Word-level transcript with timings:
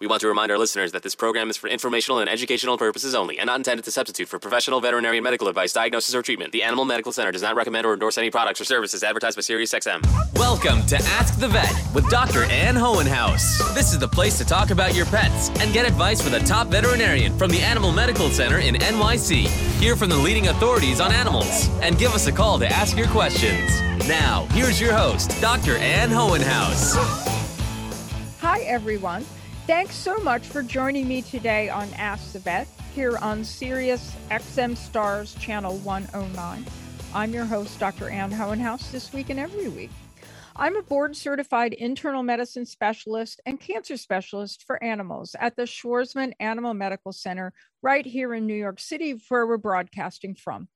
We 0.00 0.08
want 0.08 0.22
to 0.22 0.26
remind 0.28 0.50
our 0.50 0.58
listeners 0.58 0.90
that 0.90 1.04
this 1.04 1.14
program 1.14 1.50
is 1.50 1.56
for 1.56 1.68
informational 1.68 2.18
and 2.18 2.28
educational 2.28 2.76
purposes 2.76 3.14
only 3.14 3.38
and 3.38 3.46
not 3.46 3.58
intended 3.60 3.84
to 3.84 3.92
substitute 3.92 4.28
for 4.28 4.40
professional 4.40 4.80
veterinary 4.80 5.20
medical 5.20 5.46
advice, 5.46 5.72
diagnosis, 5.72 6.16
or 6.16 6.20
treatment. 6.20 6.50
The 6.50 6.64
Animal 6.64 6.84
Medical 6.84 7.12
Center 7.12 7.30
does 7.30 7.42
not 7.42 7.54
recommend 7.54 7.86
or 7.86 7.92
endorse 7.92 8.18
any 8.18 8.28
products 8.28 8.60
or 8.60 8.64
services 8.64 9.04
advertised 9.04 9.36
by 9.36 9.42
SiriusXM. 9.42 10.04
Welcome 10.36 10.84
to 10.86 10.96
Ask 10.96 11.38
the 11.38 11.46
Vet 11.46 11.72
with 11.94 12.10
Dr. 12.10 12.42
Ann 12.42 12.74
Hohenhaus. 12.74 13.72
This 13.72 13.92
is 13.92 14.00
the 14.00 14.08
place 14.08 14.36
to 14.38 14.44
talk 14.44 14.70
about 14.70 14.96
your 14.96 15.06
pets 15.06 15.50
and 15.60 15.72
get 15.72 15.86
advice 15.86 16.24
with 16.24 16.34
a 16.34 16.44
top 16.44 16.66
veterinarian 16.66 17.38
from 17.38 17.52
the 17.52 17.60
Animal 17.60 17.92
Medical 17.92 18.30
Center 18.30 18.58
in 18.58 18.74
NYC. 18.74 19.46
Hear 19.80 19.94
from 19.94 20.08
the 20.08 20.18
leading 20.18 20.48
authorities 20.48 21.00
on 21.00 21.12
animals 21.12 21.68
and 21.82 21.96
give 21.96 22.14
us 22.14 22.26
a 22.26 22.32
call 22.32 22.58
to 22.58 22.66
ask 22.66 22.96
your 22.96 23.08
questions. 23.08 23.80
Now, 24.08 24.48
here's 24.50 24.80
your 24.80 24.92
host, 24.92 25.40
Dr. 25.40 25.76
Ann 25.76 26.10
Hohenhaus. 26.10 26.96
Hi, 28.40 28.58
everyone. 28.62 29.24
Thanks 29.66 29.94
so 29.94 30.18
much 30.18 30.42
for 30.42 30.62
joining 30.62 31.08
me 31.08 31.22
today 31.22 31.70
on 31.70 31.88
Ask 31.94 32.34
the 32.34 32.38
Vet 32.38 32.68
here 32.94 33.16
on 33.16 33.42
Sirius 33.42 34.14
XM 34.30 34.76
Stars 34.76 35.34
Channel 35.36 35.78
109. 35.78 36.66
I'm 37.14 37.32
your 37.32 37.46
host, 37.46 37.80
Dr. 37.80 38.10
Ann 38.10 38.30
Hohenhaus, 38.30 38.90
this 38.90 39.14
week 39.14 39.30
and 39.30 39.40
every 39.40 39.68
week. 39.68 39.90
I'm 40.54 40.76
a 40.76 40.82
board 40.82 41.16
certified 41.16 41.72
internal 41.72 42.22
medicine 42.22 42.66
specialist 42.66 43.40
and 43.46 43.58
cancer 43.58 43.96
specialist 43.96 44.64
for 44.66 44.84
animals 44.84 45.34
at 45.40 45.56
the 45.56 45.62
Schwarzman 45.62 46.34
Animal 46.40 46.74
Medical 46.74 47.14
Center 47.14 47.54
right 47.80 48.04
here 48.04 48.34
in 48.34 48.46
New 48.46 48.52
York 48.52 48.78
City, 48.78 49.18
where 49.30 49.46
we're 49.46 49.56
broadcasting 49.56 50.34
from. 50.34 50.68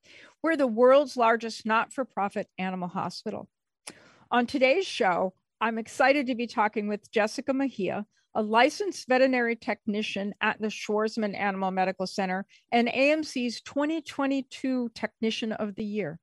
We're 0.43 0.57
the 0.57 0.67
world's 0.67 1.15
largest 1.15 1.67
not 1.67 1.93
for 1.93 2.07
profit 2.07 2.49
animal 2.57 2.89
hospital. 2.89 3.51
On 4.31 4.47
today's 4.47 4.87
show, 4.87 5.35
I'm 5.61 5.77
excited 5.77 6.27
to 6.29 6.35
be 6.35 6.47
talking 6.47 6.89
with 6.89 7.11
Jessica 7.11 7.53
Mejia, 7.53 8.07
a 8.35 8.43
licensed 8.43 9.09
veterinary 9.09 9.57
technician 9.57 10.35
at 10.41 10.61
the 10.61 10.69
Schwarzman 10.69 11.37
Animal 11.37 11.71
Medical 11.71 12.07
Center 12.07 12.47
and 12.73 12.89
AMC's 12.89 13.61
2022 13.63 14.91
Technician 14.95 15.53
of 15.53 15.75
the 15.75 15.85
Year. 15.85 16.19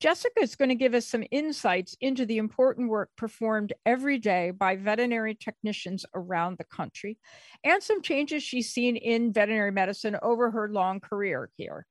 Jessica 0.00 0.40
is 0.40 0.54
going 0.54 0.68
to 0.68 0.76
give 0.76 0.94
us 0.94 1.06
some 1.06 1.24
insights 1.32 1.96
into 2.00 2.24
the 2.24 2.38
important 2.38 2.88
work 2.88 3.10
performed 3.16 3.72
every 3.84 4.18
day 4.18 4.52
by 4.52 4.76
veterinary 4.76 5.34
technicians 5.34 6.06
around 6.14 6.56
the 6.56 6.64
country 6.64 7.18
and 7.64 7.82
some 7.82 8.00
changes 8.00 8.42
she's 8.42 8.70
seen 8.70 8.94
in 8.94 9.32
veterinary 9.32 9.72
medicine 9.72 10.16
over 10.22 10.52
her 10.52 10.68
long 10.68 11.00
career 11.00 11.50
here. 11.56 11.84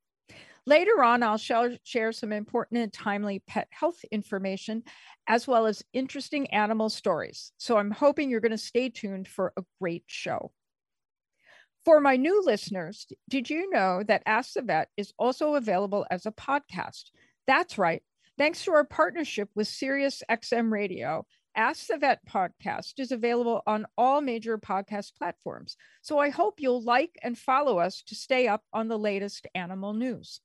Later 0.67 1.01
on, 1.01 1.23
I'll 1.23 1.37
share 1.37 2.11
some 2.11 2.33
important 2.33 2.81
and 2.81 2.91
timely 2.91 3.39
pet 3.47 3.69
health 3.71 4.03
information, 4.11 4.83
as 5.25 5.47
well 5.47 5.65
as 5.65 5.81
interesting 5.93 6.47
animal 6.47 6.89
stories. 6.89 7.53
So 7.57 7.77
I'm 7.77 7.89
hoping 7.89 8.29
you're 8.29 8.41
going 8.41 8.51
to 8.51 8.57
stay 8.57 8.89
tuned 8.89 9.29
for 9.29 9.53
a 9.55 9.63
great 9.79 10.03
show. 10.07 10.51
For 11.85 12.01
my 12.01 12.17
new 12.17 12.43
listeners, 12.43 13.07
did 13.29 13.49
you 13.49 13.69
know 13.69 14.03
that 14.09 14.23
Ask 14.25 14.55
the 14.55 14.61
Vet 14.61 14.89
is 14.97 15.13
also 15.17 15.55
available 15.55 16.05
as 16.11 16.25
a 16.25 16.33
podcast? 16.33 17.11
That's 17.47 17.77
right. 17.77 18.03
Thanks 18.37 18.65
to 18.65 18.71
our 18.71 18.83
partnership 18.83 19.49
with 19.55 19.69
Sirius 19.69 20.21
XM 20.29 20.69
Radio, 20.69 21.25
Ask 21.55 21.87
the 21.87 21.97
Vet 21.97 22.19
podcast 22.29 22.99
is 22.99 23.13
available 23.13 23.63
on 23.65 23.87
all 23.97 24.19
major 24.19 24.57
podcast 24.57 25.15
platforms. 25.17 25.77
So 26.01 26.19
I 26.19 26.29
hope 26.29 26.59
you'll 26.59 26.83
like 26.83 27.17
and 27.23 27.37
follow 27.37 27.79
us 27.79 28.03
to 28.07 28.15
stay 28.15 28.49
up 28.49 28.63
on 28.73 28.89
the 28.89 28.99
latest 28.99 29.47
animal 29.55 29.93
news. 29.93 30.41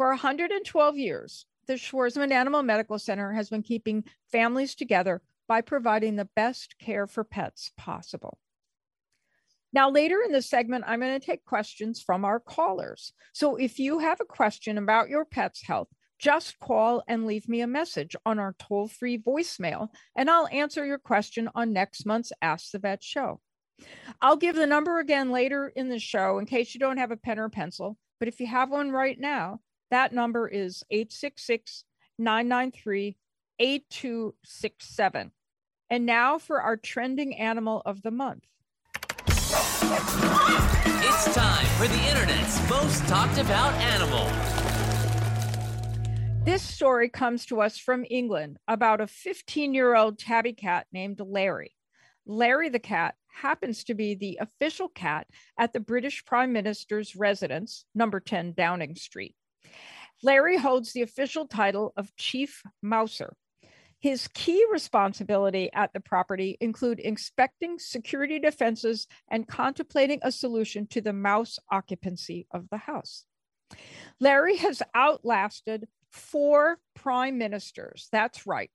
For 0.00 0.08
112 0.08 0.96
years, 0.96 1.44
the 1.66 1.74
Schwarzman 1.74 2.32
Animal 2.32 2.62
Medical 2.62 2.98
Center 2.98 3.32
has 3.32 3.50
been 3.50 3.62
keeping 3.62 4.04
families 4.32 4.74
together 4.74 5.20
by 5.46 5.60
providing 5.60 6.16
the 6.16 6.30
best 6.34 6.78
care 6.78 7.06
for 7.06 7.22
pets 7.22 7.70
possible. 7.76 8.38
Now, 9.74 9.90
later 9.90 10.22
in 10.24 10.32
the 10.32 10.40
segment, 10.40 10.84
I'm 10.86 11.00
going 11.00 11.20
to 11.20 11.26
take 11.26 11.44
questions 11.44 12.00
from 12.00 12.24
our 12.24 12.40
callers. 12.40 13.12
So 13.34 13.56
if 13.56 13.78
you 13.78 13.98
have 13.98 14.22
a 14.22 14.24
question 14.24 14.78
about 14.78 15.10
your 15.10 15.26
pet's 15.26 15.60
health, 15.66 15.88
just 16.18 16.58
call 16.58 17.02
and 17.06 17.26
leave 17.26 17.46
me 17.46 17.60
a 17.60 17.66
message 17.66 18.16
on 18.24 18.38
our 18.38 18.56
toll 18.58 18.88
free 18.88 19.18
voicemail, 19.18 19.88
and 20.16 20.30
I'll 20.30 20.48
answer 20.50 20.86
your 20.86 20.96
question 20.96 21.50
on 21.54 21.74
next 21.74 22.06
month's 22.06 22.32
Ask 22.40 22.70
the 22.70 22.78
Vet 22.78 23.04
show. 23.04 23.42
I'll 24.22 24.38
give 24.38 24.56
the 24.56 24.66
number 24.66 24.98
again 24.98 25.30
later 25.30 25.70
in 25.76 25.90
the 25.90 25.98
show 25.98 26.38
in 26.38 26.46
case 26.46 26.72
you 26.72 26.80
don't 26.80 26.96
have 26.96 27.10
a 27.10 27.18
pen 27.18 27.38
or 27.38 27.50
pencil, 27.50 27.98
but 28.18 28.28
if 28.28 28.40
you 28.40 28.46
have 28.46 28.70
one 28.70 28.92
right 28.92 29.20
now, 29.20 29.60
that 29.90 30.12
number 30.12 30.48
is 30.48 30.82
866 30.90 31.84
993 32.18 33.16
8267. 33.58 35.32
And 35.90 36.06
now 36.06 36.38
for 36.38 36.60
our 36.62 36.76
trending 36.76 37.36
animal 37.36 37.82
of 37.84 38.02
the 38.02 38.10
month. 38.10 38.44
It's 41.02 41.34
time 41.34 41.66
for 41.76 41.88
the 41.88 42.08
internet's 42.08 42.70
most 42.70 43.06
talked 43.08 43.38
about 43.38 43.74
animal. 43.74 44.30
This 46.44 46.62
story 46.62 47.08
comes 47.08 47.44
to 47.46 47.60
us 47.60 47.76
from 47.76 48.06
England 48.08 48.58
about 48.66 49.00
a 49.00 49.06
15 49.06 49.74
year 49.74 49.94
old 49.94 50.18
tabby 50.18 50.52
cat 50.52 50.86
named 50.92 51.20
Larry. 51.20 51.74
Larry 52.26 52.68
the 52.68 52.78
cat 52.78 53.14
happens 53.28 53.84
to 53.84 53.94
be 53.94 54.14
the 54.14 54.38
official 54.40 54.88
cat 54.88 55.26
at 55.58 55.72
the 55.72 55.80
British 55.80 56.24
Prime 56.24 56.52
Minister's 56.52 57.16
residence, 57.16 57.84
number 57.94 58.20
10 58.20 58.54
Downing 58.56 58.94
Street. 58.94 59.34
Larry 60.22 60.56
holds 60.56 60.92
the 60.92 61.02
official 61.02 61.46
title 61.46 61.92
of 61.96 62.14
Chief 62.16 62.62
Mouser. 62.82 63.34
His 64.00 64.28
key 64.28 64.64
responsibility 64.72 65.70
at 65.74 65.92
the 65.92 66.00
property 66.00 66.56
include 66.60 67.00
inspecting 67.00 67.78
security 67.78 68.38
defenses 68.38 69.06
and 69.30 69.46
contemplating 69.46 70.20
a 70.22 70.32
solution 70.32 70.86
to 70.88 71.02
the 71.02 71.12
mouse 71.12 71.58
occupancy 71.70 72.46
of 72.50 72.68
the 72.70 72.78
house. 72.78 73.24
Larry 74.18 74.56
has 74.56 74.82
outlasted 74.96 75.86
four 76.10 76.78
prime 76.94 77.38
ministers. 77.38 78.08
That's 78.10 78.46
right. 78.46 78.70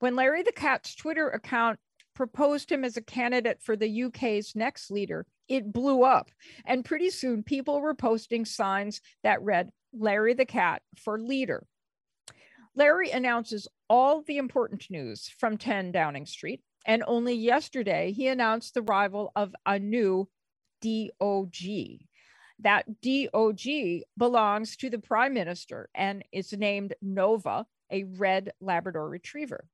When 0.00 0.16
Larry 0.16 0.42
the 0.42 0.52
Cat's 0.52 0.94
Twitter 0.94 1.28
account 1.28 1.78
proposed 2.14 2.70
him 2.70 2.84
as 2.84 2.96
a 2.96 3.02
candidate 3.02 3.60
for 3.62 3.76
the 3.76 4.04
UK's 4.04 4.54
next 4.56 4.90
leader, 4.90 5.26
it 5.48 5.72
blew 5.72 6.02
up. 6.02 6.30
And 6.64 6.84
pretty 6.84 7.10
soon, 7.10 7.42
people 7.42 7.80
were 7.80 7.94
posting 7.94 8.44
signs 8.44 9.00
that 9.22 9.42
read, 9.42 9.70
Larry 9.92 10.34
the 10.34 10.46
Cat 10.46 10.82
for 10.96 11.18
leader. 11.18 11.66
Larry 12.74 13.10
announces 13.10 13.68
all 13.88 14.22
the 14.22 14.36
important 14.36 14.90
news 14.90 15.28
from 15.38 15.56
10 15.56 15.92
Downing 15.92 16.26
Street. 16.26 16.62
And 16.86 17.02
only 17.06 17.34
yesterday, 17.34 18.12
he 18.12 18.28
announced 18.28 18.74
the 18.74 18.82
arrival 18.82 19.32
of 19.34 19.54
a 19.64 19.78
new 19.78 20.28
DOG. 20.82 21.56
That 22.60 22.86
DOG 23.02 24.02
belongs 24.16 24.76
to 24.76 24.90
the 24.90 24.98
prime 24.98 25.34
minister 25.34 25.88
and 25.94 26.24
is 26.32 26.52
named 26.52 26.94
Nova, 27.02 27.66
a 27.90 28.04
red 28.04 28.52
Labrador 28.60 29.08
retriever. 29.08 29.66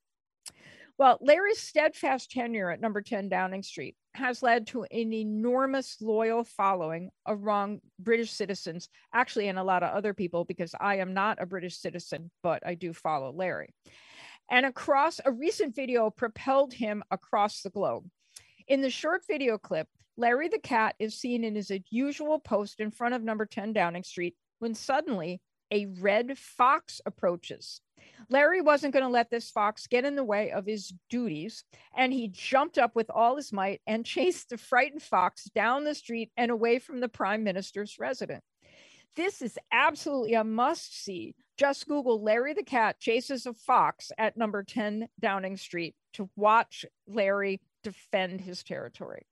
Well, 0.98 1.18
Larry's 1.20 1.60
steadfast 1.60 2.30
tenure 2.30 2.70
at 2.70 2.80
number 2.80 3.02
10 3.02 3.28
Downing 3.28 3.62
Street 3.62 3.96
has 4.14 4.42
led 4.42 4.66
to 4.68 4.84
an 4.84 5.12
enormous 5.12 5.96
loyal 6.00 6.44
following 6.44 7.10
among 7.26 7.80
British 7.98 8.30
citizens, 8.30 8.88
actually, 9.14 9.48
and 9.48 9.58
a 9.58 9.64
lot 9.64 9.82
of 9.82 9.94
other 9.94 10.14
people, 10.14 10.44
because 10.44 10.74
I 10.78 10.96
am 10.96 11.14
not 11.14 11.40
a 11.40 11.46
British 11.46 11.78
citizen, 11.78 12.30
but 12.42 12.66
I 12.66 12.74
do 12.74 12.92
follow 12.92 13.32
Larry. 13.32 13.74
And 14.50 14.66
across 14.66 15.20
a 15.24 15.32
recent 15.32 15.74
video 15.74 16.10
propelled 16.10 16.74
him 16.74 17.02
across 17.10 17.62
the 17.62 17.70
globe. 17.70 18.04
In 18.68 18.82
the 18.82 18.90
short 18.90 19.22
video 19.26 19.56
clip, 19.58 19.88
Larry 20.16 20.48
the 20.48 20.58
cat 20.58 20.94
is 20.98 21.18
seen 21.18 21.42
in 21.42 21.54
his 21.54 21.72
usual 21.90 22.38
post 22.38 22.80
in 22.80 22.90
front 22.90 23.14
of 23.14 23.22
number 23.22 23.46
10 23.46 23.72
Downing 23.72 24.04
Street 24.04 24.36
when 24.58 24.74
suddenly 24.74 25.40
a 25.72 25.86
red 26.00 26.36
fox 26.36 27.00
approaches. 27.06 27.80
Larry 28.28 28.60
wasn't 28.60 28.94
going 28.94 29.04
to 29.04 29.10
let 29.10 29.30
this 29.30 29.50
fox 29.50 29.86
get 29.86 30.04
in 30.04 30.16
the 30.16 30.24
way 30.24 30.50
of 30.50 30.66
his 30.66 30.92
duties, 31.10 31.64
and 31.94 32.12
he 32.12 32.28
jumped 32.28 32.78
up 32.78 32.94
with 32.94 33.10
all 33.10 33.36
his 33.36 33.52
might 33.52 33.80
and 33.86 34.06
chased 34.06 34.50
the 34.50 34.58
frightened 34.58 35.02
fox 35.02 35.44
down 35.54 35.84
the 35.84 35.94
street 35.94 36.30
and 36.36 36.50
away 36.50 36.78
from 36.78 37.00
the 37.00 37.08
prime 37.08 37.44
minister's 37.44 37.98
residence. 37.98 38.44
This 39.14 39.42
is 39.42 39.58
absolutely 39.70 40.34
a 40.34 40.44
must 40.44 41.04
see. 41.04 41.34
Just 41.58 41.86
Google 41.86 42.22
Larry 42.22 42.54
the 42.54 42.62
cat 42.62 42.98
chases 42.98 43.44
a 43.44 43.52
fox 43.52 44.10
at 44.16 44.38
number 44.38 44.62
10 44.62 45.08
Downing 45.20 45.58
Street 45.58 45.94
to 46.14 46.30
watch 46.34 46.86
Larry 47.06 47.60
defend 47.82 48.40
his 48.40 48.62
territory. 48.62 49.26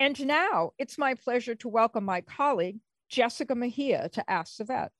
And 0.00 0.26
now 0.26 0.72
it's 0.78 0.98
my 0.98 1.14
pleasure 1.14 1.54
to 1.56 1.68
welcome 1.68 2.04
my 2.04 2.22
colleague, 2.22 2.80
Jessica 3.08 3.54
Mejia, 3.54 4.08
to 4.10 4.30
Ask 4.30 4.56
the 4.56 4.64
Vet. 4.64 4.92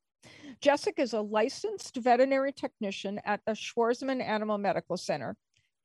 Jessica 0.61 1.03
is 1.03 1.13
a 1.13 1.21
licensed 1.21 1.97
veterinary 1.97 2.53
technician 2.53 3.21
at 3.25 3.41
the 3.47 3.53
Schwarzman 3.53 4.23
Animal 4.23 4.59
Medical 4.59 4.97
Center 4.97 5.37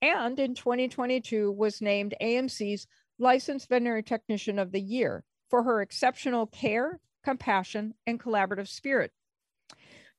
and 0.02 0.40
in 0.40 0.54
2022 0.54 1.52
was 1.52 1.82
named 1.82 2.14
AMC's 2.22 2.88
Licensed 3.18 3.70
Veterinary 3.70 4.04
Technician 4.04 4.60
of 4.60 4.72
the 4.72 4.82
Year 4.82 5.24
for 5.50 5.64
her 5.64 5.82
exceptional 5.82 6.48
care, 6.48 7.00
compassion, 7.24 7.94
and 8.06 8.20
collaborative 8.20 8.68
spirit. 8.68 9.12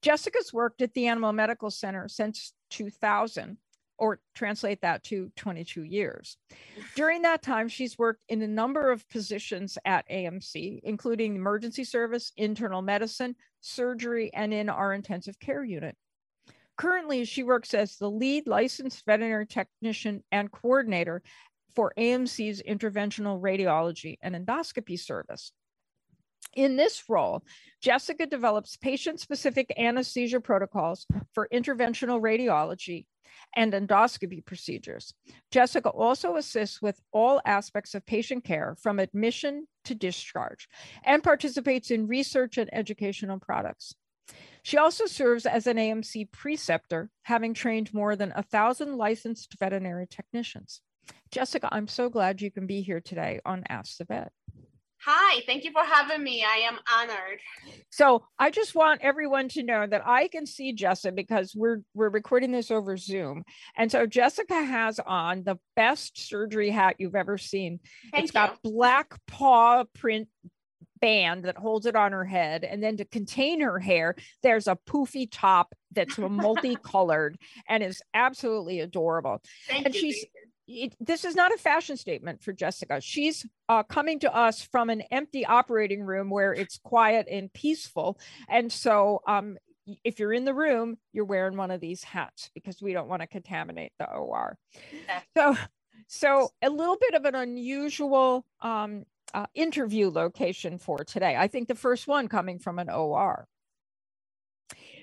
Jessica's 0.02 0.52
worked 0.52 0.82
at 0.82 0.94
the 0.94 1.06
Animal 1.06 1.32
Medical 1.32 1.70
Center 1.70 2.08
since 2.08 2.52
2000 2.70 3.58
or 3.98 4.20
translate 4.34 4.82
that 4.82 5.02
to 5.04 5.30
22 5.36 5.82
years. 5.82 6.36
During 6.96 7.22
that 7.22 7.42
time, 7.42 7.68
she's 7.68 7.98
worked 7.98 8.22
in 8.28 8.42
a 8.42 8.46
number 8.46 8.90
of 8.90 9.08
positions 9.08 9.78
at 9.86 10.08
AMC, 10.10 10.80
including 10.82 11.34
emergency 11.34 11.84
service, 11.84 12.32
internal 12.36 12.82
medicine, 12.82 13.36
surgery, 13.66 14.30
and 14.32 14.54
in 14.54 14.68
our 14.68 14.92
intensive 14.92 15.38
care 15.38 15.64
unit. 15.64 15.96
Currently, 16.76 17.24
she 17.24 17.42
works 17.42 17.74
as 17.74 17.96
the 17.96 18.10
lead 18.10 18.46
licensed 18.46 19.04
veterinary 19.06 19.46
technician 19.46 20.22
and 20.30 20.52
coordinator 20.52 21.22
for 21.74 21.92
AMC's 21.98 22.62
interventional 22.62 23.40
radiology 23.40 24.16
and 24.22 24.34
endoscopy 24.34 24.98
service. 24.98 25.52
In 26.54 26.76
this 26.76 27.04
role, 27.08 27.42
Jessica 27.82 28.26
develops 28.26 28.76
patient 28.76 29.20
specific 29.20 29.72
anesthesia 29.76 30.40
protocols 30.40 31.06
for 31.32 31.48
interventional 31.52 32.20
radiology 32.20 33.06
and 33.55 33.73
endoscopy 33.73 34.44
procedures. 34.44 35.14
Jessica 35.50 35.88
also 35.88 36.37
assists 36.37 36.82
with 36.82 37.00
all 37.12 37.40
aspects 37.44 37.94
of 37.94 38.06
patient 38.06 38.44
care 38.44 38.76
from 38.81 38.99
admission 38.99 39.67
to 39.84 39.94
discharge 39.94 40.69
and 41.05 41.23
participates 41.23 41.90
in 41.90 42.06
research 42.06 42.58
and 42.58 42.69
educational 42.73 43.38
products. 43.38 43.94
She 44.62 44.76
also 44.76 45.06
serves 45.06 45.46
as 45.46 45.67
an 45.69 45.76
AMC 45.76 46.32
preceptor, 46.32 47.11
having 47.23 47.55
trained 47.55 47.94
more 47.94 48.17
than 48.17 48.32
a 48.34 48.43
thousand 48.43 48.96
licensed 48.96 49.56
veterinary 49.58 50.06
technicians. 50.08 50.81
Jessica, 51.31 51.69
I'm 51.70 51.87
so 51.87 52.08
glad 52.08 52.40
you 52.40 52.50
can 52.50 52.67
be 52.67 52.82
here 52.82 53.00
today 53.00 53.40
on 53.44 53.62
Ask 53.69 53.99
the 53.99 54.05
Vet. 54.05 54.32
Hi, 55.08 55.41
thank 55.47 55.62
you 55.62 55.70
for 55.70 55.85
having 55.85 56.25
me. 56.25 56.43
I 56.43 56.67
am 56.67 56.81
honored. 56.93 57.38
So 57.91 58.25
I 58.41 58.50
just 58.50 58.75
want 58.75 59.03
everyone 59.03 59.49
to 59.50 59.62
know 59.62 59.87
that 59.87 60.03
I 60.05 60.26
can 60.26 60.47
see 60.47 60.73
Jessica 60.73 61.14
because 61.14 61.55
we're 61.55 61.82
we're 61.94 62.08
recording 62.08 62.50
this 62.50 62.73
over 62.73 62.97
Zoom. 62.97 63.44
And 63.76 63.88
so 63.88 64.05
Jessica 64.06 64.61
has 64.61 64.99
on 64.99 65.44
the 65.44 65.61
best 65.76 66.29
surgery 66.29 66.70
hat 66.70 66.97
you've 66.99 67.14
ever 67.14 67.38
seen. 67.38 67.79
Thank 68.11 68.25
it's 68.25 68.32
got 68.32 68.61
black 68.64 69.14
paw 69.29 69.85
print 69.94 70.26
band 71.00 71.44
that 71.44 71.56
holds 71.56 71.87
it 71.87 71.94
on 71.94 72.11
her 72.11 72.25
head. 72.25 72.64
And 72.64 72.82
then 72.82 72.97
to 72.97 73.05
contain 73.05 73.61
her 73.61 73.79
hair, 73.79 74.17
there's 74.43 74.67
a 74.67 74.76
poofy 74.88 75.29
top 75.31 75.73
that's 75.93 76.19
multicolored 76.19 77.38
and 77.69 77.81
is 77.81 78.02
absolutely 78.12 78.81
adorable. 78.81 79.41
Thank 79.69 79.87
and 79.87 79.94
you. 79.94 80.00
she's- 80.00 80.14
thank 80.17 80.35
you. 80.35 80.45
It, 80.66 80.94
this 81.00 81.24
is 81.24 81.34
not 81.34 81.52
a 81.52 81.58
fashion 81.58 81.96
statement 81.96 82.42
for 82.42 82.52
Jessica. 82.52 83.00
She's 83.00 83.46
uh, 83.68 83.82
coming 83.84 84.18
to 84.20 84.34
us 84.34 84.62
from 84.62 84.90
an 84.90 85.02
empty 85.10 85.46
operating 85.46 86.02
room 86.02 86.30
where 86.30 86.52
it's 86.52 86.78
quiet 86.78 87.26
and 87.30 87.52
peaceful. 87.52 88.18
And 88.48 88.72
so, 88.72 89.22
um, 89.26 89.58
if 90.02 90.18
you're 90.18 90.32
in 90.32 90.44
the 90.44 90.54
room, 90.54 90.98
you're 91.12 91.24
wearing 91.24 91.56
one 91.56 91.70
of 91.70 91.80
these 91.80 92.02
hats 92.02 92.50
because 92.54 92.82
we 92.82 92.92
don't 92.92 93.08
want 93.08 93.22
to 93.22 93.28
contaminate 93.28 93.92
the 93.98 94.10
OR. 94.10 94.58
So, 95.36 95.56
so 96.08 96.50
a 96.62 96.70
little 96.70 96.96
bit 97.00 97.14
of 97.14 97.24
an 97.24 97.36
unusual 97.36 98.44
um, 98.60 99.04
uh, 99.32 99.46
interview 99.54 100.10
location 100.10 100.78
for 100.78 100.98
today. 101.04 101.36
I 101.36 101.46
think 101.46 101.68
the 101.68 101.74
first 101.76 102.08
one 102.08 102.26
coming 102.28 102.58
from 102.58 102.78
an 102.78 102.90
OR. 102.90 103.46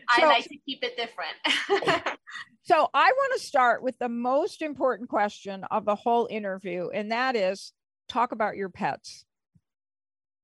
I 0.09 0.21
So- 0.21 0.27
like 0.27 0.45
to 0.45 0.57
keep 0.65 0.83
it 0.83 0.95
different. 0.97 2.17
So 2.65 2.89
I 2.93 3.11
want 3.11 3.33
to 3.33 3.45
start 3.45 3.83
with 3.83 3.99
the 3.99 4.07
most 4.07 4.61
important 4.61 5.09
question 5.09 5.65
of 5.69 5.83
the 5.83 5.95
whole 5.95 6.27
interview, 6.31 6.87
and 6.93 7.11
that 7.11 7.35
is 7.35 7.73
talk 8.07 8.31
about 8.31 8.55
your 8.55 8.69
pets. 8.69 9.25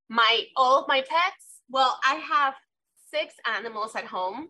my 0.09 0.43
all 0.57 0.81
of 0.81 0.87
my 0.89 0.99
pets. 0.99 1.61
Well, 1.69 1.97
I 2.05 2.15
have 2.15 2.55
six 3.09 3.35
animals 3.45 3.95
at 3.95 4.03
home. 4.03 4.49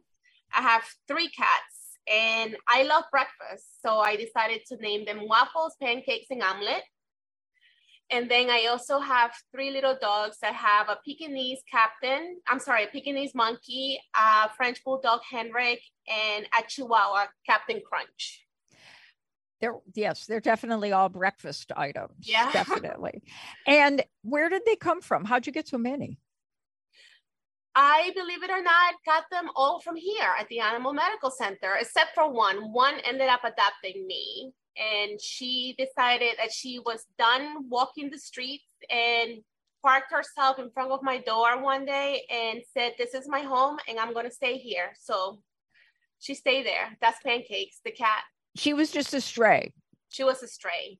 I 0.51 0.61
have 0.63 0.83
three 1.07 1.29
cats, 1.29 1.97
and 2.11 2.57
I 2.67 2.83
love 2.83 3.03
breakfast, 3.11 3.81
so 3.85 3.99
I 3.99 4.15
decided 4.15 4.61
to 4.69 4.77
name 4.77 5.05
them 5.05 5.27
waffles, 5.27 5.75
pancakes, 5.79 6.27
and 6.31 6.41
omelet. 6.41 6.83
And 8.11 8.29
then 8.29 8.49
I 8.49 8.65
also 8.65 8.99
have 8.99 9.31
three 9.51 9.71
little 9.71 9.95
dogs. 9.99 10.37
I 10.43 10.47
have 10.47 10.89
a 10.89 10.97
Pekingese 11.05 11.61
captain, 11.71 12.39
I'm 12.47 12.59
sorry, 12.59 12.85
a 12.85 12.87
Pekingese 12.87 13.35
monkey, 13.35 13.99
a 14.15 14.49
French 14.57 14.83
bulldog 14.83 15.21
Henrik, 15.29 15.81
and 16.07 16.45
a 16.57 16.67
Chihuahua 16.67 17.27
Captain 17.45 17.81
Crunch. 17.87 18.45
They're 19.61 19.75
yes, 19.93 20.25
they're 20.25 20.39
definitely 20.39 20.91
all 20.91 21.09
breakfast 21.09 21.71
items. 21.75 22.27
Yeah. 22.27 22.51
definitely. 22.53 23.21
And 23.67 24.03
where 24.23 24.49
did 24.49 24.63
they 24.65 24.75
come 24.75 25.01
from? 25.01 25.25
How'd 25.25 25.45
you 25.45 25.53
get 25.53 25.67
so 25.67 25.77
many? 25.77 26.17
I 27.75 28.11
believe 28.15 28.43
it 28.43 28.49
or 28.49 28.61
not, 28.61 28.95
got 29.05 29.25
them 29.31 29.49
all 29.55 29.79
from 29.79 29.95
here 29.95 30.29
at 30.37 30.47
the 30.49 30.59
Animal 30.59 30.91
Medical 30.91 31.29
Center, 31.29 31.75
except 31.79 32.15
for 32.15 32.29
one. 32.29 32.73
One 32.73 32.95
ended 33.05 33.29
up 33.29 33.41
adopting 33.43 34.05
me, 34.07 34.53
and 34.79 35.19
she 35.19 35.75
decided 35.77 36.35
that 36.37 36.51
she 36.51 36.79
was 36.79 37.05
done 37.17 37.69
walking 37.69 38.09
the 38.09 38.17
streets 38.17 38.63
and 38.89 39.39
parked 39.83 40.11
herself 40.11 40.59
in 40.59 40.69
front 40.71 40.91
of 40.91 41.03
my 41.03 41.17
door 41.19 41.61
one 41.61 41.85
day 41.85 42.23
and 42.29 42.61
said, 42.73 42.93
This 42.97 43.13
is 43.13 43.27
my 43.27 43.41
home 43.41 43.77
and 43.87 43.99
I'm 43.99 44.13
going 44.13 44.25
to 44.25 44.31
stay 44.31 44.57
here. 44.57 44.91
So 44.99 45.39
she 46.19 46.33
stayed 46.33 46.65
there. 46.65 46.97
That's 47.01 47.21
Pancakes, 47.23 47.79
the 47.83 47.91
cat. 47.91 48.23
She 48.55 48.73
was 48.73 48.91
just 48.91 49.13
a 49.13 49.21
stray. 49.21 49.73
She 50.09 50.23
was 50.23 50.41
a 50.43 50.47
stray. 50.47 50.99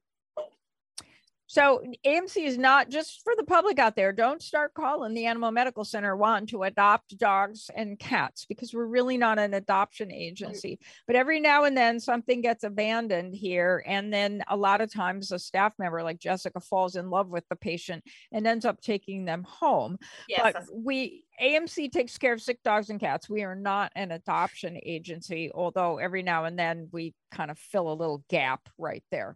So 1.50 1.82
AMC 2.06 2.46
is 2.46 2.60
not 2.60 2.90
just 2.90 3.24
for 3.24 3.34
the 3.36 3.44
public 3.44 3.80
out 3.80 3.96
there. 3.96 4.14
Don't 4.14 4.40
start 4.40 4.76
calling 4.76 5.16
the 5.16 5.26
Animal 5.26 5.50
Medical 5.50 5.84
Center 5.84 6.16
one 6.16 6.46
to 6.48 6.62
adopt 6.62 7.18
dogs 7.18 7.72
and 7.76 7.98
cats 7.98 8.46
because 8.48 8.72
we're 8.72 8.86
really 8.86 9.18
not 9.18 9.40
an 9.40 9.56
adoption 9.56 10.12
agency. 10.12 10.80
But 11.08 11.16
every 11.16 11.40
now 11.40 11.64
and 11.64 11.76
then 11.76 12.00
something 12.00 12.42
gets 12.42 12.64
abandoned 12.64 13.34
here. 13.34 13.84
And 13.88 14.14
then 14.14 14.44
a 14.48 14.56
lot 14.56 14.82
of 14.82 14.94
times 14.94 15.32
a 15.32 15.40
staff 15.40 15.74
member 15.80 16.04
like 16.04 16.20
Jessica 16.20 16.60
falls 16.60 16.96
in 16.96 17.10
love 17.10 17.30
with 17.30 17.46
the 17.50 17.56
patient 17.56 18.04
and 18.32 18.46
ends 18.46 18.64
up 18.64 18.80
taking 18.80 19.26
them 19.26 19.42
home. 19.42 19.98
Yes. 20.28 20.42
but 20.44 20.64
we 20.72 21.24
AMC 21.42 21.92
takes 21.92 22.20
care 22.20 22.34
of 22.34 22.44
sick 22.44 22.62
dogs 22.64 22.92
and 22.92 23.00
cats. 23.00 23.28
We 23.28 23.42
are 23.42 23.56
not 23.56 23.92
an 23.96 24.12
adoption 24.12 24.80
agency, 24.86 25.50
although 25.52 25.98
every 25.98 26.22
now 26.22 26.46
and 26.46 26.60
then 26.60 26.90
we 26.92 27.16
kind 27.32 27.50
of 27.50 27.58
fill 27.58 27.92
a 27.92 27.96
little 27.96 28.24
gap 28.30 28.70
right 28.78 29.04
there. 29.10 29.36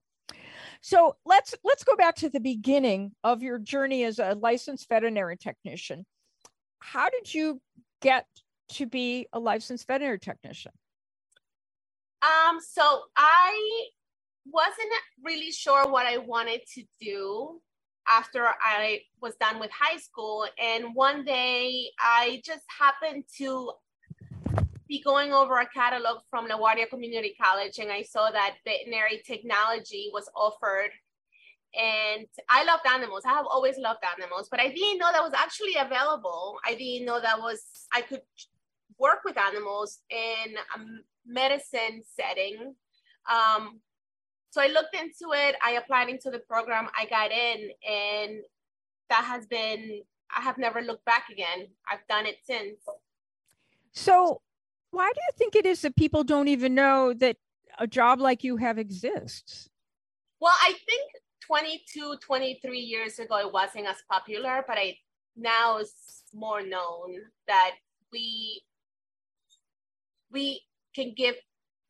So 0.82 1.16
let's 1.26 1.56
let's 1.64 1.84
go 1.84 1.96
back 1.96 2.16
to 2.16 2.30
the 2.30 2.42
beginning 2.42 3.14
of 3.24 3.42
your 3.42 3.58
journey 3.58 4.04
as 4.04 4.20
a 4.20 4.36
licensed 4.40 4.90
veterinary 4.90 5.38
technician. 5.38 6.06
How 6.80 7.10
did 7.10 7.34
you 7.34 7.62
get 8.02 8.28
to 8.74 8.86
be 8.86 9.28
a 9.32 9.40
licensed 9.40 9.88
veterinary 9.88 10.20
technician? 10.20 10.74
Um, 12.22 12.60
so 12.60 13.04
I 13.16 13.88
wasn't 14.46 14.92
really 15.24 15.52
sure 15.52 15.90
what 15.90 16.06
I 16.06 16.18
wanted 16.18 16.62
to 16.76 16.84
do 17.00 17.62
after 18.08 18.46
I 18.62 19.02
was 19.22 19.36
done 19.36 19.60
with 19.60 19.72
high 19.72 19.98
school. 19.98 20.46
And 20.62 20.94
one 20.94 21.24
day 21.24 21.90
I 22.00 22.42
just 22.46 22.64
happened 22.68 23.24
to 23.38 23.72
be 24.94 25.02
going 25.02 25.34
over 25.34 25.58
a 25.58 25.66
catalog 25.66 26.20
from 26.30 26.48
LaGuardia 26.48 26.88
Community 26.88 27.36
College 27.42 27.80
and 27.80 27.92
I 27.92 28.04
saw 28.04 28.30
that 28.30 28.58
veterinary 28.64 29.24
technology 29.26 30.12
was 30.14 30.30
offered. 30.36 30.92
And 31.74 32.28
I 32.48 32.64
loved 32.64 32.86
animals. 32.86 33.24
I 33.26 33.30
have 33.30 33.48
always 33.50 33.80
loved 33.80 34.04
animals, 34.16 34.50
but 34.52 34.60
I 34.60 34.68
didn't 34.68 35.00
know 35.00 35.12
that 35.12 35.24
was 35.24 35.34
actually 35.36 35.76
available. 35.76 36.60
I 36.64 36.76
didn't 36.76 37.08
know 37.08 37.20
that 37.20 37.40
was 37.40 37.60
I 37.92 38.02
could 38.02 38.22
work 39.00 39.22
with 39.26 39.36
animals 39.36 40.02
in 40.12 40.54
a 40.76 40.80
medicine 41.26 42.04
setting. 42.06 42.76
Um, 43.36 43.80
so 44.52 44.62
I 44.62 44.68
looked 44.68 44.96
into 44.96 45.34
it. 45.34 45.56
I 45.64 45.72
applied 45.72 46.10
into 46.10 46.30
the 46.30 46.38
program. 46.38 46.88
I 46.96 47.08
got 47.08 47.32
in, 47.32 47.72
and 47.90 48.42
that 49.10 49.24
has 49.24 49.48
been. 49.48 50.04
I 50.36 50.42
have 50.42 50.60
never 50.60 50.82
looked 50.82 51.06
back 51.06 51.30
again. 51.32 51.70
I've 51.92 52.06
done 52.08 52.28
it 52.28 52.38
since. 52.44 52.78
So 53.94 54.42
why 54.94 55.12
do 55.14 55.20
you 55.20 55.32
think 55.38 55.56
it 55.56 55.66
is 55.66 55.82
that 55.82 55.96
people 55.96 56.24
don't 56.24 56.48
even 56.48 56.76
know 56.76 57.14
that 57.14 57.38
a 57.80 57.88
job 57.88 58.20
like 58.20 58.44
you 58.44 58.58
have 58.58 58.78
exists? 58.78 59.68
Well, 60.40 60.54
I 60.62 60.74
think 60.86 61.12
22, 61.48 62.18
23 62.22 62.80
years 62.80 63.18
ago 63.18 63.38
it 63.40 63.52
wasn't 63.52 63.88
as 63.88 63.98
popular, 64.10 64.64
but 64.68 64.78
I 64.78 64.98
now 65.36 65.78
it's 65.78 66.24
more 66.34 66.62
known 66.62 67.16
that 67.48 67.72
we 68.12 68.62
we 70.32 70.62
can 70.96 71.14
give 71.16 71.36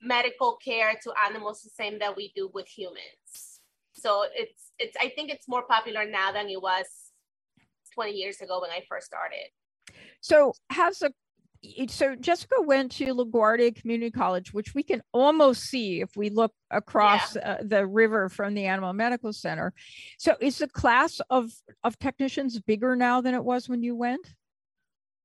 medical 0.02 0.58
care 0.64 0.94
to 1.04 1.14
animals 1.28 1.62
the 1.62 1.70
same 1.70 2.00
that 2.00 2.16
we 2.16 2.32
do 2.36 2.50
with 2.54 2.68
humans. 2.68 3.60
So 3.94 4.26
it's 4.34 4.72
it's 4.80 4.96
I 5.00 5.10
think 5.10 5.30
it's 5.30 5.48
more 5.48 5.64
popular 5.64 6.10
now 6.10 6.32
than 6.32 6.48
it 6.48 6.62
was 6.62 6.86
20 7.94 8.14
years 8.14 8.40
ago 8.40 8.62
when 8.62 8.72
I 8.72 8.84
first 8.88 9.08
started. 9.08 9.50
So 10.22 10.54
has 10.70 11.02
a 11.02 11.08
it- 11.08 11.16
so 11.88 12.16
Jessica 12.16 12.56
went 12.62 12.92
to 12.94 13.06
LaGuardia 13.06 13.76
Community 13.76 14.12
College, 14.12 14.54
which 14.54 14.76
we 14.76 14.84
can 14.84 15.02
almost 15.14 15.64
see 15.64 16.02
if 16.02 16.16
we 16.16 16.30
look 16.30 16.54
across 16.72 17.36
uh, 17.36 17.58
the 17.62 17.86
river 17.88 18.30
from 18.30 18.54
the 18.54 18.66
Animal 18.66 18.94
Medical 18.94 19.32
Center. 19.34 19.74
So 20.18 20.36
is 20.40 20.58
the 20.58 20.68
class 20.68 21.22
of 21.30 21.52
of 21.84 21.98
technicians 22.00 22.60
bigger 22.60 22.96
now 22.96 23.22
than 23.22 23.34
it 23.34 23.44
was 23.44 23.70
when 23.70 23.84
you 23.84 23.96
went? 23.96 24.36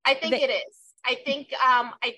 I 0.05 0.15
think 0.15 0.33
They- 0.33 0.43
it 0.43 0.51
is. 0.51 0.77
I 1.05 1.17
think 1.25 1.53
um 1.55 1.93
I 2.03 2.17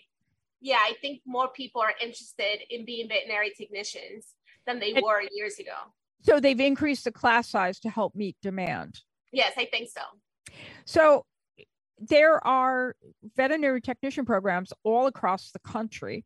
yeah, 0.61 0.79
I 0.81 0.95
think 1.01 1.23
more 1.27 1.49
people 1.49 1.81
are 1.81 1.95
interested 2.03 2.59
in 2.69 2.85
being 2.85 3.09
veterinary 3.09 3.51
technicians 3.57 4.35
than 4.67 4.79
they 4.79 4.93
and, 4.93 5.03
were 5.03 5.23
years 5.33 5.59
ago. 5.59 5.77
So 6.23 6.39
they've 6.39 6.61
increased 6.61 7.05
the 7.05 7.13
class 7.13 7.49
size 7.49 7.81
to 7.81 7.89
help 7.89 8.15
meet 8.15 8.37
demand. 8.43 9.01
Yes, 9.33 9.55
I 9.57 9.65
think 9.65 9.89
so. 9.89 10.03
So 10.85 11.25
there 12.01 12.45
are 12.47 12.97
veterinary 13.37 13.81
technician 13.81 14.25
programs 14.25 14.73
all 14.83 15.07
across 15.07 15.51
the 15.51 15.59
country. 15.61 16.25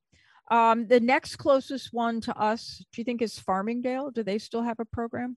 Um, 0.51 0.87
the 0.87 1.01
next 1.01 1.37
closest 1.37 1.89
one 1.93 2.21
to 2.23 2.39
us, 2.39 2.85
do 2.93 3.01
you 3.01 3.05
think 3.05 3.23
is 3.23 3.39
Farmingdale? 3.39 4.13
Do 4.13 4.23
they 4.23 4.39
still 4.39 4.63
have 4.63 4.79
a 4.79 4.85
program? 4.85 5.37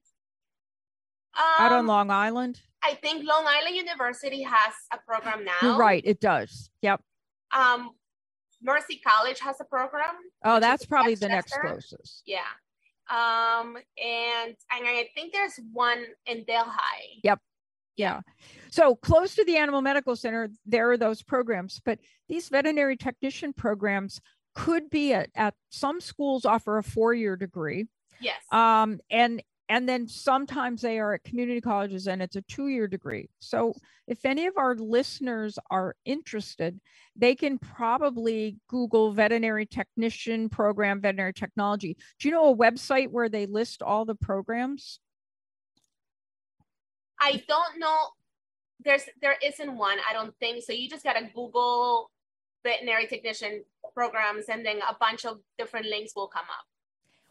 Um, 1.37 1.65
Out 1.65 1.71
on 1.71 1.79
um, 1.79 1.87
Long 1.87 2.11
Island? 2.11 2.59
I 2.83 2.95
think 2.95 3.25
Long 3.25 3.45
Island 3.47 3.75
University 3.75 4.43
has 4.43 4.73
a 4.93 4.97
program 5.07 5.45
now. 5.45 5.53
You're 5.61 5.77
right, 5.77 6.01
it 6.05 6.19
does. 6.19 6.69
Yep. 6.81 7.01
Um, 7.55 7.91
Mercy 8.61 8.99
College 9.05 9.39
has 9.39 9.59
a 9.61 9.63
program. 9.63 10.15
Oh, 10.43 10.59
that's 10.59 10.85
probably 10.85 11.15
the 11.15 11.27
next 11.27 11.53
closest. 11.61 12.23
Yeah. 12.25 12.39
Um, 13.09 13.77
and, 14.03 14.55
and 14.71 14.87
I 14.87 15.09
think 15.15 15.31
there's 15.31 15.59
one 15.71 16.03
in 16.25 16.43
Delhi. 16.43 17.21
Yep. 17.23 17.39
Yeah. 17.97 18.21
So 18.69 18.95
close 18.95 19.35
to 19.35 19.43
the 19.43 19.57
Animal 19.57 19.81
Medical 19.81 20.15
Center, 20.15 20.49
there 20.65 20.91
are 20.91 20.97
those 20.97 21.23
programs, 21.23 21.81
but 21.83 21.99
these 22.29 22.47
veterinary 22.49 22.95
technician 22.95 23.53
programs 23.53 24.21
could 24.55 24.89
be 24.89 25.13
at, 25.13 25.29
at 25.35 25.55
some 25.69 25.99
schools 25.99 26.45
offer 26.45 26.77
a 26.77 26.83
four-year 26.83 27.35
degree. 27.35 27.87
Yes. 28.19 28.41
Um, 28.51 28.99
and 29.09 29.41
and 29.69 29.87
then 29.87 30.07
sometimes 30.07 30.81
they 30.81 30.97
are 30.97 31.15
at 31.15 31.23
community 31.23 31.59
colleges 31.59 32.07
and 32.07 32.21
it's 32.21 32.35
a 32.35 32.41
two-year 32.41 32.87
degree 32.87 33.29
so 33.39 33.73
if 34.07 34.23
any 34.25 34.45
of 34.45 34.53
our 34.57 34.75
listeners 34.75 35.59
are 35.69 35.95
interested 36.05 36.79
they 37.15 37.35
can 37.35 37.57
probably 37.57 38.55
google 38.69 39.11
veterinary 39.11 39.65
technician 39.65 40.49
program 40.49 41.01
veterinary 41.01 41.33
technology 41.33 41.97
do 42.19 42.27
you 42.27 42.33
know 42.33 42.51
a 42.51 42.57
website 42.57 43.09
where 43.09 43.29
they 43.29 43.45
list 43.45 43.81
all 43.81 44.05
the 44.05 44.15
programs 44.15 44.99
i 47.19 47.43
don't 47.47 47.79
know 47.79 47.97
there's 48.83 49.03
there 49.21 49.35
isn't 49.43 49.75
one 49.77 49.97
i 50.09 50.13
don't 50.13 50.33
think 50.39 50.63
so 50.63 50.73
you 50.73 50.89
just 50.89 51.03
got 51.03 51.13
to 51.13 51.25
google 51.33 52.11
veterinary 52.63 53.07
technician 53.07 53.63
programs 53.93 54.45
and 54.49 54.65
then 54.65 54.77
a 54.89 54.95
bunch 54.99 55.25
of 55.25 55.39
different 55.57 55.85
links 55.85 56.13
will 56.15 56.27
come 56.27 56.45
up 56.45 56.65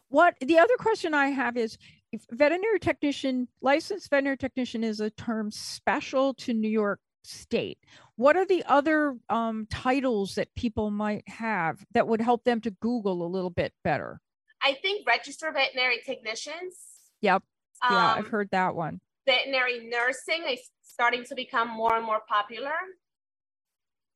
what 0.09 0.35
the 0.41 0.57
other 0.57 0.75
question 0.77 1.13
i 1.13 1.27
have 1.27 1.57
is 1.57 1.77
if 2.11 2.25
veterinary 2.31 2.79
technician, 2.79 3.47
licensed 3.61 4.09
veterinary 4.09 4.37
technician 4.37 4.83
is 4.83 4.99
a 4.99 5.09
term 5.11 5.51
special 5.51 6.33
to 6.35 6.53
New 6.53 6.69
York 6.69 6.99
State. 7.23 7.79
What 8.15 8.37
are 8.37 8.45
the 8.45 8.63
other 8.65 9.17
um, 9.29 9.67
titles 9.69 10.35
that 10.35 10.53
people 10.55 10.89
might 10.89 11.27
have 11.27 11.85
that 11.93 12.07
would 12.07 12.21
help 12.21 12.43
them 12.43 12.61
to 12.61 12.71
Google 12.71 13.25
a 13.25 13.27
little 13.27 13.49
bit 13.49 13.73
better? 13.83 14.21
I 14.61 14.73
think 14.81 15.05
registered 15.05 15.53
veterinary 15.53 15.99
technicians. 16.05 16.75
Yep. 17.21 17.43
Yeah, 17.83 18.13
um, 18.13 18.19
I've 18.19 18.27
heard 18.27 18.49
that 18.51 18.75
one. 18.75 19.01
Veterinary 19.27 19.87
nursing 19.87 20.45
is 20.49 20.61
starting 20.81 21.23
to 21.25 21.35
become 21.35 21.67
more 21.67 21.95
and 21.95 22.05
more 22.05 22.21
popular. 22.27 22.73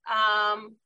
Um, 0.09 0.77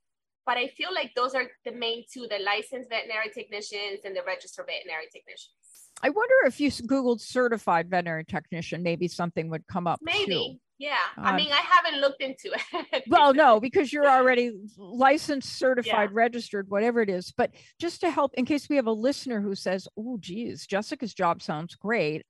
but 0.46 0.58
I 0.58 0.67
feel 0.67 0.94
like 0.94 1.12
those 1.15 1.34
are 1.34 1.46
the 1.63 1.72
main 1.72 2.03
two 2.12 2.27
the 2.29 2.39
licensed 2.44 2.89
veterinary 2.89 3.29
technicians 3.34 4.01
and 4.03 4.15
the 4.15 4.22
registered 4.25 4.65
veterinary 4.67 5.08
technicians. 5.13 5.53
I 6.03 6.10
wonder 6.10 6.36
if 6.46 6.60
you 6.60 6.70
Googled 6.70 7.22
certified 7.22 7.89
veterinary 7.89 8.25
technician, 8.25 8.84
maybe 8.84 9.08
something 9.08 9.50
would 9.50 9.65
come 9.67 9.88
up. 9.88 10.00
Maybe. 10.01 10.34
Too. 10.34 10.60
Yeah. 10.77 10.98
Um, 11.17 11.27
I 11.27 11.36
mean, 11.38 11.51
I 11.53 11.62
haven't 11.62 12.01
looked 12.01 12.22
into 12.22 12.51
it. 12.53 13.03
well, 13.08 13.34
no, 13.34 13.62
because 13.62 13.94
you're 13.94 14.10
already 14.10 14.51
licensed, 14.77 15.58
certified, 15.58 16.10
yeah. 16.12 16.20
registered, 16.20 16.70
whatever 16.70 17.01
it 17.01 17.10
is. 17.10 17.32
But 17.32 17.51
just 17.79 18.01
to 18.01 18.12
help, 18.12 18.34
in 18.34 18.44
case 18.44 18.67
we 18.67 18.75
have 18.75 18.88
a 18.88 18.91
listener 18.91 19.39
who 19.39 19.55
says, 19.55 19.88
"Oh, 19.98 20.17
geez, 20.20 20.67
Jessica's 20.67 21.13
job 21.13 21.41
sounds 21.41 21.75
great. 21.75 22.24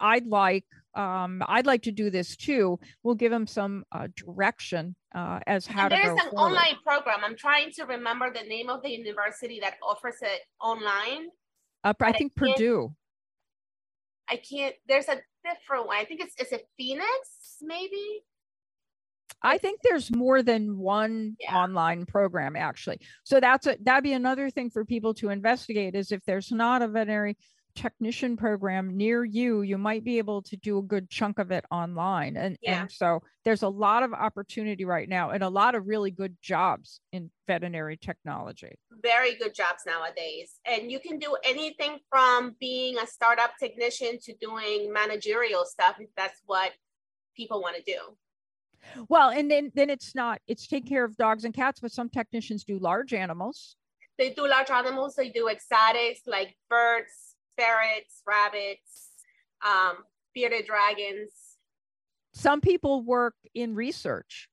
I'd 0.00 0.26
like, 0.26 0.64
um, 0.96 1.42
I'd 1.46 1.66
like 1.66 1.82
to 1.82 1.92
do 1.92 2.10
this 2.10 2.36
too." 2.36 2.78
We'll 3.02 3.14
give 3.14 3.30
them 3.30 3.46
some 3.46 3.84
uh, 3.92 4.08
direction 4.16 4.94
uh, 5.14 5.40
as 5.46 5.66
how 5.66 5.86
and 5.86 5.90
to. 5.90 5.96
There's 5.96 6.20
an 6.20 6.30
forward. 6.30 6.50
online 6.50 6.76
program. 6.84 7.18
I'm 7.24 7.36
trying 7.36 7.70
to 7.72 7.84
remember 7.84 8.32
the 8.32 8.46
name 8.48 8.68
of 8.68 8.82
the 8.82 8.90
university 8.90 9.60
that 9.60 9.74
offers 9.82 10.16
it 10.22 10.40
online. 10.60 11.28
Uh, 11.82 11.92
I 12.00 12.12
think 12.12 12.32
I 12.36 12.40
Purdue. 12.40 12.94
I 14.28 14.36
can't. 14.36 14.74
There's 14.88 15.08
a 15.08 15.20
different 15.44 15.86
one. 15.86 15.96
I 15.96 16.04
think 16.04 16.20
it's 16.20 16.34
is 16.40 16.52
it 16.52 16.66
Phoenix 16.76 17.58
maybe. 17.62 18.24
I 19.42 19.58
think 19.58 19.80
there's 19.82 20.10
more 20.10 20.42
than 20.42 20.78
one 20.78 21.36
yeah. 21.38 21.54
online 21.54 22.06
program 22.06 22.56
actually. 22.56 23.00
So 23.24 23.40
that's 23.40 23.66
a 23.66 23.76
that'd 23.82 24.02
be 24.02 24.14
another 24.14 24.48
thing 24.48 24.70
for 24.70 24.84
people 24.84 25.12
to 25.14 25.28
investigate 25.28 25.94
is 25.94 26.12
if 26.12 26.24
there's 26.24 26.50
not 26.50 26.80
a 26.80 26.88
veterinary 26.88 27.36
technician 27.74 28.36
program 28.36 28.96
near 28.96 29.24
you, 29.24 29.62
you 29.62 29.78
might 29.78 30.04
be 30.04 30.18
able 30.18 30.42
to 30.42 30.56
do 30.56 30.78
a 30.78 30.82
good 30.82 31.10
chunk 31.10 31.38
of 31.38 31.50
it 31.50 31.64
online. 31.70 32.36
And, 32.36 32.56
yeah. 32.62 32.82
and 32.82 32.92
so 32.92 33.22
there's 33.44 33.62
a 33.62 33.68
lot 33.68 34.02
of 34.02 34.12
opportunity 34.12 34.84
right 34.84 35.08
now 35.08 35.30
and 35.30 35.42
a 35.42 35.48
lot 35.48 35.74
of 35.74 35.86
really 35.86 36.10
good 36.10 36.36
jobs 36.40 37.00
in 37.12 37.30
veterinary 37.46 37.96
technology. 37.96 38.78
Very 39.02 39.34
good 39.36 39.54
jobs 39.54 39.82
nowadays. 39.86 40.58
And 40.64 40.90
you 40.90 41.00
can 41.00 41.18
do 41.18 41.36
anything 41.44 41.98
from 42.10 42.56
being 42.60 42.98
a 42.98 43.06
startup 43.06 43.52
technician 43.58 44.18
to 44.24 44.34
doing 44.40 44.92
managerial 44.92 45.64
stuff 45.64 45.96
if 45.98 46.08
that's 46.16 46.40
what 46.46 46.72
people 47.36 47.60
want 47.60 47.76
to 47.76 47.82
do. 47.82 47.98
Well, 49.08 49.30
and 49.30 49.50
then 49.50 49.72
then 49.74 49.90
it's 49.90 50.14
not 50.14 50.40
it's 50.46 50.66
take 50.66 50.86
care 50.86 51.04
of 51.04 51.16
dogs 51.16 51.44
and 51.44 51.54
cats, 51.54 51.80
but 51.80 51.92
some 51.92 52.08
technicians 52.08 52.64
do 52.64 52.78
large 52.78 53.14
animals. 53.14 53.76
They 54.18 54.30
do 54.30 54.46
large 54.46 54.70
animals, 54.70 55.16
they 55.16 55.30
do 55.30 55.48
exotics 55.48 56.20
like 56.26 56.56
birds, 56.70 57.23
ferrets, 57.56 58.22
rabbits, 58.26 59.10
um, 59.64 59.96
bearded 60.34 60.66
dragons. 60.66 61.30
Some 62.32 62.60
people 62.60 63.02
work 63.02 63.34
in 63.54 63.74
research. 63.74 64.48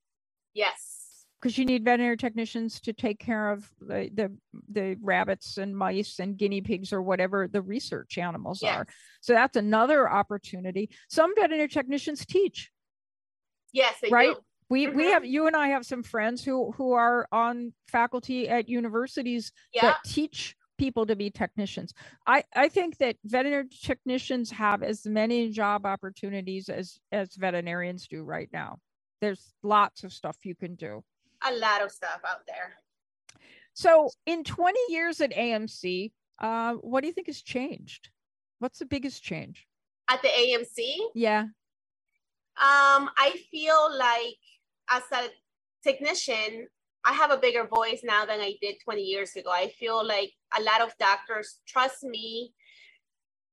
Yes. 0.53 1.25
Because 1.41 1.57
you 1.57 1.65
need 1.65 1.83
veterinary 1.83 2.17
technicians 2.17 2.79
to 2.81 2.93
take 2.93 3.17
care 3.17 3.49
of 3.49 3.67
the, 3.79 4.11
the, 4.13 4.31
the 4.71 4.95
rabbits 5.01 5.57
and 5.57 5.75
mice 5.75 6.19
and 6.19 6.37
guinea 6.37 6.61
pigs 6.61 6.93
or 6.93 7.01
whatever 7.01 7.47
the 7.47 7.63
research 7.63 8.19
animals 8.19 8.61
yes. 8.61 8.77
are. 8.77 8.87
So 9.21 9.33
that's 9.33 9.57
another 9.57 10.07
opportunity. 10.07 10.91
Some 11.09 11.33
veterinary 11.33 11.67
technicians 11.67 12.25
teach. 12.27 12.69
Yes, 13.73 13.95
right. 14.11 14.35
Do. 14.35 14.41
We, 14.69 14.85
mm-hmm. 14.85 14.97
we 14.97 15.05
have 15.05 15.25
you 15.25 15.47
and 15.47 15.55
I 15.55 15.69
have 15.69 15.85
some 15.85 16.03
friends 16.03 16.43
who 16.43 16.71
who 16.73 16.93
are 16.93 17.27
on 17.31 17.73
faculty 17.87 18.47
at 18.47 18.69
universities 18.69 19.51
yeah. 19.73 19.81
that 19.81 19.97
teach 20.05 20.55
people 20.81 21.05
to 21.05 21.15
be 21.15 21.29
technicians. 21.29 21.93
I, 22.25 22.43
I 22.55 22.67
think 22.67 22.97
that 22.97 23.15
veterinary 23.23 23.67
technicians 23.83 24.49
have 24.49 24.81
as 24.81 25.05
many 25.05 25.51
job 25.51 25.85
opportunities 25.85 26.69
as, 26.69 26.99
as 27.11 27.35
veterinarians 27.35 28.07
do 28.07 28.23
right 28.23 28.49
now. 28.51 28.79
There's 29.21 29.53
lots 29.61 30.03
of 30.03 30.11
stuff 30.11 30.37
you 30.43 30.55
can 30.55 30.73
do. 30.73 31.03
A 31.47 31.53
lot 31.53 31.83
of 31.83 31.91
stuff 31.91 32.21
out 32.27 32.47
there. 32.47 32.73
So, 33.73 34.09
in 34.25 34.43
20 34.43 34.79
years 34.89 35.21
at 35.21 35.31
AMC, 35.31 36.11
uh, 36.39 36.73
what 36.73 37.01
do 37.01 37.07
you 37.07 37.13
think 37.13 37.27
has 37.27 37.43
changed? 37.43 38.09
What's 38.57 38.79
the 38.79 38.85
biggest 38.85 39.23
change? 39.23 39.67
At 40.09 40.23
the 40.23 40.29
AMC? 40.29 40.95
Yeah. 41.13 41.41
Um, 42.57 43.09
I 43.17 43.35
feel 43.51 43.95
like 43.97 44.41
as 44.89 45.03
a 45.13 45.29
technician, 45.87 46.67
I 47.03 47.13
have 47.13 47.31
a 47.31 47.37
bigger 47.37 47.65
voice 47.65 48.01
now 48.03 48.25
than 48.25 48.39
I 48.39 48.55
did 48.61 48.75
20 48.83 49.01
years 49.01 49.35
ago. 49.35 49.49
I 49.51 49.69
feel 49.79 50.05
like 50.05 50.31
a 50.57 50.61
lot 50.61 50.81
of 50.81 50.97
doctors 50.99 51.59
trust 51.67 52.03
me 52.03 52.53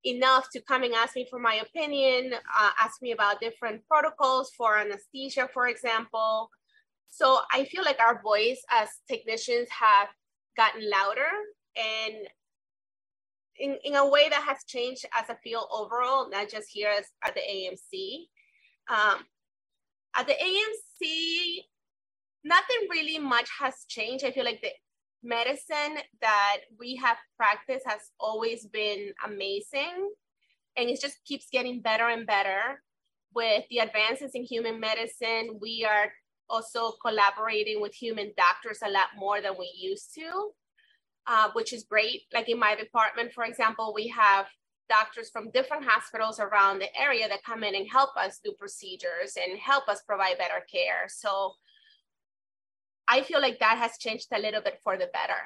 enough 0.05 0.49
to 0.51 0.61
come 0.61 0.83
and 0.83 0.93
ask 0.93 1.15
me 1.15 1.27
for 1.29 1.39
my 1.39 1.55
opinion, 1.55 2.33
uh, 2.33 2.69
ask 2.79 3.01
me 3.01 3.11
about 3.11 3.41
different 3.41 3.85
protocols 3.87 4.51
for 4.55 4.77
anesthesia, 4.77 5.49
for 5.53 5.67
example. 5.67 6.49
So 7.09 7.39
I 7.51 7.65
feel 7.65 7.83
like 7.83 7.99
our 7.99 8.21
voice 8.21 8.61
as 8.69 8.89
technicians 9.09 9.67
have 9.69 10.07
gotten 10.55 10.89
louder 10.89 11.29
and 11.75 12.15
in, 13.59 13.77
in 13.83 13.95
a 13.95 14.07
way 14.07 14.29
that 14.29 14.43
has 14.43 14.63
changed 14.65 15.05
as 15.13 15.29
a 15.29 15.37
field 15.43 15.65
overall, 15.71 16.29
not 16.29 16.49
just 16.49 16.69
here 16.69 16.89
as, 16.97 17.05
at 17.23 17.35
the 17.35 17.41
AMC. 17.41 18.25
Um, 18.89 19.25
at 20.15 20.27
the 20.27 20.33
AMC, 20.33 21.65
nothing 22.43 22.87
really 22.89 23.19
much 23.19 23.49
has 23.59 23.85
changed. 23.87 24.25
I 24.25 24.31
feel 24.31 24.45
like 24.45 24.61
the 24.61 24.71
medicine 25.23 25.97
that 26.21 26.57
we 26.79 26.95
have 26.95 27.17
practiced 27.37 27.85
has 27.85 28.01
always 28.19 28.65
been 28.65 29.11
amazing 29.25 30.11
and 30.77 30.89
it 30.89 31.01
just 31.01 31.23
keeps 31.25 31.47
getting 31.51 31.81
better 31.81 32.07
and 32.07 32.25
better. 32.25 32.81
With 33.35 33.65
the 33.69 33.79
advances 33.79 34.31
in 34.33 34.43
human 34.43 34.79
medicine, 34.79 35.59
we 35.61 35.85
are 35.87 36.11
also 36.49 36.93
collaborating 37.05 37.79
with 37.79 37.93
human 37.93 38.31
doctors 38.35 38.79
a 38.83 38.89
lot 38.89 39.09
more 39.17 39.39
than 39.39 39.53
we 39.59 39.71
used 39.77 40.15
to, 40.15 40.49
uh, 41.27 41.49
which 41.53 41.73
is 41.73 41.83
great. 41.83 42.23
Like 42.33 42.49
in 42.49 42.57
my 42.57 42.75
department, 42.75 43.33
for 43.33 43.43
example, 43.43 43.93
we 43.93 44.07
have 44.07 44.47
doctors 44.89 45.29
from 45.29 45.51
different 45.51 45.85
hospitals 45.85 46.39
around 46.39 46.79
the 46.79 46.99
area 46.99 47.27
that 47.29 47.43
come 47.43 47.63
in 47.63 47.75
and 47.75 47.87
help 47.87 48.17
us 48.17 48.39
do 48.43 48.51
procedures 48.57 49.37
and 49.37 49.59
help 49.59 49.87
us 49.87 50.01
provide 50.07 50.39
better 50.39 50.65
care. 50.71 51.05
So 51.07 51.53
I 53.09 53.21
feel 53.23 53.41
like 53.41 53.59
that 53.59 53.77
has 53.77 53.97
changed 53.97 54.27
a 54.31 54.39
little 54.39 54.61
bit 54.61 54.79
for 54.83 54.97
the 54.97 55.09
better. 55.11 55.41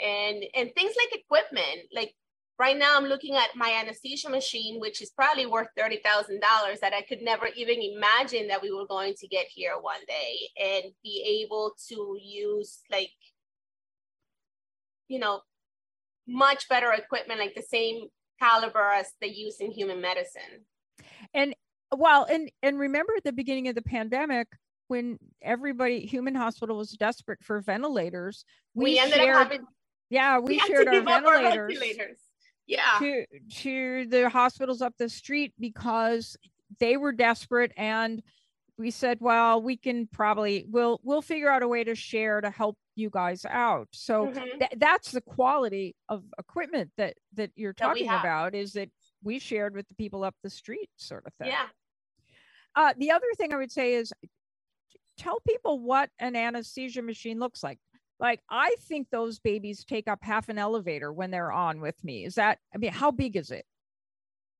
and 0.00 0.44
and 0.54 0.70
things 0.74 0.94
like 0.96 1.20
equipment 1.20 1.80
like 1.92 2.14
right 2.58 2.78
now 2.78 2.96
i'm 2.96 3.04
looking 3.04 3.34
at 3.34 3.48
my 3.56 3.70
anesthesia 3.80 4.28
machine 4.30 4.78
which 4.80 5.02
is 5.02 5.10
probably 5.10 5.46
worth 5.46 5.68
$30000 5.78 6.80
that 6.80 6.92
i 6.94 7.02
could 7.02 7.22
never 7.22 7.46
even 7.56 7.80
imagine 7.82 8.48
that 8.48 8.62
we 8.62 8.72
were 8.72 8.86
going 8.86 9.14
to 9.14 9.26
get 9.28 9.46
here 9.48 9.74
one 9.80 10.00
day 10.06 10.36
and 10.60 10.84
be 11.02 11.42
able 11.42 11.72
to 11.88 12.16
use 12.22 12.80
like 12.90 13.10
you 15.08 15.18
know 15.18 15.40
much 16.26 16.68
better 16.68 16.92
equipment 16.92 17.40
like 17.40 17.54
the 17.54 17.62
same 17.62 18.06
caliber 18.38 18.90
as 18.90 19.12
they 19.20 19.28
use 19.28 19.56
in 19.60 19.70
human 19.70 20.00
medicine 20.00 20.64
and 21.34 21.54
well 21.96 22.24
and 22.30 22.50
and 22.62 22.78
remember 22.78 23.14
at 23.16 23.24
the 23.24 23.32
beginning 23.32 23.66
of 23.68 23.74
the 23.74 23.82
pandemic 23.82 24.46
when 24.88 25.18
everybody 25.42 26.00
human 26.00 26.34
hospital 26.34 26.76
was 26.76 26.90
desperate 26.92 27.38
for 27.42 27.60
ventilators 27.60 28.44
we, 28.74 28.84
we 28.84 28.98
ended 28.98 29.18
shared, 29.18 29.36
up 29.36 29.42
having 29.44 29.66
yeah 30.10 30.38
we, 30.38 30.52
we 30.52 30.58
shared 30.60 30.88
our 30.88 31.00
ventilators, 31.00 31.56
our 31.56 31.68
ventilators 31.68 32.18
yeah. 32.66 32.98
to 32.98 33.24
to 33.50 34.06
the 34.06 34.28
hospitals 34.28 34.82
up 34.82 34.94
the 34.98 35.08
street 35.08 35.52
because 35.58 36.36
they 36.80 36.96
were 36.96 37.12
desperate 37.12 37.72
and 37.76 38.22
we 38.76 38.90
said 38.90 39.18
well 39.20 39.60
we 39.60 39.76
can 39.76 40.06
probably 40.12 40.64
we'll 40.68 41.00
we'll 41.02 41.22
figure 41.22 41.50
out 41.50 41.62
a 41.62 41.68
way 41.68 41.82
to 41.82 41.94
share 41.94 42.40
to 42.40 42.50
help 42.50 42.76
you 42.98 43.08
guys 43.10 43.46
out. 43.48 43.88
So 43.92 44.26
mm-hmm. 44.26 44.58
th- 44.58 44.72
that's 44.76 45.12
the 45.12 45.20
quality 45.20 45.94
of 46.08 46.24
equipment 46.38 46.90
that 46.98 47.14
that 47.34 47.50
you're 47.54 47.72
talking 47.72 48.08
that 48.08 48.20
about 48.20 48.54
is 48.54 48.72
that 48.72 48.90
we 49.22 49.38
shared 49.38 49.74
with 49.74 49.88
the 49.88 49.94
people 49.94 50.24
up 50.24 50.34
the 50.42 50.50
street 50.50 50.90
sort 50.96 51.24
of 51.26 51.32
thing. 51.34 51.48
Yeah. 51.48 51.66
Uh, 52.76 52.92
the 52.98 53.10
other 53.10 53.26
thing 53.36 53.52
i 53.52 53.56
would 53.56 53.72
say 53.72 53.94
is 53.94 54.12
tell 55.18 55.40
people 55.46 55.80
what 55.80 56.10
an 56.18 56.36
anesthesia 56.36 57.02
machine 57.02 57.38
looks 57.38 57.62
like. 57.62 57.78
Like 58.20 58.40
i 58.50 58.74
think 58.80 59.08
those 59.10 59.38
babies 59.38 59.84
take 59.84 60.08
up 60.08 60.18
half 60.22 60.48
an 60.48 60.58
elevator 60.58 61.12
when 61.12 61.30
they're 61.30 61.52
on 61.52 61.80
with 61.80 62.02
me. 62.02 62.24
Is 62.24 62.34
that 62.36 62.58
i 62.74 62.78
mean 62.78 62.92
how 62.92 63.10
big 63.10 63.36
is 63.36 63.50
it? 63.50 63.64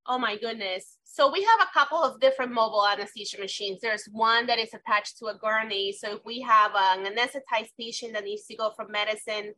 Oh 0.06 0.18
my 0.18 0.36
goodness. 0.36 0.96
So 1.04 1.30
we 1.30 1.42
have 1.42 1.60
a 1.60 1.72
couple 1.78 1.98
of 1.98 2.20
different 2.20 2.52
mobile 2.52 2.86
anesthesia 2.86 3.38
machines. 3.38 3.80
There's 3.82 4.08
one 4.10 4.46
that 4.46 4.58
is 4.58 4.72
attached 4.72 5.18
to 5.18 5.26
a 5.26 5.34
gurney. 5.34 5.92
So 5.92 6.16
if 6.16 6.24
we 6.24 6.40
have 6.40 6.70
an 6.74 7.04
anesthetized 7.04 7.72
patient 7.78 8.14
that 8.14 8.24
needs 8.24 8.46
to 8.46 8.56
go 8.56 8.70
from 8.74 8.90
medicine 8.90 9.54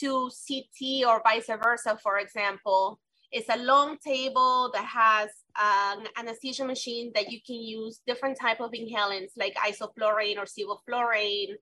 to 0.00 0.30
ct 0.30 1.06
or 1.06 1.22
vice 1.22 1.46
versa 1.46 1.98
for 2.02 2.18
example 2.18 3.00
it's 3.32 3.48
a 3.48 3.58
long 3.58 3.98
table 3.98 4.70
that 4.72 4.84
has 4.84 5.30
an 5.60 6.06
anesthesia 6.18 6.64
machine 6.64 7.12
that 7.14 7.30
you 7.30 7.40
can 7.46 7.56
use 7.56 8.00
different 8.06 8.38
type 8.40 8.60
of 8.60 8.72
inhalants 8.72 9.32
like 9.36 9.54
isoflurane 9.54 10.36
or 10.36 10.44
sevoflurane 10.44 11.54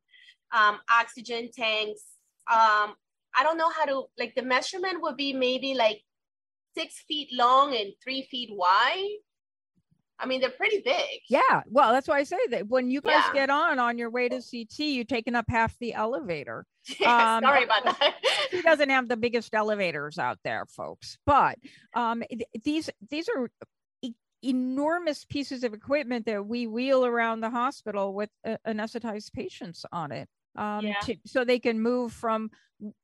um, 0.52 0.78
oxygen 0.90 1.50
tanks. 1.56 2.02
Um, 2.50 2.94
I 3.36 3.42
don't 3.42 3.58
know 3.58 3.70
how 3.70 3.84
to 3.86 4.04
like 4.18 4.34
the 4.34 4.42
measurement 4.42 5.02
would 5.02 5.16
be 5.16 5.32
maybe 5.32 5.74
like 5.74 6.00
six 6.76 7.02
feet 7.06 7.28
long 7.32 7.74
and 7.74 7.92
three 8.02 8.26
feet 8.30 8.50
wide. 8.52 9.18
I 10.18 10.26
mean, 10.26 10.40
they're 10.40 10.50
pretty 10.50 10.80
big. 10.84 11.20
Yeah. 11.28 11.62
Well, 11.68 11.92
that's 11.92 12.06
why 12.06 12.18
I 12.18 12.22
say 12.22 12.38
that 12.50 12.68
when 12.68 12.90
you 12.90 13.00
guys 13.00 13.24
yeah. 13.26 13.32
get 13.32 13.50
on 13.50 13.80
on 13.80 13.98
your 13.98 14.10
way 14.10 14.28
to 14.28 14.36
CT, 14.36 14.78
you're 14.78 15.04
taking 15.04 15.34
up 15.34 15.46
half 15.48 15.76
the 15.78 15.94
elevator. 15.94 16.66
Yeah, 17.00 17.36
um, 17.36 17.42
sorry 17.42 17.64
about 17.64 17.84
that. 17.98 18.14
he 18.50 18.60
doesn't 18.60 18.90
have 18.90 19.08
the 19.08 19.16
biggest 19.16 19.54
elevators 19.54 20.18
out 20.18 20.38
there, 20.44 20.66
folks. 20.66 21.16
But 21.24 21.58
um, 21.94 22.22
these 22.62 22.90
these 23.08 23.26
are 23.30 23.48
enormous 24.44 25.24
pieces 25.24 25.64
of 25.64 25.74
equipment 25.74 26.26
that 26.26 26.46
we 26.46 26.66
wheel 26.66 27.04
around 27.06 27.40
the 27.40 27.50
hospital 27.50 28.14
with 28.14 28.30
uh, 28.46 28.56
anesthetized 28.66 29.32
patients 29.32 29.84
on 29.92 30.12
it 30.12 30.28
um, 30.56 30.86
yeah. 30.86 30.94
to, 31.02 31.16
so 31.26 31.44
they 31.44 31.58
can 31.58 31.80
move 31.80 32.12
from 32.12 32.50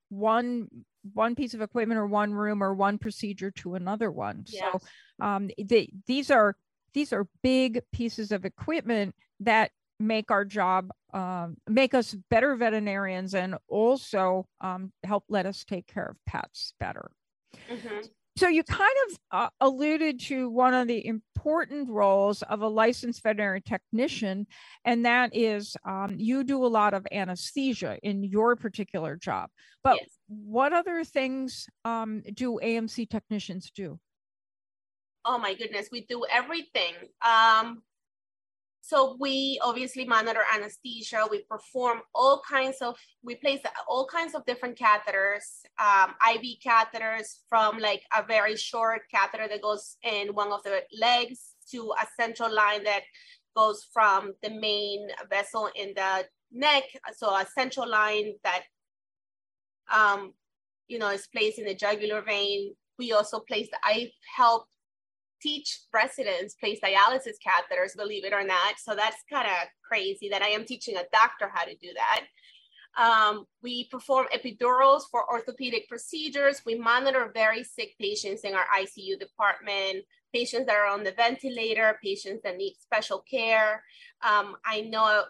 one 0.09 0.69
one 1.15 1.35
piece 1.35 1.55
of 1.55 1.63
equipment 1.63 1.99
or 1.99 2.07
one 2.07 2.33
room 2.33 2.63
or 2.63 2.75
one 2.75 2.99
procedure 2.99 3.51
to 3.51 3.75
another 3.75 4.11
one 4.11 4.45
yes. 4.49 4.63
so 4.73 5.25
um, 5.25 5.49
they, 5.59 5.91
these 6.07 6.31
are 6.31 6.57
these 6.93 7.13
are 7.13 7.27
big 7.43 7.81
pieces 7.93 8.33
of 8.33 8.45
equipment 8.45 9.15
that 9.39 9.71
make 9.99 10.31
our 10.31 10.45
job 10.45 10.91
um, 11.15 11.57
make 11.69 11.95
us 11.95 12.15
better 12.29 12.55
veterinarians 12.57 13.35
and 13.35 13.57
also 13.69 14.47
um, 14.61 14.93
help 15.05 15.25
let 15.29 15.47
us 15.47 15.65
take 15.65 15.87
care 15.87 16.07
of 16.07 16.17
pets 16.27 16.75
better 16.79 17.11
mm-hmm. 17.71 18.01
So 18.37 18.49
you 18.49 18.63
kind 18.63 18.95
of 19.09 19.19
uh, 19.33 19.49
alluded 19.61 20.21
to 20.21 20.49
one 20.49 20.73
of 20.73 20.89
the 20.89 21.05
important 21.05 21.91
roles 21.91 22.43
of 22.43 22.63
a 22.63 22.69
licensed 22.69 23.23
veterinary 23.23 23.61
technician, 23.61 24.47
and 24.85 25.05
that 25.05 25.35
is 25.35 25.77
um, 25.85 26.15
you 26.17 26.45
do 26.45 26.65
a 26.65 26.69
lot 26.69 26.95
of 26.95 27.07
anesthesia 27.11 27.99
in 28.03 28.23
your 28.23 28.57
particular 28.57 29.17
job. 29.17 29.51
But 29.83 29.97
yes. 30.01 30.09
what 30.29 30.73
other 30.73 31.05
things 31.05 31.67
um, 31.85 32.23
do 32.33 32.61
AMC 32.63 33.11
technicians 33.11 33.71
do? 33.71 33.99
Oh 35.25 35.39
my 35.39 35.55
goodness, 35.55 35.89
we 35.93 36.07
do 36.07 36.25
everything. 36.31 36.95
Um, 37.21 37.83
so 38.91 39.17
we 39.21 39.57
obviously 39.63 40.05
monitor 40.05 40.41
anesthesia. 40.53 41.25
We 41.31 41.45
perform 41.45 42.01
all 42.13 42.43
kinds 42.43 42.79
of, 42.83 42.97
we 43.23 43.37
place 43.37 43.61
all 43.87 44.05
kinds 44.05 44.35
of 44.35 44.45
different 44.47 44.77
catheters, 44.77 45.45
um, 45.79 46.15
IV 46.35 46.57
catheters 46.67 47.37
from 47.49 47.79
like 47.79 48.03
a 48.17 48.25
very 48.25 48.57
short 48.57 49.03
catheter 49.15 49.47
that 49.47 49.63
goes 49.63 49.97
in 50.03 50.35
one 50.35 50.51
of 50.51 50.65
the 50.65 50.83
legs 51.01 51.55
to 51.71 51.93
a 52.03 52.07
central 52.21 52.53
line 52.53 52.83
that 52.83 53.03
goes 53.57 53.87
from 53.93 54.33
the 54.43 54.51
main 54.51 55.09
vessel 55.31 55.71
in 55.77 55.93
the 55.95 56.25
neck. 56.51 56.83
So 57.17 57.29
a 57.29 57.47
central 57.57 57.89
line 57.89 58.33
that, 58.43 58.63
um, 59.95 60.35
you 60.89 60.99
know, 60.99 61.11
is 61.11 61.29
placed 61.29 61.61
in 61.61 61.67
the 61.67 61.77
jugular 61.77 62.23
vein. 62.23 62.75
We 62.99 63.13
also 63.13 63.39
place 63.39 63.69
the, 63.71 63.79
I 63.85 64.11
help 64.37 64.67
teach 65.41 65.81
residents 65.93 66.55
place 66.55 66.79
dialysis 66.85 67.37
catheters, 67.45 67.97
believe 67.97 68.25
it 68.25 68.33
or 68.33 68.45
not. 68.45 68.75
So 68.79 68.95
that's 68.95 69.23
kind 69.31 69.47
of 69.47 69.69
crazy 69.87 70.29
that 70.31 70.43
I 70.43 70.49
am 70.49 70.65
teaching 70.65 70.97
a 70.97 71.05
doctor 71.13 71.51
how 71.53 71.65
to 71.65 71.75
do 71.77 71.89
that. 71.95 72.27
Um, 72.99 73.47
we 73.63 73.89
perform 73.89 74.27
epidurals 74.35 75.03
for 75.11 75.31
orthopedic 75.31 75.89
procedures. 75.89 76.63
We 76.67 76.75
monitor 76.75 77.31
very 77.33 77.63
sick 77.63 77.95
patients 78.01 78.43
in 78.43 78.55
our 78.55 78.67
ICU 78.77 79.19
department, 79.19 80.05
patients 80.35 80.67
that 80.67 80.77
are 80.77 80.87
on 80.87 81.05
the 81.05 81.13
ventilator, 81.13 81.99
patients 82.03 82.43
that 82.43 82.57
need 82.57 82.75
special 82.81 83.25
care. 83.31 83.83
Um, 84.23 84.57
I 84.65 84.83
know 84.83 85.05
a, 85.05 85.25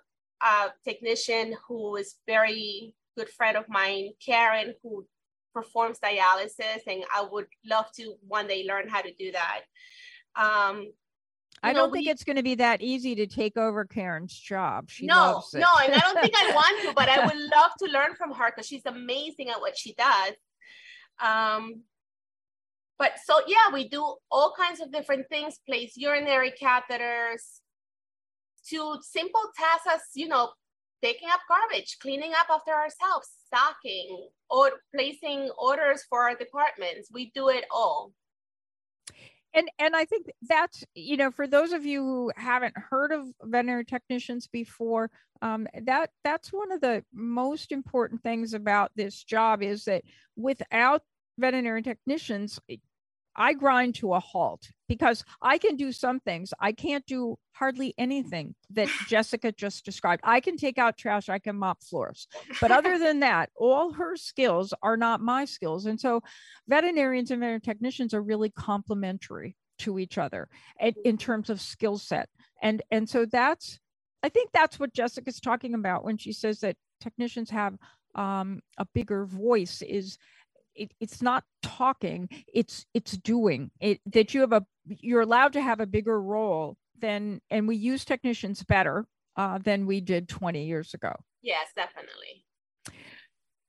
a 0.44 0.74
technician 0.84 1.54
who 1.68 1.96
is 1.96 2.16
very 2.26 2.94
good 3.16 3.28
friend 3.28 3.56
of 3.56 3.68
mine, 3.68 4.12
Karen, 4.24 4.74
who 4.82 5.06
performs 5.52 5.98
dialysis, 5.98 6.86
and 6.86 7.04
I 7.14 7.26
would 7.30 7.46
love 7.64 7.86
to 7.96 8.14
one 8.26 8.46
day 8.46 8.64
learn 8.66 8.88
how 8.88 9.02
to 9.02 9.12
do 9.14 9.32
that. 9.32 9.60
Um, 10.36 10.88
I 11.62 11.72
don't 11.72 11.92
think 11.92 12.06
it's 12.06 12.24
going 12.24 12.36
to 12.36 12.42
be 12.42 12.54
that 12.56 12.80
easy 12.80 13.14
to 13.16 13.26
take 13.26 13.56
over 13.56 13.84
Karen's 13.84 14.34
job. 14.34 14.90
She 14.90 15.06
no, 15.06 15.42
no, 15.52 15.66
and 15.84 15.94
I 15.94 15.98
don't 15.98 16.20
think 16.20 16.34
I 16.34 16.52
want 16.54 16.82
to, 16.86 16.94
but 16.94 17.08
I 17.08 17.26
would 17.26 17.36
love 17.36 17.72
to 17.80 17.86
learn 17.86 18.14
from 18.16 18.32
her 18.32 18.50
because 18.50 18.66
she's 18.66 18.86
amazing 18.86 19.50
at 19.50 19.60
what 19.60 19.76
she 19.76 19.94
does. 19.94 20.34
Um, 21.22 21.82
but 22.98 23.12
so 23.22 23.40
yeah, 23.46 23.72
we 23.72 23.88
do 23.88 24.14
all 24.30 24.54
kinds 24.56 24.80
of 24.80 24.92
different 24.92 25.28
things: 25.28 25.60
place 25.66 25.94
urinary 25.96 26.52
catheters, 26.52 27.60
to 28.68 28.98
simple 29.02 29.42
tasks 29.56 29.86
as 29.86 30.00
you 30.14 30.28
know, 30.28 30.50
picking 31.02 31.28
up 31.28 31.40
garbage, 31.48 31.98
cleaning 32.00 32.32
up 32.32 32.46
after 32.50 32.72
ourselves, 32.72 33.28
stocking, 33.46 34.28
or 34.48 34.70
placing 34.94 35.50
orders 35.58 36.04
for 36.08 36.22
our 36.22 36.34
departments. 36.34 37.10
We 37.12 37.30
do 37.34 37.48
it 37.48 37.64
all 37.70 38.12
and 39.54 39.68
and 39.78 39.96
i 39.96 40.04
think 40.04 40.26
that's 40.48 40.84
you 40.94 41.16
know 41.16 41.30
for 41.30 41.46
those 41.46 41.72
of 41.72 41.84
you 41.84 42.02
who 42.02 42.32
haven't 42.36 42.74
heard 42.76 43.12
of 43.12 43.26
veterinary 43.42 43.84
technicians 43.84 44.46
before 44.46 45.10
um, 45.42 45.66
that 45.84 46.10
that's 46.22 46.52
one 46.52 46.70
of 46.70 46.82
the 46.82 47.02
most 47.14 47.72
important 47.72 48.22
things 48.22 48.52
about 48.52 48.90
this 48.94 49.24
job 49.24 49.62
is 49.62 49.84
that 49.84 50.02
without 50.36 51.02
veterinary 51.38 51.82
technicians 51.82 52.60
I 53.36 53.54
grind 53.54 53.94
to 53.96 54.14
a 54.14 54.20
halt 54.20 54.68
because 54.88 55.24
I 55.40 55.58
can 55.58 55.76
do 55.76 55.92
some 55.92 56.20
things. 56.20 56.52
I 56.58 56.72
can't 56.72 57.06
do 57.06 57.36
hardly 57.52 57.94
anything 57.96 58.54
that 58.70 58.88
Jessica 59.08 59.52
just 59.52 59.84
described. 59.84 60.22
I 60.24 60.40
can 60.40 60.56
take 60.56 60.78
out 60.78 60.96
trash, 60.96 61.28
I 61.28 61.38
can 61.38 61.56
mop 61.56 61.82
floors. 61.82 62.26
But 62.60 62.72
other 62.72 62.98
than 63.04 63.20
that, 63.20 63.50
all 63.56 63.92
her 63.92 64.16
skills 64.16 64.74
are 64.82 64.96
not 64.96 65.20
my 65.20 65.44
skills. 65.44 65.86
And 65.86 66.00
so 66.00 66.22
veterinarians 66.68 67.30
and 67.30 67.40
veterinary 67.40 67.60
technicians 67.60 68.14
are 68.14 68.22
really 68.22 68.50
complementary 68.50 69.56
to 69.80 69.98
each 69.98 70.18
other 70.18 70.48
in, 70.78 70.94
in 71.04 71.18
terms 71.18 71.50
of 71.50 71.60
skill 71.60 71.98
set. 71.98 72.28
And 72.62 72.82
and 72.90 73.08
so 73.08 73.26
that's 73.26 73.78
I 74.22 74.28
think 74.28 74.50
that's 74.52 74.78
what 74.78 74.92
Jessica's 74.92 75.40
talking 75.40 75.74
about 75.74 76.04
when 76.04 76.18
she 76.18 76.32
says 76.32 76.60
that 76.60 76.76
technicians 77.00 77.50
have 77.50 77.76
um, 78.14 78.60
a 78.76 78.86
bigger 78.92 79.24
voice 79.24 79.82
is 79.82 80.18
it, 80.80 80.92
it's 81.00 81.22
not 81.22 81.44
talking 81.62 82.28
it's 82.52 82.86
it's 82.94 83.12
doing 83.12 83.70
it 83.80 84.00
that 84.06 84.34
you 84.34 84.40
have 84.40 84.52
a 84.52 84.64
you're 84.86 85.20
allowed 85.20 85.52
to 85.52 85.60
have 85.60 85.80
a 85.80 85.86
bigger 85.86 86.20
role 86.20 86.76
than 86.98 87.40
and 87.50 87.68
we 87.68 87.76
use 87.76 88.04
technicians 88.04 88.62
better 88.64 89.06
uh, 89.36 89.58
than 89.58 89.86
we 89.86 90.00
did 90.00 90.28
20 90.28 90.64
years 90.64 90.94
ago 90.94 91.14
yes 91.42 91.68
definitely 91.76 92.44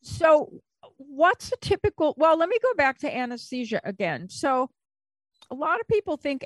so 0.02 0.62
what's 0.97 1.52
a 1.52 1.58
typical? 1.58 2.13
Well, 2.17 2.38
let 2.38 2.50
me 2.50 2.58
go 2.62 2.74
back 2.76 3.00
to 3.00 3.15
anesthesia 3.15 3.82
again. 3.84 4.30
So, 4.30 4.69
a 5.50 5.56
lot 5.56 5.80
of 5.80 5.88
people 5.88 6.17
think 6.17 6.45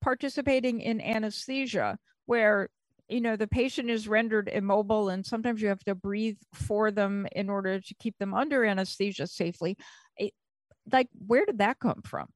participating 0.00 0.80
in 0.80 1.00
anesthesia, 1.00 1.98
where 2.26 2.68
you 3.08 3.20
know 3.20 3.36
the 3.36 3.46
patient 3.46 3.90
is 3.90 4.06
rendered 4.06 4.48
immobile 4.48 5.08
and 5.08 5.24
sometimes 5.24 5.62
you 5.62 5.68
have 5.68 5.82
to 5.84 5.94
breathe 5.94 6.38
for 6.52 6.90
them 6.90 7.26
in 7.32 7.48
order 7.48 7.80
to 7.80 7.94
keep 7.94 8.16
them 8.18 8.34
under 8.34 8.64
anesthesia 8.64 9.26
safely. 9.26 9.76
It, 10.16 10.32
like 10.92 11.08
where 11.26 11.46
did 11.46 11.58
that 11.58 11.78
come 11.78 12.02
from? 12.04 12.28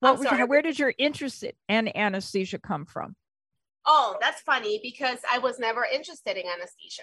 What 0.00 0.20
you, 0.20 0.46
where 0.46 0.60
did 0.60 0.78
your 0.78 0.92
interest 0.98 1.44
in 1.68 1.96
anesthesia 1.96 2.58
come 2.58 2.84
from? 2.84 3.16
Oh 3.86 4.16
that's 4.20 4.40
funny 4.42 4.80
because 4.82 5.18
i 5.32 5.38
was 5.38 5.58
never 5.58 5.86
interested 5.92 6.36
in 6.36 6.44
anesthesia. 6.46 7.02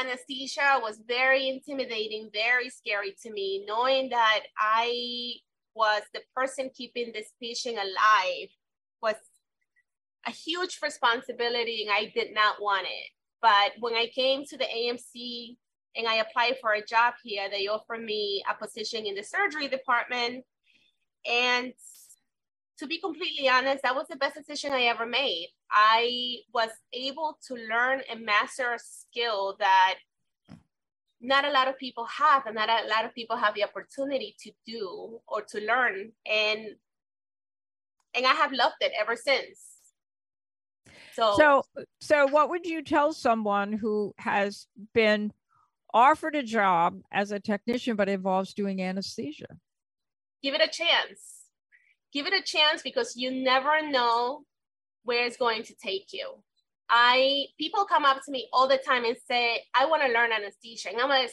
Anesthesia 0.00 0.80
was 0.82 1.00
very 1.06 1.48
intimidating 1.48 2.28
very 2.32 2.70
scary 2.70 3.14
to 3.22 3.30
me 3.30 3.64
knowing 3.68 4.08
that 4.08 4.40
i 4.58 5.34
was 5.74 6.02
the 6.12 6.20
person 6.34 6.70
keeping 6.74 7.12
this 7.12 7.30
patient 7.40 7.76
alive 7.76 8.48
was 9.02 9.14
a 10.26 10.30
huge 10.30 10.78
responsibility 10.82 11.86
and 11.86 11.94
I 11.94 12.12
did 12.14 12.34
not 12.34 12.60
want 12.60 12.86
it. 12.86 13.10
But 13.40 13.72
when 13.80 13.94
I 13.94 14.10
came 14.14 14.44
to 14.46 14.56
the 14.56 14.64
AMC 14.64 15.56
and 15.96 16.06
I 16.06 16.16
applied 16.16 16.56
for 16.60 16.72
a 16.72 16.84
job 16.84 17.14
here, 17.22 17.48
they 17.50 17.68
offered 17.68 18.02
me 18.02 18.42
a 18.50 18.54
position 18.54 19.06
in 19.06 19.14
the 19.14 19.22
surgery 19.22 19.68
department. 19.68 20.44
And 21.30 21.72
to 22.78 22.86
be 22.86 22.98
completely 22.98 23.48
honest, 23.48 23.82
that 23.82 23.94
was 23.94 24.06
the 24.08 24.16
best 24.16 24.36
decision 24.36 24.72
I 24.72 24.82
ever 24.82 25.06
made. 25.06 25.48
I 25.70 26.38
was 26.52 26.70
able 26.92 27.38
to 27.48 27.54
learn 27.54 28.02
and 28.10 28.24
master 28.24 28.74
a 28.74 28.78
skill 28.78 29.56
that 29.58 29.96
not 31.20 31.44
a 31.44 31.50
lot 31.50 31.68
of 31.68 31.78
people 31.78 32.04
have, 32.04 32.46
and 32.46 32.54
not 32.54 32.68
a 32.68 32.86
lot 32.88 33.04
of 33.04 33.14
people 33.14 33.36
have 33.36 33.54
the 33.54 33.64
opportunity 33.64 34.36
to 34.40 34.52
do 34.66 35.20
or 35.26 35.42
to 35.42 35.60
learn. 35.60 36.12
And 36.30 36.76
and 38.14 38.26
I 38.26 38.32
have 38.32 38.52
loved 38.52 38.76
it 38.80 38.92
ever 38.98 39.16
since. 39.16 39.75
So, 41.16 41.34
so, 41.38 41.64
so 41.98 42.26
what 42.26 42.50
would 42.50 42.66
you 42.66 42.82
tell 42.82 43.14
someone 43.14 43.72
who 43.72 44.14
has 44.18 44.66
been 44.92 45.32
offered 45.94 46.36
a 46.36 46.42
job 46.42 47.00
as 47.10 47.32
a 47.32 47.40
technician 47.40 47.96
but 47.96 48.10
involves 48.10 48.52
doing 48.52 48.82
anesthesia? 48.82 49.46
Give 50.42 50.54
it 50.54 50.60
a 50.60 50.68
chance. 50.68 51.46
Give 52.12 52.26
it 52.26 52.34
a 52.34 52.42
chance 52.42 52.82
because 52.82 53.16
you 53.16 53.30
never 53.30 53.88
know 53.88 54.42
where 55.04 55.24
it's 55.24 55.38
going 55.38 55.62
to 55.62 55.74
take 55.82 56.08
you. 56.12 56.34
I 56.90 57.46
people 57.58 57.86
come 57.86 58.04
up 58.04 58.22
to 58.26 58.30
me 58.30 58.48
all 58.52 58.68
the 58.68 58.76
time 58.76 59.06
and 59.06 59.16
say, 59.26 59.62
"I 59.74 59.86
want 59.86 60.02
to 60.02 60.12
learn 60.12 60.32
anesthesia," 60.32 60.90
and 60.90 61.00
I'm 61.00 61.08
like, 61.08 61.32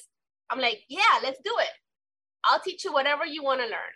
"I'm 0.49 0.59
like, 0.59 0.83
yeah, 0.87 1.19
let's 1.21 1.41
do 1.43 1.53
it. 1.59 1.73
I'll 2.45 2.61
teach 2.61 2.85
you 2.85 2.93
whatever 2.93 3.25
you 3.25 3.43
want 3.43 3.59
to 3.59 3.67
learn." 3.67 3.95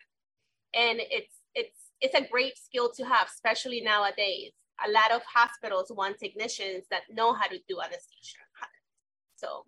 And 0.73 1.00
it's 1.00 1.34
it's 1.56 1.80
it's 2.02 2.13
a 2.13 2.30
great 2.30 2.58
skill 2.58 2.91
to 2.97 3.06
have, 3.06 3.28
especially 3.28 3.82
nowadays 3.82 4.52
a 4.86 4.92
lot 4.92 5.12
of 5.12 5.22
hospitals 5.24 5.92
want 5.96 6.18
technicians 6.20 6.86
that 6.92 7.04
know 7.12 7.34
how 7.34 7.48
to 7.48 7.58
do 7.68 7.80
anesthesia. 7.82 8.38
So, 9.36 9.66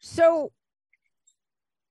so 0.00 0.52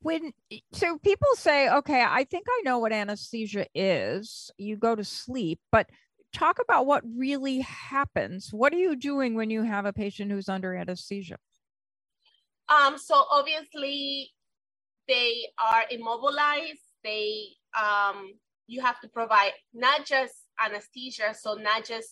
when 0.01 0.31
so 0.73 0.97
people 0.99 1.27
say, 1.35 1.69
okay, 1.69 2.03
I 2.07 2.23
think 2.23 2.47
I 2.49 2.61
know 2.63 2.79
what 2.79 2.91
anesthesia 2.91 3.67
is. 3.75 4.51
You 4.57 4.75
go 4.77 4.95
to 4.95 5.03
sleep, 5.03 5.59
but 5.71 5.89
talk 6.33 6.59
about 6.59 6.85
what 6.85 7.03
really 7.15 7.59
happens. 7.59 8.49
What 8.51 8.73
are 8.73 8.77
you 8.77 8.95
doing 8.95 9.35
when 9.35 9.49
you 9.49 9.63
have 9.63 9.85
a 9.85 9.93
patient 9.93 10.31
who's 10.31 10.49
under 10.49 10.75
anesthesia? 10.75 11.37
Um, 12.69 12.97
so 12.97 13.25
obviously 13.29 14.31
they 15.07 15.47
are 15.63 15.83
immobilized. 15.89 16.81
They 17.03 17.49
um, 17.79 18.33
you 18.67 18.81
have 18.81 18.99
to 19.01 19.07
provide 19.07 19.53
not 19.73 20.05
just 20.05 20.33
anesthesia, 20.63 21.33
so 21.33 21.53
not 21.53 21.85
just 21.85 22.09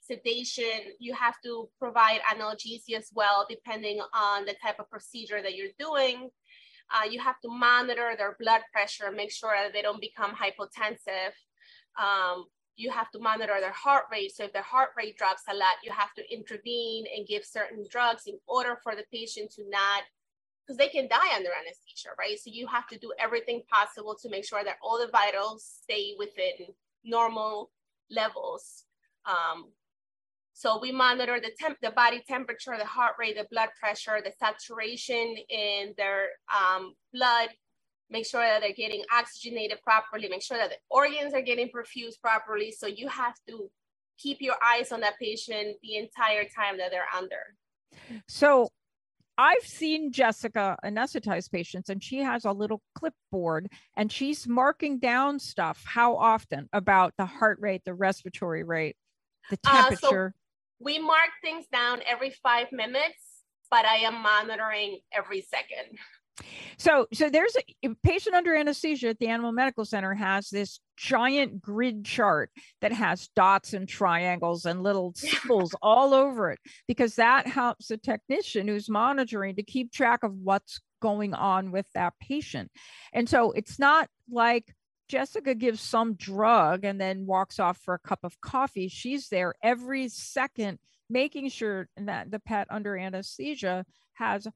sedation, 0.00 0.92
you 0.98 1.14
have 1.14 1.36
to 1.44 1.68
provide 1.78 2.20
analgesia 2.32 2.98
as 2.98 3.10
well, 3.14 3.46
depending 3.48 4.00
on 4.12 4.44
the 4.44 4.54
type 4.62 4.78
of 4.80 4.90
procedure 4.90 5.40
that 5.42 5.54
you're 5.54 5.68
doing. 5.78 6.30
Uh, 6.92 7.04
you 7.08 7.20
have 7.20 7.38
to 7.40 7.48
monitor 7.48 8.14
their 8.16 8.36
blood 8.40 8.62
pressure, 8.72 9.12
make 9.12 9.30
sure 9.30 9.54
that 9.62 9.72
they 9.72 9.82
don't 9.82 10.00
become 10.00 10.32
hypotensive. 10.32 11.32
Um, 12.00 12.46
you 12.74 12.90
have 12.90 13.10
to 13.12 13.20
monitor 13.20 13.56
their 13.60 13.72
heart 13.72 14.04
rate. 14.10 14.34
So 14.34 14.44
if 14.44 14.52
their 14.52 14.62
heart 14.62 14.90
rate 14.96 15.16
drops 15.16 15.42
a 15.48 15.54
lot, 15.54 15.76
you 15.84 15.92
have 15.92 16.12
to 16.14 16.34
intervene 16.34 17.04
and 17.14 17.26
give 17.26 17.44
certain 17.44 17.84
drugs 17.88 18.22
in 18.26 18.38
order 18.48 18.78
for 18.82 18.96
the 18.96 19.04
patient 19.12 19.52
to 19.52 19.62
not, 19.68 20.02
because 20.66 20.78
they 20.78 20.88
can 20.88 21.06
die 21.06 21.36
under 21.36 21.50
anesthesia, 21.50 22.10
right? 22.18 22.38
So 22.38 22.50
you 22.52 22.66
have 22.66 22.88
to 22.88 22.98
do 22.98 23.12
everything 23.20 23.62
possible 23.70 24.16
to 24.22 24.30
make 24.30 24.44
sure 24.44 24.64
that 24.64 24.78
all 24.82 24.98
the 24.98 25.12
vitals 25.12 25.64
stay 25.82 26.14
within 26.18 26.74
normal 27.04 27.70
levels. 28.10 28.84
Um, 29.26 29.66
so 30.52 30.78
we 30.78 30.92
monitor 30.92 31.40
the 31.40 31.52
temp, 31.58 31.78
the 31.80 31.90
body 31.90 32.22
temperature, 32.28 32.76
the 32.78 32.84
heart 32.84 33.14
rate, 33.18 33.36
the 33.36 33.46
blood 33.50 33.70
pressure, 33.80 34.20
the 34.22 34.32
saturation 34.38 35.36
in 35.48 35.94
their 35.96 36.28
um, 36.54 36.94
blood, 37.14 37.48
make 38.10 38.26
sure 38.26 38.42
that 38.42 38.60
they're 38.60 38.72
getting 38.72 39.02
oxygenated 39.10 39.78
properly, 39.82 40.28
make 40.28 40.42
sure 40.42 40.58
that 40.58 40.70
the 40.70 40.76
organs 40.90 41.32
are 41.32 41.40
getting 41.40 41.68
perfused 41.68 42.20
properly. 42.20 42.70
So 42.72 42.86
you 42.86 43.08
have 43.08 43.34
to 43.48 43.70
keep 44.18 44.42
your 44.42 44.56
eyes 44.62 44.92
on 44.92 45.00
that 45.00 45.14
patient 45.18 45.76
the 45.82 45.96
entire 45.96 46.44
time 46.44 46.76
that 46.78 46.90
they're 46.90 47.04
under. 47.16 47.56
So 48.28 48.68
I've 49.40 49.64
seen 49.64 50.12
Jessica 50.12 50.76
anesthetize 50.84 51.50
patients, 51.50 51.88
and 51.88 52.04
she 52.04 52.18
has 52.18 52.44
a 52.44 52.52
little 52.52 52.82
clipboard 52.94 53.72
and 53.96 54.12
she's 54.12 54.46
marking 54.46 54.98
down 54.98 55.38
stuff. 55.38 55.82
How 55.86 56.14
often 56.16 56.68
about 56.74 57.14
the 57.16 57.24
heart 57.24 57.56
rate, 57.58 57.80
the 57.86 57.94
respiratory 57.94 58.64
rate, 58.64 58.96
the 59.48 59.56
temperature? 59.56 60.26
Uh, 60.26 60.28
so 60.28 60.32
we 60.78 60.98
mark 60.98 61.30
things 61.42 61.64
down 61.72 62.02
every 62.06 62.34
five 62.42 62.70
minutes, 62.70 63.40
but 63.70 63.86
I 63.86 63.96
am 63.96 64.22
monitoring 64.22 64.98
every 65.10 65.40
second. 65.40 65.96
So, 66.76 67.06
so 67.12 67.30
there's 67.30 67.56
a, 67.56 67.88
a 67.88 67.94
patient 68.02 68.34
under 68.34 68.54
anesthesia 68.54 69.08
at 69.08 69.18
the 69.18 69.28
Animal 69.28 69.52
Medical 69.52 69.86
Center 69.86 70.12
has 70.12 70.50
this 70.50 70.80
giant 71.00 71.62
grid 71.62 72.04
chart 72.04 72.50
that 72.82 72.92
has 72.92 73.28
dots 73.34 73.72
and 73.72 73.88
triangles 73.88 74.66
and 74.66 74.82
little 74.82 75.12
symbols 75.16 75.74
all 75.80 76.12
over 76.12 76.50
it 76.50 76.58
because 76.86 77.16
that 77.16 77.46
helps 77.46 77.88
the 77.88 77.96
technician 77.96 78.68
who's 78.68 78.88
monitoring 78.88 79.56
to 79.56 79.62
keep 79.62 79.90
track 79.90 80.22
of 80.22 80.34
what's 80.34 80.80
going 81.00 81.32
on 81.32 81.72
with 81.72 81.86
that 81.94 82.12
patient. 82.20 82.70
And 83.14 83.26
so 83.28 83.52
it's 83.52 83.78
not 83.78 84.08
like 84.30 84.74
Jessica 85.08 85.54
gives 85.54 85.80
some 85.80 86.14
drug 86.14 86.84
and 86.84 87.00
then 87.00 87.24
walks 87.24 87.58
off 87.58 87.78
for 87.78 87.94
a 87.94 88.08
cup 88.08 88.20
of 88.22 88.38
coffee. 88.42 88.88
She's 88.88 89.28
there 89.28 89.54
every 89.62 90.08
second 90.08 90.78
making 91.08 91.48
sure 91.48 91.88
that 91.96 92.30
the 92.30 92.40
pet 92.40 92.68
under 92.70 92.96
anesthesia 92.96 93.86
has 94.14 94.46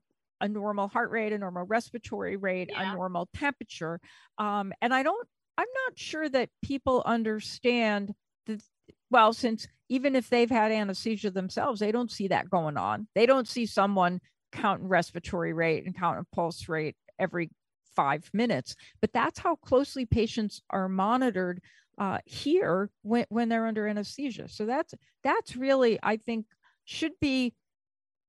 a 0.41 0.49
normal 0.49 0.89
heart 0.89 1.11
rate, 1.11 1.33
a 1.33 1.39
normal 1.39 1.65
respiratory 1.65 2.37
rate, 2.37 2.69
yeah. 2.71 2.93
a 2.93 2.95
normal 2.95 3.29
temperature. 3.35 3.99
Um, 4.37 4.73
and 4.83 4.93
I 4.93 5.03
don't, 5.03 5.27
I'm 5.57 5.69
not 5.87 5.99
sure 5.99 6.29
that 6.29 6.51
people 6.63 7.03
understand 7.07 8.15
that, 8.47 8.63
well, 9.11 9.33
since 9.33 9.67
even 9.89 10.17
if 10.17 10.29
they've 10.29 10.51
had 10.51 10.73
anesthesia 10.73 11.31
themselves, 11.31 11.81
they 11.81 11.93
don't 11.93 12.11
see 12.11 12.29
that 12.29 12.51
going 12.51 12.77
on. 12.77 13.07
They 13.15 13.27
don't 13.27 13.49
see 13.49 13.67
someone 13.67 14.21
counting 14.53 14.89
respiratory 14.89 15.53
rate 15.53 15.85
and 15.85 15.97
counting 15.97 16.27
pulse 16.33 16.69
rate 16.69 16.97
every 17.19 17.51
five 17.95 18.29
minutes. 18.33 18.75
But 19.01 19.13
that's 19.13 19.39
how 19.39 19.57
closely 19.57 20.07
patients 20.07 20.63
are 20.71 20.89
monitored 20.89 21.61
uh, 21.99 22.19
here 22.25 22.91
when, 23.03 23.27
when 23.29 23.49
they're 23.49 23.67
under 23.67 23.87
anesthesia. 23.87 24.49
So 24.49 24.67
that's 24.67 24.95
that's 25.23 25.57
really, 25.57 25.99
I 26.03 26.17
think, 26.17 26.47
should 26.85 27.13
be 27.21 27.55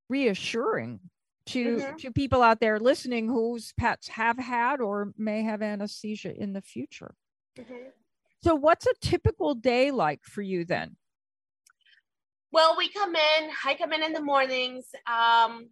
reassuring 0.09 0.99
to 1.47 1.77
mm-hmm. 1.77 1.95
to 1.97 2.11
people 2.11 2.41
out 2.41 2.59
there 2.59 2.79
listening 2.79 3.27
whose 3.27 3.73
pets 3.73 4.07
have 4.07 4.37
had 4.37 4.81
or 4.81 5.13
may 5.17 5.43
have 5.43 5.61
anesthesia 5.61 6.35
in 6.35 6.53
the 6.53 6.61
future. 6.61 7.15
Mm-hmm. 7.57 7.89
So, 8.43 8.55
what's 8.55 8.85
a 8.85 8.93
typical 9.01 9.55
day 9.55 9.91
like 9.91 10.23
for 10.23 10.41
you 10.41 10.65
then? 10.65 10.97
Well, 12.51 12.75
we 12.77 12.89
come 12.89 13.15
in. 13.15 13.49
I 13.65 13.75
come 13.75 13.91
in 13.91 14.03
in 14.03 14.13
the 14.13 14.21
mornings. 14.21 14.85
Um, 15.07 15.69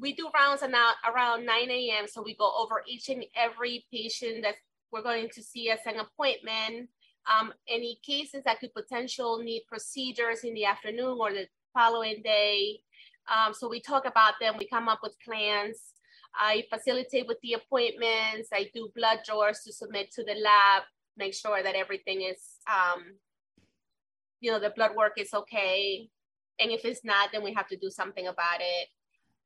we 0.00 0.12
do 0.12 0.28
rounds 0.34 0.62
around 0.62 1.46
9 1.46 1.70
a.m. 1.70 2.06
So 2.06 2.22
we 2.22 2.34
go 2.34 2.52
over 2.58 2.82
each 2.86 3.08
and 3.08 3.24
every 3.34 3.86
patient 3.92 4.42
that 4.42 4.56
we're 4.92 5.02
going 5.02 5.28
to 5.34 5.42
see 5.42 5.70
as 5.70 5.80
an 5.86 5.96
appointment. 5.96 6.88
Um, 7.26 7.52
any 7.68 7.98
cases 8.02 8.42
that 8.44 8.60
could 8.60 8.72
potential 8.74 9.38
need 9.38 9.62
procedures 9.68 10.44
in 10.44 10.54
the 10.54 10.64
afternoon 10.64 11.18
or 11.20 11.32
the 11.32 11.46
following 11.74 12.22
day. 12.22 12.80
Um, 13.34 13.54
so 13.54 13.68
we 13.68 13.80
talk 13.80 14.06
about 14.06 14.34
them, 14.40 14.56
we 14.58 14.66
come 14.66 14.88
up 14.88 15.00
with 15.02 15.16
plans. 15.24 15.94
I 16.34 16.64
facilitate 16.72 17.26
with 17.26 17.38
the 17.42 17.54
appointments. 17.54 18.50
I 18.52 18.70
do 18.74 18.90
blood 18.94 19.20
draws 19.26 19.62
to 19.64 19.72
submit 19.72 20.12
to 20.12 20.24
the 20.24 20.34
lab, 20.34 20.82
make 21.16 21.34
sure 21.34 21.62
that 21.62 21.74
everything 21.74 22.22
is, 22.22 22.38
um, 22.70 23.02
you 24.40 24.50
know, 24.52 24.60
the 24.60 24.70
blood 24.70 24.92
work 24.96 25.14
is 25.18 25.34
okay. 25.34 26.08
And 26.60 26.70
if 26.70 26.84
it's 26.84 27.04
not, 27.04 27.30
then 27.32 27.44
we 27.44 27.54
have 27.54 27.68
to 27.68 27.76
do 27.76 27.90
something 27.90 28.26
about 28.28 28.60
it. 28.60 28.88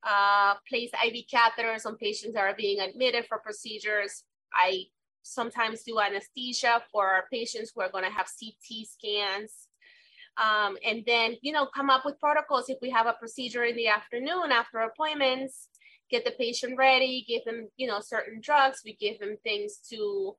uh, 0.02 0.54
place 0.68 0.90
IV 1.04 1.26
catheters 1.32 1.86
on 1.86 1.96
patients 1.96 2.34
that 2.34 2.42
are 2.42 2.54
being 2.56 2.80
admitted 2.80 3.26
for 3.26 3.38
procedures. 3.38 4.24
I 4.54 4.86
sometimes 5.22 5.82
do 5.82 6.00
anesthesia 6.00 6.82
for 6.92 7.24
patients 7.32 7.72
who 7.74 7.82
are 7.82 7.90
going 7.90 8.04
to 8.04 8.10
have 8.10 8.26
CT 8.26 8.86
scans. 8.86 9.68
Um, 10.36 10.76
and 10.86 11.02
then, 11.06 11.36
you 11.42 11.52
know, 11.52 11.66
come 11.66 11.90
up 11.90 12.04
with 12.04 12.18
protocols 12.18 12.68
if 12.68 12.78
we 12.80 12.90
have 12.90 13.06
a 13.06 13.12
procedure 13.12 13.64
in 13.64 13.76
the 13.76 13.88
afternoon 13.88 14.50
after 14.50 14.78
appointments, 14.78 15.68
get 16.10 16.24
the 16.24 16.32
patient 16.32 16.76
ready, 16.78 17.24
give 17.28 17.44
them, 17.44 17.68
you 17.76 17.86
know, 17.86 18.00
certain 18.00 18.40
drugs. 18.40 18.82
We 18.84 18.94
give 18.94 19.18
them 19.18 19.36
things 19.42 19.78
to 19.90 20.36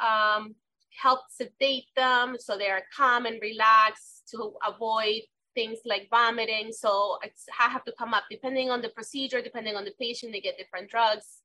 um, 0.00 0.54
help 1.00 1.20
sedate 1.30 1.86
them 1.96 2.36
so 2.38 2.56
they 2.56 2.68
are 2.68 2.82
calm 2.94 3.26
and 3.26 3.40
relaxed 3.40 4.28
to 4.32 4.52
avoid 4.66 5.22
things 5.54 5.78
like 5.84 6.08
vomiting. 6.10 6.72
So 6.72 7.18
I 7.58 7.68
have 7.68 7.84
to 7.84 7.92
come 7.98 8.14
up 8.14 8.24
depending 8.30 8.70
on 8.70 8.82
the 8.82 8.88
procedure, 8.90 9.42
depending 9.42 9.76
on 9.76 9.84
the 9.84 9.92
patient, 10.00 10.32
they 10.32 10.40
get 10.40 10.58
different 10.58 10.90
drugs. 10.90 11.42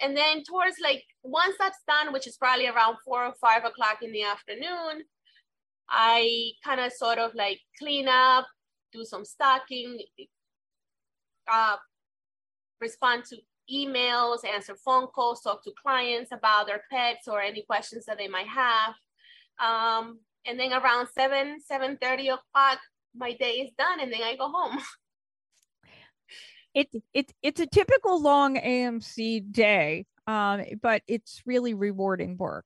And 0.00 0.16
then 0.16 0.42
towards 0.42 0.76
like 0.82 1.04
once 1.22 1.54
that's 1.58 1.78
done, 1.86 2.12
which 2.12 2.26
is 2.26 2.36
probably 2.36 2.66
around 2.66 2.96
four 3.04 3.24
or 3.24 3.34
five 3.40 3.64
o'clock 3.64 3.98
in 4.02 4.12
the 4.12 4.24
afternoon, 4.24 5.04
I 5.88 6.52
kind 6.64 6.80
of 6.80 6.92
sort 6.92 7.18
of 7.18 7.34
like 7.34 7.60
clean 7.78 8.08
up, 8.08 8.46
do 8.92 9.04
some 9.04 9.24
stocking, 9.24 9.98
uh, 11.52 11.76
respond 12.80 13.24
to 13.26 13.36
emails, 13.72 14.44
answer 14.44 14.76
phone 14.76 15.06
calls, 15.08 15.40
talk 15.42 15.62
to 15.64 15.72
clients 15.80 16.32
about 16.32 16.66
their 16.66 16.82
pets 16.90 17.28
or 17.28 17.40
any 17.40 17.62
questions 17.62 18.04
that 18.06 18.18
they 18.18 18.28
might 18.28 18.48
have. 18.48 18.94
Um, 19.58 20.20
and 20.46 20.58
then 20.58 20.72
around 20.72 21.08
7, 21.08 21.60
7 21.60 21.98
30 22.00 22.28
o'clock, 22.28 22.78
my 23.14 23.32
day 23.32 23.54
is 23.54 23.70
done 23.78 24.00
and 24.00 24.12
then 24.12 24.22
I 24.22 24.36
go 24.36 24.48
home. 24.48 24.78
It, 26.74 26.88
it, 27.12 27.32
it's 27.40 27.60
a 27.60 27.68
typical 27.68 28.20
long 28.20 28.56
AMC 28.56 29.52
day, 29.52 30.06
um, 30.26 30.64
but 30.82 31.02
it's 31.06 31.40
really 31.46 31.72
rewarding 31.72 32.36
work. 32.36 32.64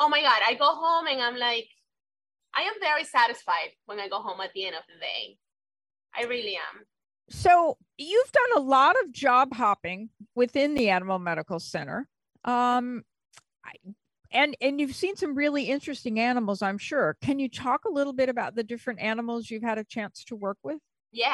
Oh 0.00 0.08
my 0.08 0.20
God. 0.20 0.40
I 0.44 0.54
go 0.54 0.74
home 0.74 1.06
and 1.06 1.20
I'm 1.20 1.36
like, 1.36 1.68
I 2.60 2.64
am 2.64 2.74
very 2.80 3.04
satisfied 3.04 3.70
when 3.86 3.98
I 3.98 4.08
go 4.08 4.20
home 4.20 4.40
at 4.40 4.52
the 4.52 4.66
end 4.66 4.76
of 4.76 4.82
the 4.86 5.00
day. 5.00 5.38
I 6.14 6.24
really 6.28 6.56
am. 6.56 6.84
So 7.30 7.78
you've 7.96 8.32
done 8.32 8.56
a 8.56 8.60
lot 8.60 8.96
of 9.02 9.12
job 9.12 9.54
hopping 9.54 10.10
within 10.34 10.74
the 10.74 10.90
Animal 10.90 11.18
Medical 11.18 11.58
Center. 11.58 12.06
Um, 12.44 13.04
and 14.32 14.56
and 14.60 14.80
you've 14.80 14.94
seen 14.94 15.16
some 15.16 15.34
really 15.34 15.64
interesting 15.64 16.20
animals, 16.20 16.60
I'm 16.60 16.78
sure. 16.78 17.16
Can 17.22 17.38
you 17.38 17.48
talk 17.48 17.84
a 17.86 17.90
little 17.90 18.12
bit 18.12 18.28
about 18.28 18.56
the 18.56 18.62
different 18.62 19.00
animals 19.00 19.50
you've 19.50 19.62
had 19.62 19.78
a 19.78 19.84
chance 19.84 20.22
to 20.24 20.36
work 20.36 20.58
with? 20.62 20.78
Yeah. 21.12 21.32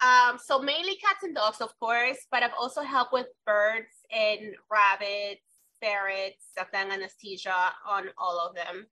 Um, 0.00 0.38
so 0.42 0.58
mainly 0.60 0.96
cats 0.96 1.22
and 1.22 1.34
dogs, 1.34 1.60
of 1.60 1.70
course, 1.78 2.26
but 2.32 2.42
I've 2.42 2.52
also 2.58 2.82
helped 2.82 3.12
with 3.12 3.26
birds 3.46 3.92
and 4.10 4.54
rabbits, 4.70 5.42
ferrets. 5.80 6.46
I've 6.58 6.72
done 6.72 6.90
anesthesia 6.90 7.72
on 7.88 8.06
all 8.18 8.40
of 8.40 8.54
them. 8.54 8.86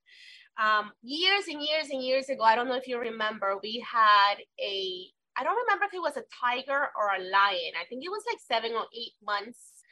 Um, 0.60 0.92
years 1.02 1.44
and 1.48 1.62
years 1.62 1.88
and 1.90 2.02
years 2.02 2.28
ago, 2.28 2.42
I 2.42 2.54
don't 2.54 2.68
know 2.68 2.76
if 2.76 2.86
you 2.86 2.98
remember, 2.98 3.58
we 3.62 3.84
had 3.90 4.34
a, 4.60 5.06
I 5.36 5.44
don't 5.44 5.56
remember 5.56 5.86
if 5.86 5.94
it 5.94 6.02
was 6.02 6.16
a 6.16 6.24
tiger 6.40 6.88
or 6.96 7.08
a 7.16 7.30
lion. 7.30 7.72
I 7.80 7.86
think 7.88 8.04
it 8.04 8.10
was 8.10 8.22
like 8.26 8.38
seven 8.46 8.72
or 8.72 8.84
eight 8.94 9.14
months 9.24 9.82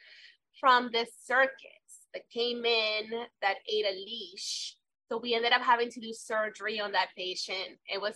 from 0.59 0.89
this 0.93 1.09
circus 1.25 2.07
that 2.13 2.29
came 2.29 2.63
in 2.65 3.05
that 3.41 3.55
ate 3.71 3.85
a 3.85 3.93
leash. 3.93 4.77
So 5.09 5.17
we 5.17 5.33
ended 5.33 5.51
up 5.51 5.61
having 5.61 5.89
to 5.89 5.99
do 5.99 6.13
surgery 6.13 6.79
on 6.79 6.91
that 6.91 7.09
patient. 7.17 7.79
It 7.91 7.99
was 7.99 8.15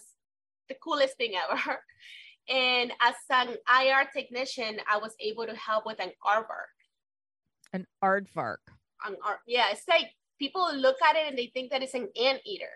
the 0.70 0.76
coolest 0.76 1.18
thing 1.18 1.34
ever. 1.36 1.80
And 2.48 2.92
as 3.02 3.16
an 3.32 3.56
IR 3.68 4.08
technician, 4.14 4.78
I 4.88 4.98
was 4.98 5.16
able 5.20 5.48
to 5.48 5.56
help 5.56 5.84
with 5.84 6.00
an 6.00 6.12
aardvark. 6.24 6.78
An 7.74 7.88
aardvark. 8.04 8.58
An 9.04 9.16
ar- 9.26 9.42
yeah, 9.48 9.72
it's 9.72 9.88
like 9.88 10.12
people 10.40 10.70
look 10.76 10.98
at 11.02 11.16
it 11.16 11.28
and 11.28 11.38
they 11.38 11.52
think 11.54 11.72
that 11.72 11.82
it's 11.82 11.94
an 11.94 12.10
anteater. 12.20 12.72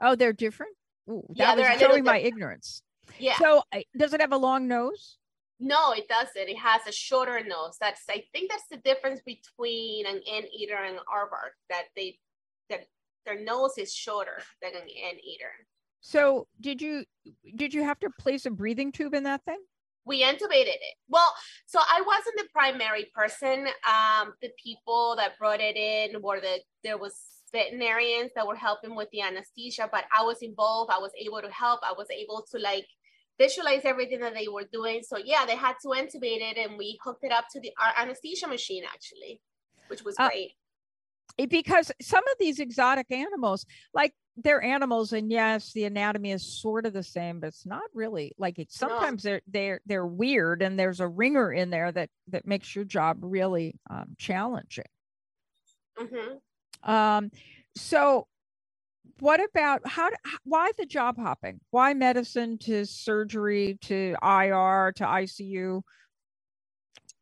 Oh, 0.00 0.14
they're 0.14 0.32
different. 0.32 0.74
Ooh, 1.08 1.24
that 1.36 1.58
yeah, 1.58 1.72
was 1.72 1.80
showing 1.80 2.04
my 2.04 2.18
ignorance. 2.18 2.82
Yeah. 3.18 3.36
So, 3.38 3.62
does 3.96 4.14
it 4.14 4.20
have 4.20 4.32
a 4.32 4.36
long 4.36 4.68
nose? 4.68 5.18
No, 5.58 5.92
it 5.92 6.08
doesn't. 6.08 6.48
It 6.48 6.56
has 6.56 6.80
a 6.88 6.92
shorter 6.92 7.42
nose. 7.46 7.76
That's 7.78 8.02
I 8.08 8.24
think 8.32 8.50
that's 8.50 8.66
the 8.70 8.78
difference 8.78 9.20
between 9.20 10.06
an 10.06 10.20
anteater 10.32 10.76
and 10.76 10.96
an 10.96 11.02
aardvark. 11.12 11.52
That 11.68 11.84
they 11.94 12.18
that 12.70 12.86
their 13.26 13.42
nose 13.42 13.76
is 13.76 13.92
shorter 13.92 14.42
than 14.62 14.72
an 14.74 14.88
anteater. 15.06 15.52
So 16.00 16.46
did 16.60 16.80
you 16.80 17.04
did 17.56 17.74
you 17.74 17.82
have 17.82 18.00
to 18.00 18.10
place 18.18 18.46
a 18.46 18.50
breathing 18.50 18.90
tube 18.90 19.12
in 19.12 19.24
that 19.24 19.44
thing? 19.44 19.60
We 20.10 20.24
intubated 20.24 20.80
it. 20.88 20.96
Well, 21.08 21.32
so 21.66 21.78
I 21.78 22.02
wasn't 22.04 22.36
the 22.38 22.48
primary 22.52 23.06
person. 23.14 23.58
Um, 23.86 24.34
the 24.42 24.50
people 24.62 25.14
that 25.18 25.38
brought 25.38 25.60
it 25.60 25.76
in 25.76 26.20
were 26.20 26.40
the 26.40 26.56
there 26.82 26.98
was 26.98 27.14
veterinarians 27.52 28.32
that 28.34 28.46
were 28.46 28.56
helping 28.56 28.96
with 28.96 29.08
the 29.12 29.20
anesthesia, 29.20 29.88
but 29.90 30.04
I 30.16 30.24
was 30.24 30.38
involved. 30.42 30.90
I 30.90 30.98
was 30.98 31.12
able 31.24 31.40
to 31.40 31.50
help. 31.50 31.80
I 31.84 31.94
was 31.96 32.08
able 32.10 32.44
to 32.50 32.58
like 32.58 32.86
visualize 33.38 33.82
everything 33.84 34.20
that 34.20 34.34
they 34.34 34.48
were 34.48 34.66
doing. 34.72 35.02
So 35.10 35.16
yeah, 35.16 35.46
they 35.46 35.56
had 35.56 35.76
to 35.82 35.88
intubate 36.00 36.42
it, 36.50 36.56
and 36.58 36.76
we 36.76 36.98
hooked 37.04 37.22
it 37.22 37.32
up 37.38 37.46
to 37.52 37.60
the 37.60 37.70
our 37.80 37.92
anesthesia 38.02 38.48
machine 38.48 38.82
actually, 38.84 39.40
which 39.86 40.02
was 40.02 40.16
uh, 40.18 40.28
great. 40.28 40.52
Uh, 41.38 41.46
because 41.48 41.90
some 42.00 42.24
of 42.26 42.38
these 42.38 42.60
exotic 42.60 43.10
animals, 43.10 43.66
like 43.94 44.12
they're 44.42 44.62
animals 44.62 45.12
and 45.12 45.30
yes 45.30 45.72
the 45.72 45.84
anatomy 45.84 46.30
is 46.30 46.60
sort 46.60 46.86
of 46.86 46.92
the 46.92 47.02
same 47.02 47.40
but 47.40 47.48
it's 47.48 47.66
not 47.66 47.82
really 47.94 48.32
like 48.38 48.58
it 48.58 48.70
sometimes 48.70 49.24
no. 49.24 49.30
they're 49.30 49.40
they're 49.48 49.80
they're 49.86 50.06
weird 50.06 50.62
and 50.62 50.78
there's 50.78 51.00
a 51.00 51.08
ringer 51.08 51.52
in 51.52 51.70
there 51.70 51.90
that 51.90 52.08
that 52.28 52.46
makes 52.46 52.74
your 52.74 52.84
job 52.84 53.18
really 53.20 53.74
um, 53.90 54.14
challenging 54.18 54.84
mm-hmm. 55.98 56.90
um 56.90 57.30
so 57.74 58.26
what 59.18 59.40
about 59.42 59.86
how 59.86 60.08
why 60.44 60.70
the 60.78 60.86
job 60.86 61.16
hopping 61.18 61.60
why 61.70 61.92
medicine 61.92 62.56
to 62.56 62.86
surgery 62.86 63.78
to 63.82 64.14
ir 64.22 64.92
to 64.96 65.04
icu 65.04 65.82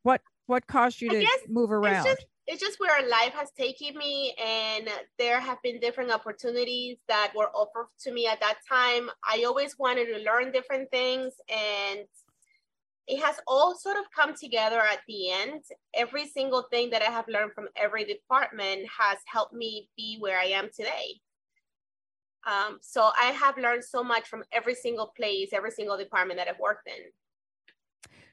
what 0.03 0.21
what 0.47 0.67
caused 0.67 1.01
you 1.01 1.11
to 1.11 1.27
move 1.49 1.73
around 1.73 2.05
just, 2.05 2.25
it's 2.49 2.63
just 2.63 2.81
where 2.81 3.07
life 3.07 3.35
has 3.35 3.51
taken 3.51 3.95
me 3.99 4.35
and 4.43 4.89
there 5.19 5.39
have 5.39 5.59
been 5.63 5.79
different 5.81 6.11
opportunities 6.11 6.97
that 7.07 7.31
were 7.37 7.51
offered 7.55 7.89
to 8.01 8.11
me 8.11 8.27
at 8.27 8.41
that 8.41 8.57
time. 8.67 9.11
I 9.23 9.45
always 9.47 9.79
wanted 9.79 10.07
to 10.07 10.25
learn 10.25 10.51
different 10.51 10.91
things 10.91 11.35
and 11.51 12.07
it 13.07 13.21
has 13.23 13.37
all 13.47 13.77
sort 13.77 13.99
of 13.99 14.05
come 14.17 14.35
together 14.35 14.81
at 14.81 15.01
the 15.07 15.31
end. 15.31 15.63
Every 15.95 16.27
single 16.27 16.63
thing 16.71 16.89
that 16.91 17.03
i 17.03 17.11
have 17.11 17.29
learned 17.29 17.53
from 17.53 17.69
every 17.77 18.07
department 18.07 18.89
has 18.99 19.19
helped 19.27 19.53
me 19.53 19.91
be 19.95 20.17
where 20.19 20.41
i 20.41 20.45
am 20.45 20.71
today. 20.75 21.21
Um, 22.47 22.79
so 22.81 23.11
i 23.21 23.27
have 23.27 23.59
learned 23.59 23.85
so 23.85 24.03
much 24.03 24.27
from 24.27 24.43
every 24.53 24.75
single 24.75 25.13
place 25.15 25.51
every 25.53 25.73
single 25.73 25.99
department 25.99 26.39
that 26.39 26.49
i've 26.49 26.59
worked 26.59 26.89
in 26.89 27.03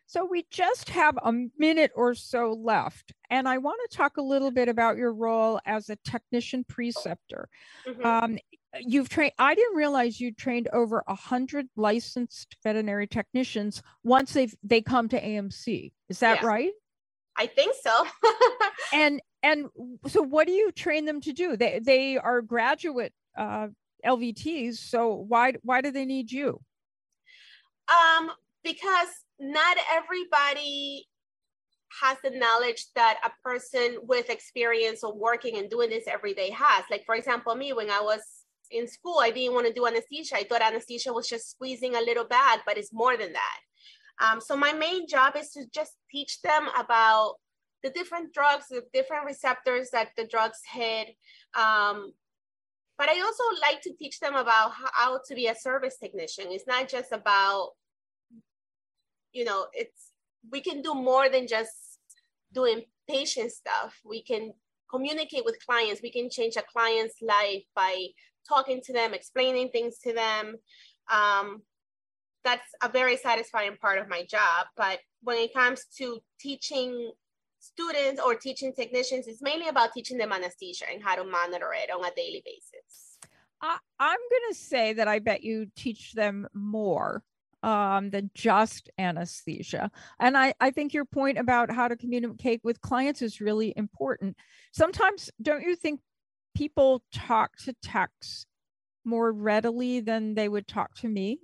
so 0.08 0.26
we 0.26 0.46
just 0.52 0.90
have 0.90 1.18
a 1.24 1.34
minute 1.58 1.92
or 1.96 2.14
so 2.14 2.52
left. 2.52 3.14
And 3.30 3.48
I 3.48 3.58
want 3.58 3.80
to 3.90 3.98
talk 3.98 4.18
a 4.18 4.22
little 4.22 4.52
bit 4.52 4.70
about 4.70 4.98
your 4.98 5.14
role 5.14 5.60
as 5.66 5.90
a 5.90 5.98
technician 5.98 6.64
preceptor. 6.64 7.50
Mm-hmm. 7.88 8.06
Um, 8.06 8.38
you've 8.82 9.10
trained, 9.10 9.34
I 9.40 9.56
didn't 9.56 9.76
realize 9.76 10.20
you 10.20 10.32
trained 10.32 10.68
over 10.74 11.04
a 11.08 11.16
hundred 11.16 11.68
licensed 11.76 12.56
veterinary 12.64 13.08
technicians 13.08 13.82
once 14.04 14.34
they've, 14.34 14.54
they 14.64 14.82
come 14.82 15.10
to 15.10 15.20
AMC. 15.20 15.92
Is 16.10 16.20
that 16.20 16.42
yeah. 16.42 16.48
right? 16.48 16.72
I 17.36 17.48
think 17.48 17.76
so. 17.82 18.06
and, 18.94 19.22
and 19.42 19.66
so 20.08 20.22
what 20.22 20.46
do 20.46 20.54
you 20.54 20.72
train 20.72 21.06
them 21.06 21.20
to 21.22 21.34
do? 21.34 21.58
They, 21.58 21.80
they 21.84 22.18
are 22.18 22.42
graduate 22.42 23.14
uh, 23.36 23.68
LVTs. 24.06 24.76
So 24.76 25.26
why, 25.28 25.54
why 25.64 25.82
do 25.82 25.90
they 25.90 26.06
need 26.06 26.32
you? 26.32 26.62
Um, 27.90 28.32
because 28.64 29.08
not 29.40 29.78
everybody 29.92 31.08
has 32.02 32.18
the 32.24 32.32
knowledge 32.32 32.86
that 32.96 33.18
a 33.24 33.32
person 33.48 33.98
with 34.04 34.30
experience 34.30 35.04
of 35.04 35.16
working 35.16 35.58
and 35.58 35.70
doing 35.70 35.90
this 35.90 36.06
every 36.08 36.34
day 36.34 36.50
has. 36.52 36.84
Like, 36.90 37.06
for 37.06 37.16
example, 37.16 37.56
me, 37.56 37.74
when 37.74 37.90
I 37.90 38.02
was 38.02 38.22
in 38.72 38.88
school, 38.88 39.20
I 39.22 39.32
didn't 39.32 39.54
want 39.54 39.68
to 39.68 39.74
do 39.74 39.86
anesthesia. 39.86 40.38
I 40.38 40.44
thought 40.44 40.62
anesthesia 40.62 41.14
was 41.14 41.28
just 41.28 41.52
squeezing 41.52 41.96
a 41.96 42.02
little 42.02 42.26
bag, 42.26 42.62
but 42.66 42.78
it's 42.78 42.94
more 42.94 43.18
than 43.18 43.34
that. 43.34 43.60
Um, 44.20 44.42
so, 44.42 44.56
my 44.56 44.74
main 44.74 45.08
job 45.08 45.36
is 45.36 45.52
to 45.52 45.66
just 45.74 45.94
teach 46.12 46.42
them 46.42 46.68
about 46.78 47.36
the 47.84 47.90
different 47.90 48.34
drugs, 48.34 48.66
the 48.70 48.82
different 48.94 49.26
receptors 49.26 49.90
that 49.92 50.10
the 50.18 50.26
drugs 50.26 50.60
hit. 50.72 51.10
Um, 51.58 52.14
but 52.98 53.10
I 53.10 53.20
also 53.22 53.44
like 53.62 53.82
to 53.82 53.94
teach 53.94 54.20
them 54.20 54.36
about 54.36 54.72
how 54.94 55.20
to 55.28 55.36
be 55.36 55.48
a 55.48 55.56
service 55.56 55.98
technician. 56.02 56.46
It's 56.50 56.66
not 56.66 56.88
just 56.88 57.12
about 57.12 57.72
you 59.36 59.46
know 59.46 59.68
it's 59.74 60.12
we 60.52 60.62
can 60.62 60.82
do 60.82 60.94
more 60.94 61.30
than 61.30 61.48
just 61.48 62.00
doing 62.54 62.84
patient 63.08 63.52
stuff 63.52 64.00
we 64.04 64.22
can 64.24 64.54
communicate 64.90 65.46
with 65.46 65.64
clients 65.66 66.02
we 66.02 66.12
can 66.12 66.30
change 66.30 66.56
a 66.56 66.64
client's 66.74 67.16
life 67.22 67.64
by 67.76 68.08
talking 68.48 68.82
to 68.82 68.94
them 68.94 69.14
explaining 69.14 69.70
things 69.70 69.98
to 70.00 70.14
them 70.14 70.56
um, 71.12 71.62
that's 72.46 72.70
a 72.82 72.88
very 72.88 73.18
satisfying 73.18 73.76
part 73.82 73.98
of 73.98 74.08
my 74.08 74.24
job. 74.24 74.68
But 74.78 75.00
when 75.22 75.38
it 75.38 75.54
comes 75.54 75.86
to 75.98 76.20
teaching 76.40 77.12
students 77.60 78.22
or 78.22 78.36
teaching 78.36 78.72
technicians, 78.74 79.28
it's 79.28 79.42
mainly 79.42 79.68
about 79.68 79.92
teaching 79.94 80.18
them 80.18 80.32
anesthesia 80.32 80.86
and 80.94 81.04
how 81.04 81.16
to 81.16 81.24
monitor 81.24 81.74
it 81.74 81.92
on 81.92 82.06
a 82.06 82.14
daily 82.16 82.44
basis. 82.46 83.18
I, 83.62 83.78
I'm 84.00 84.20
going 84.30 84.54
to 84.54 84.56
say 84.56 84.94
that 84.94 85.08
I 85.08 85.20
bet 85.20 85.44
you 85.44 85.68
teach 85.76 86.14
them 86.14 86.48
more 86.54 87.24
um, 87.66 88.12
than 88.12 88.30
just 88.36 88.92
anesthesia. 89.00 89.90
And 90.20 90.38
I, 90.38 90.54
I 90.62 90.70
think 90.70 90.94
your 90.94 91.04
point 91.04 91.40
about 91.40 91.72
how 91.72 91.88
to 91.88 91.98
communicate 91.98 92.62
with 92.64 92.80
clients 92.80 93.24
is 93.24 93.42
really 93.42 93.74
important. 93.76 94.38
Sometimes, 94.72 95.32
don't 95.42 95.64
you 95.64 95.76
think 95.76 96.00
people 96.56 97.02
talk 97.12 97.58
to 97.66 97.74
techs 97.82 98.46
more 99.04 99.32
readily 99.32 100.00
than 100.00 100.36
they 100.36 100.48
would 100.48 100.68
talk 100.68 100.94
to 100.98 101.08
me? 101.08 101.40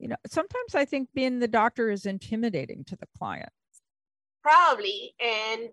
You 0.00 0.08
know, 0.08 0.16
sometimes 0.26 0.74
I 0.74 0.84
think 0.84 1.08
being 1.14 1.38
the 1.38 1.46
doctor 1.46 1.88
is 1.88 2.04
intimidating 2.04 2.84
to 2.86 2.96
the 2.96 3.06
client. 3.16 3.50
Probably. 4.42 5.14
And 5.20 5.68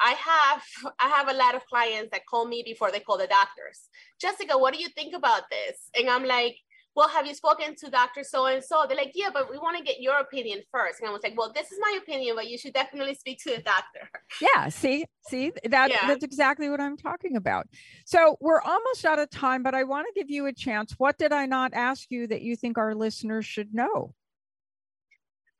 I 0.00 0.12
have 0.12 0.62
I 0.98 1.08
have 1.08 1.28
a 1.28 1.34
lot 1.34 1.54
of 1.54 1.64
clients 1.66 2.10
that 2.10 2.26
call 2.26 2.46
me 2.46 2.64
before 2.64 2.90
they 2.90 2.98
call 2.98 3.18
the 3.18 3.28
doctors. 3.28 3.88
Jessica, 4.20 4.58
what 4.58 4.74
do 4.74 4.80
you 4.80 4.88
think 4.88 5.14
about 5.14 5.42
this? 5.50 5.88
And 5.96 6.10
I'm 6.10 6.24
like, 6.24 6.56
well, 6.94 7.08
have 7.08 7.26
you 7.26 7.34
spoken 7.34 7.74
to 7.76 7.90
Dr. 7.90 8.22
So 8.22 8.46
and 8.46 8.62
so? 8.62 8.84
They're 8.86 8.96
like, 8.96 9.12
yeah, 9.14 9.30
but 9.32 9.50
we 9.50 9.56
want 9.56 9.78
to 9.78 9.84
get 9.84 10.00
your 10.00 10.18
opinion 10.18 10.60
first. 10.70 11.00
And 11.00 11.08
I 11.08 11.12
was 11.12 11.22
like, 11.22 11.36
well, 11.36 11.50
this 11.54 11.72
is 11.72 11.78
my 11.80 11.98
opinion, 12.02 12.36
but 12.36 12.48
you 12.48 12.58
should 12.58 12.74
definitely 12.74 13.14
speak 13.14 13.42
to 13.44 13.56
the 13.56 13.62
doctor. 13.62 14.10
Yeah, 14.40 14.68
see, 14.68 15.06
see, 15.28 15.52
that 15.64 15.90
yeah. 15.90 16.06
that's 16.06 16.24
exactly 16.24 16.68
what 16.68 16.80
I'm 16.80 16.96
talking 16.96 17.36
about. 17.36 17.66
So 18.04 18.36
we're 18.40 18.60
almost 18.60 19.04
out 19.04 19.18
of 19.18 19.30
time, 19.30 19.62
but 19.62 19.74
I 19.74 19.84
want 19.84 20.06
to 20.06 20.20
give 20.20 20.30
you 20.30 20.46
a 20.46 20.52
chance. 20.52 20.94
What 20.98 21.16
did 21.18 21.32
I 21.32 21.46
not 21.46 21.72
ask 21.74 22.10
you 22.10 22.26
that 22.26 22.42
you 22.42 22.56
think 22.56 22.76
our 22.76 22.94
listeners 22.94 23.46
should 23.46 23.74
know? 23.74 24.14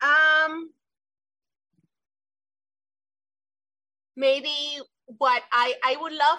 Um, 0.03 0.71
maybe 4.16 4.55
what 5.07 5.42
I 5.51 5.75
I 5.85 5.97
would 6.01 6.12
love 6.12 6.38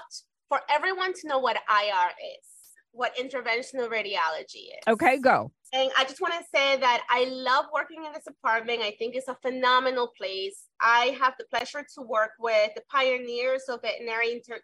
for 0.49 0.59
everyone 0.69 1.13
to 1.13 1.27
know 1.27 1.39
what 1.39 1.55
IR 1.55 2.09
is 2.37 2.52
what 2.93 3.15
interventional 3.17 3.89
radiology 3.89 4.69
is. 4.69 4.83
Okay, 4.87 5.17
go. 5.17 5.51
And 5.73 5.91
I 5.97 6.03
just 6.03 6.21
want 6.21 6.35
to 6.35 6.45
say 6.55 6.77
that 6.77 7.01
I 7.09 7.25
love 7.25 7.65
working 7.73 8.05
in 8.05 8.13
this 8.13 8.23
department. 8.23 8.81
I 8.81 8.91
think 8.91 9.15
it's 9.15 9.27
a 9.27 9.37
phenomenal 9.41 10.11
place. 10.15 10.67
I 10.79 11.17
have 11.19 11.33
the 11.39 11.45
pleasure 11.45 11.83
to 11.95 12.01
work 12.03 12.31
with 12.39 12.69
the 12.75 12.83
pioneers 12.91 13.63
of 13.67 13.81
veterinary 13.81 14.33
inter- 14.33 14.61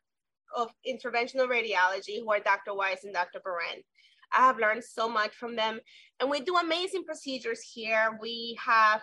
of 0.56 0.70
interventional 0.88 1.48
radiology, 1.48 2.20
who 2.20 2.32
are 2.32 2.40
Dr. 2.40 2.72
Weisse 2.72 3.04
and 3.04 3.14
Dr. 3.14 3.40
Berent. 3.44 3.84
I 4.32 4.46
have 4.46 4.60
learned 4.60 4.84
so 4.84 5.10
much 5.10 5.34
from 5.34 5.56
them, 5.56 5.80
and 6.20 6.30
we 6.30 6.40
do 6.42 6.56
amazing 6.58 7.04
procedures 7.04 7.62
here. 7.62 8.18
We 8.22 8.58
have 8.64 9.02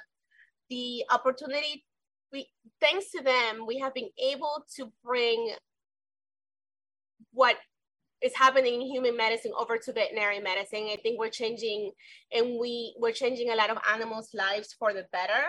the 0.70 1.04
opportunity. 1.10 1.84
We 2.32 2.46
thanks 2.80 3.10
to 3.10 3.22
them, 3.22 3.66
we 3.66 3.78
have 3.78 3.94
been 3.94 4.10
able 4.22 4.64
to 4.76 4.92
bring 5.04 5.54
what 7.32 7.56
is 8.26 8.34
happening 8.34 8.74
in 8.74 8.88
human 8.88 9.16
medicine 9.16 9.52
over 9.58 9.78
to 9.78 9.92
veterinary 9.92 10.40
medicine. 10.40 10.88
I 10.92 10.98
think 11.02 11.18
we're 11.18 11.30
changing, 11.30 11.92
and 12.32 12.58
we 12.60 12.94
we're 12.98 13.12
changing 13.12 13.50
a 13.50 13.56
lot 13.56 13.70
of 13.70 13.78
animals' 13.92 14.30
lives 14.34 14.74
for 14.78 14.92
the 14.92 15.06
better. 15.12 15.44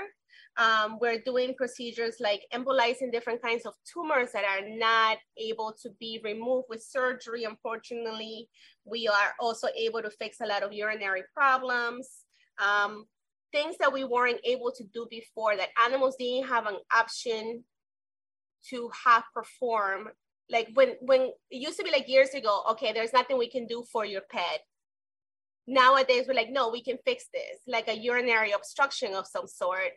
Um, 0.58 0.98
we're 1.00 1.22
doing 1.22 1.54
procedures 1.56 2.16
like 2.20 2.42
embolizing 2.54 3.12
different 3.12 3.44
kinds 3.44 3.66
of 3.66 3.74
tumors 3.92 4.32
that 4.34 4.44
are 4.44 4.68
not 4.68 5.18
able 5.38 5.76
to 5.84 5.90
be 6.00 6.20
removed 6.24 6.66
with 6.70 6.82
surgery. 6.82 7.44
Unfortunately, 7.44 8.50
we 8.84 9.08
are 9.08 9.34
also 9.40 9.68
able 9.78 10.02
to 10.02 10.10
fix 10.10 10.38
a 10.42 10.48
lot 10.48 10.64
of 10.64 10.74
urinary 10.74 11.24
problems. 11.36 12.24
Um, 12.60 13.06
things 13.52 13.76
that 13.80 13.94
we 13.94 14.04
weren't 14.04 14.42
able 14.44 14.72
to 14.72 14.84
do 14.94 15.08
before 15.10 15.56
that 15.58 15.70
animals 15.86 16.16
didn't 16.18 16.48
have 16.48 16.66
an 16.66 16.78
option 16.92 17.64
to 18.70 18.90
have 19.06 19.24
perform 19.34 20.10
like 20.50 20.70
when 20.74 20.96
when 21.02 21.22
it 21.52 21.58
used 21.58 21.78
to 21.78 21.84
be 21.84 21.92
like 21.92 22.08
years 22.08 22.34
ago 22.34 22.64
okay 22.72 22.94
there's 22.94 23.14
nothing 23.14 23.38
we 23.38 23.50
can 23.50 23.66
do 23.68 23.84
for 23.92 24.06
your 24.06 24.22
pet. 24.30 24.62
Nowadays 25.68 26.26
we're 26.28 26.34
like 26.34 26.52
no 26.52 26.70
we 26.70 26.84
can 26.84 26.98
fix 27.06 27.26
this 27.34 27.60
like 27.68 27.88
a 27.88 27.98
urinary 27.98 28.52
obstruction 28.52 29.14
of 29.14 29.28
some 29.28 29.48
sort. 29.48 29.92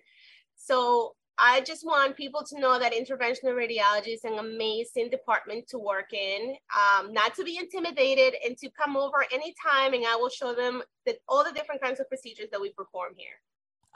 So 0.56 1.14
i 1.38 1.60
just 1.60 1.86
want 1.86 2.16
people 2.16 2.42
to 2.44 2.60
know 2.60 2.78
that 2.78 2.92
interventional 2.92 3.54
radiology 3.54 4.14
is 4.14 4.24
an 4.24 4.38
amazing 4.38 5.08
department 5.10 5.66
to 5.68 5.78
work 5.78 6.12
in. 6.12 6.56
Um, 6.76 7.12
not 7.12 7.34
to 7.36 7.44
be 7.44 7.56
intimidated 7.56 8.34
and 8.44 8.58
to 8.58 8.68
come 8.70 8.96
over 8.96 9.24
anytime 9.32 9.94
and 9.94 10.04
i 10.06 10.16
will 10.16 10.28
show 10.28 10.54
them 10.54 10.82
that 11.06 11.16
all 11.28 11.44
the 11.44 11.52
different 11.52 11.80
kinds 11.80 12.00
of 12.00 12.08
procedures 12.08 12.48
that 12.50 12.60
we 12.60 12.72
perform 12.72 13.12
here 13.16 13.38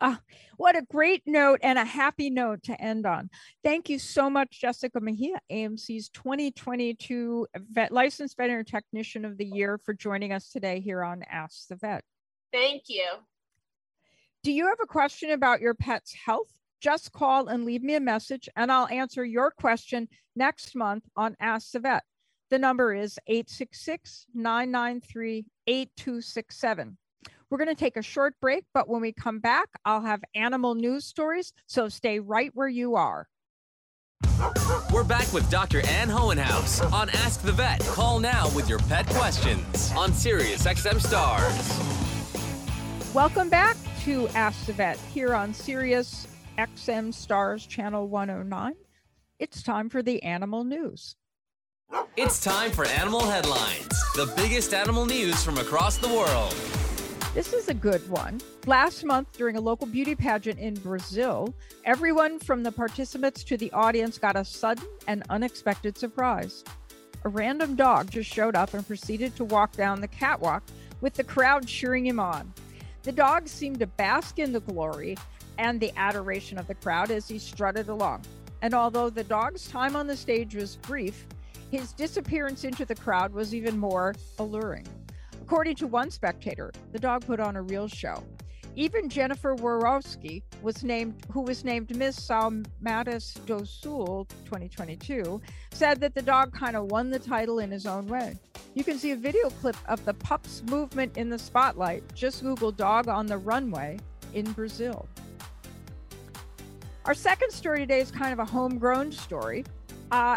Ah, 0.00 0.20
what 0.56 0.76
a 0.76 0.82
great 0.82 1.22
note 1.24 1.60
and 1.62 1.78
a 1.78 1.84
happy 1.84 2.28
note 2.28 2.64
to 2.64 2.80
end 2.80 3.06
on. 3.06 3.30
Thank 3.62 3.88
you 3.88 3.98
so 3.98 4.28
much, 4.28 4.60
Jessica 4.60 5.00
Mejia, 5.00 5.38
AMC's 5.52 6.08
2022 6.08 7.46
vet, 7.70 7.92
Licensed 7.92 8.36
Veterinary 8.36 8.64
Technician 8.64 9.24
of 9.24 9.38
the 9.38 9.44
Year, 9.44 9.78
for 9.78 9.94
joining 9.94 10.32
us 10.32 10.50
today 10.50 10.80
here 10.80 11.04
on 11.04 11.22
Ask 11.30 11.68
the 11.68 11.76
Vet. 11.76 12.02
Thank 12.52 12.84
you. 12.88 13.06
Do 14.42 14.52
you 14.52 14.66
have 14.66 14.80
a 14.82 14.86
question 14.86 15.30
about 15.30 15.60
your 15.60 15.74
pet's 15.74 16.12
health? 16.12 16.52
Just 16.80 17.12
call 17.12 17.46
and 17.48 17.64
leave 17.64 17.82
me 17.82 17.94
a 17.94 18.00
message, 18.00 18.48
and 18.56 18.70
I'll 18.72 18.88
answer 18.88 19.24
your 19.24 19.52
question 19.52 20.08
next 20.34 20.74
month 20.74 21.04
on 21.16 21.36
Ask 21.40 21.70
the 21.70 21.80
Vet. 21.80 22.02
The 22.50 22.58
number 22.58 22.92
is 22.94 23.18
866 23.26 24.26
993 24.34 25.46
8267. 25.66 26.98
We're 27.54 27.64
going 27.64 27.76
to 27.76 27.76
take 27.76 27.96
a 27.96 28.02
short 28.02 28.34
break, 28.40 28.64
but 28.74 28.88
when 28.88 29.00
we 29.00 29.12
come 29.12 29.38
back, 29.38 29.68
I'll 29.84 30.00
have 30.00 30.24
animal 30.34 30.74
news 30.74 31.04
stories. 31.04 31.52
So 31.68 31.88
stay 31.88 32.18
right 32.18 32.50
where 32.52 32.66
you 32.66 32.96
are. 32.96 33.28
We're 34.92 35.04
back 35.04 35.32
with 35.32 35.48
Dr. 35.52 35.78
Ann 35.86 36.08
Hohenhaus 36.08 36.82
on 36.92 37.10
Ask 37.10 37.42
the 37.42 37.52
Vet. 37.52 37.78
Call 37.82 38.18
now 38.18 38.48
with 38.56 38.68
your 38.68 38.80
pet 38.80 39.06
questions 39.06 39.92
on 39.96 40.12
Sirius 40.12 40.66
XM 40.66 41.00
Stars. 41.00 43.14
Welcome 43.14 43.50
back 43.50 43.76
to 44.02 44.26
Ask 44.30 44.66
the 44.66 44.72
Vet 44.72 44.98
here 45.12 45.32
on 45.32 45.54
Sirius 45.54 46.26
XM 46.58 47.14
Stars 47.14 47.66
Channel 47.66 48.08
109. 48.08 48.74
It's 49.38 49.62
time 49.62 49.88
for 49.88 50.02
the 50.02 50.20
animal 50.24 50.64
news. 50.64 51.14
It's 52.16 52.42
time 52.42 52.72
for 52.72 52.84
animal 52.84 53.24
headlines, 53.24 53.86
the 54.16 54.32
biggest 54.36 54.74
animal 54.74 55.06
news 55.06 55.44
from 55.44 55.58
across 55.58 55.98
the 55.98 56.08
world. 56.08 56.52
This 57.34 57.52
is 57.52 57.68
a 57.68 57.74
good 57.74 58.08
one. 58.08 58.40
Last 58.64 59.04
month, 59.04 59.36
during 59.36 59.56
a 59.56 59.60
local 59.60 59.88
beauty 59.88 60.14
pageant 60.14 60.60
in 60.60 60.74
Brazil, 60.74 61.52
everyone 61.84 62.38
from 62.38 62.62
the 62.62 62.70
participants 62.70 63.42
to 63.42 63.56
the 63.56 63.72
audience 63.72 64.18
got 64.18 64.36
a 64.36 64.44
sudden 64.44 64.86
and 65.08 65.24
unexpected 65.30 65.98
surprise. 65.98 66.62
A 67.24 67.28
random 67.28 67.74
dog 67.74 68.08
just 68.08 68.32
showed 68.32 68.54
up 68.54 68.72
and 68.72 68.86
proceeded 68.86 69.34
to 69.34 69.44
walk 69.44 69.72
down 69.72 70.00
the 70.00 70.06
catwalk 70.06 70.62
with 71.00 71.14
the 71.14 71.24
crowd 71.24 71.66
cheering 71.66 72.06
him 72.06 72.20
on. 72.20 72.54
The 73.02 73.10
dog 73.10 73.48
seemed 73.48 73.80
to 73.80 73.88
bask 73.88 74.38
in 74.38 74.52
the 74.52 74.60
glory 74.60 75.16
and 75.58 75.80
the 75.80 75.92
adoration 75.96 76.56
of 76.56 76.68
the 76.68 76.76
crowd 76.76 77.10
as 77.10 77.26
he 77.26 77.40
strutted 77.40 77.88
along. 77.88 78.22
And 78.62 78.74
although 78.74 79.10
the 79.10 79.24
dog's 79.24 79.66
time 79.66 79.96
on 79.96 80.06
the 80.06 80.16
stage 80.16 80.54
was 80.54 80.76
brief, 80.76 81.26
his 81.72 81.92
disappearance 81.94 82.62
into 82.62 82.84
the 82.84 82.94
crowd 82.94 83.32
was 83.32 83.56
even 83.56 83.76
more 83.76 84.14
alluring. 84.38 84.86
According 85.44 85.76
to 85.76 85.86
one 85.86 86.10
spectator, 86.10 86.72
the 86.92 86.98
dog 86.98 87.26
put 87.26 87.38
on 87.38 87.54
a 87.54 87.60
real 87.60 87.86
show. 87.86 88.24
Even 88.76 89.10
Jennifer 89.10 89.54
Warowski 89.54 90.42
was 90.62 90.82
named, 90.82 91.22
who 91.30 91.42
was 91.42 91.64
named 91.64 91.94
Miss 91.94 92.18
São 92.18 92.64
Mateus 92.80 93.34
do 93.44 93.62
Sul 93.66 94.26
2022, 94.46 95.42
said 95.70 96.00
that 96.00 96.14
the 96.14 96.22
dog 96.22 96.54
kind 96.54 96.76
of 96.76 96.86
won 96.86 97.10
the 97.10 97.18
title 97.18 97.58
in 97.58 97.70
his 97.70 97.84
own 97.84 98.06
way. 98.06 98.38
You 98.72 98.84
can 98.84 98.96
see 98.96 99.10
a 99.10 99.16
video 99.16 99.50
clip 99.50 99.76
of 99.86 100.02
the 100.06 100.14
pup's 100.14 100.62
movement 100.62 101.18
in 101.18 101.28
the 101.28 101.38
spotlight. 101.38 102.02
Just 102.14 102.42
Google 102.42 102.72
dog 102.72 103.08
on 103.08 103.26
the 103.26 103.36
runway 103.36 103.98
in 104.32 104.50
Brazil. 104.52 105.06
Our 107.04 107.12
second 107.12 107.50
story 107.50 107.80
today 107.80 108.00
is 108.00 108.10
kind 108.10 108.32
of 108.32 108.38
a 108.38 108.46
homegrown 108.46 109.12
story 109.12 109.66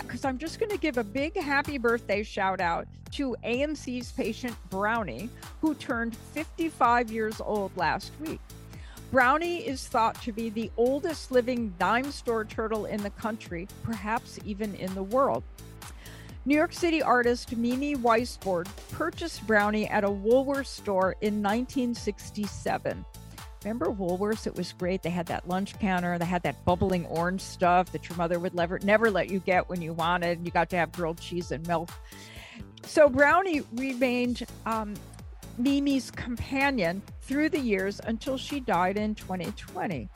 because 0.01 0.25
uh, 0.25 0.29
I'm 0.29 0.39
just 0.39 0.59
going 0.59 0.71
to 0.71 0.77
give 0.77 0.97
a 0.97 1.03
big 1.03 1.37
happy 1.37 1.77
birthday 1.77 2.23
shout 2.23 2.59
out 2.59 2.87
to 3.11 3.35
AMC's 3.43 4.11
patient 4.11 4.55
Brownie, 4.71 5.29
who 5.61 5.75
turned 5.75 6.15
55 6.33 7.11
years 7.11 7.39
old 7.39 7.71
last 7.77 8.11
week. 8.19 8.39
Brownie 9.11 9.59
is 9.59 9.87
thought 9.87 10.19
to 10.23 10.31
be 10.31 10.49
the 10.49 10.71
oldest 10.77 11.31
living 11.31 11.75
dime 11.77 12.11
store 12.11 12.43
turtle 12.43 12.85
in 12.85 13.03
the 13.03 13.11
country, 13.11 13.67
perhaps 13.83 14.39
even 14.45 14.73
in 14.75 14.93
the 14.95 15.03
world. 15.03 15.43
New 16.45 16.55
York 16.55 16.73
City 16.73 17.03
artist 17.03 17.55
Mimi 17.55 17.95
Weisbord 17.95 18.67
purchased 18.91 19.45
Brownie 19.45 19.87
at 19.89 20.03
a 20.03 20.09
Woolworth 20.09 20.67
store 20.67 21.11
in 21.21 21.43
1967. 21.43 23.05
Remember 23.63 23.87
Woolworths? 23.87 24.47
It 24.47 24.55
was 24.55 24.73
great. 24.73 25.01
They 25.01 25.09
had 25.09 25.25
that 25.27 25.47
lunch 25.47 25.77
counter. 25.79 26.17
They 26.17 26.25
had 26.25 26.43
that 26.43 26.63
bubbling 26.63 27.05
orange 27.07 27.41
stuff 27.41 27.91
that 27.91 28.07
your 28.07 28.17
mother 28.17 28.39
would 28.39 28.53
never, 28.53 28.79
never 28.79 29.09
let 29.09 29.29
you 29.29 29.39
get 29.39 29.67
when 29.67 29.81
you 29.81 29.93
wanted. 29.93 30.45
You 30.45 30.51
got 30.51 30.69
to 30.71 30.77
have 30.77 30.91
grilled 30.91 31.19
cheese 31.19 31.51
and 31.51 31.65
milk. 31.67 31.89
So 32.83 33.09
Brownie 33.09 33.61
remained 33.73 34.45
um, 34.65 34.93
Mimi's 35.57 36.11
companion 36.11 37.01
through 37.21 37.49
the 37.49 37.59
years 37.59 37.99
until 38.05 38.37
she 38.37 38.59
died 38.59 38.97
in 38.97 39.15
2020. 39.15 40.07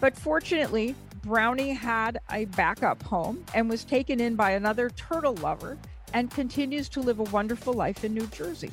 But 0.00 0.16
fortunately, 0.16 0.94
Brownie 1.22 1.72
had 1.72 2.20
a 2.30 2.46
backup 2.46 3.02
home 3.02 3.44
and 3.54 3.68
was 3.68 3.84
taken 3.84 4.20
in 4.20 4.34
by 4.34 4.52
another 4.52 4.90
turtle 4.90 5.34
lover 5.36 5.76
and 6.14 6.30
continues 6.30 6.88
to 6.90 7.00
live 7.00 7.18
a 7.18 7.24
wonderful 7.24 7.74
life 7.74 8.04
in 8.04 8.14
New 8.14 8.26
Jersey. 8.28 8.70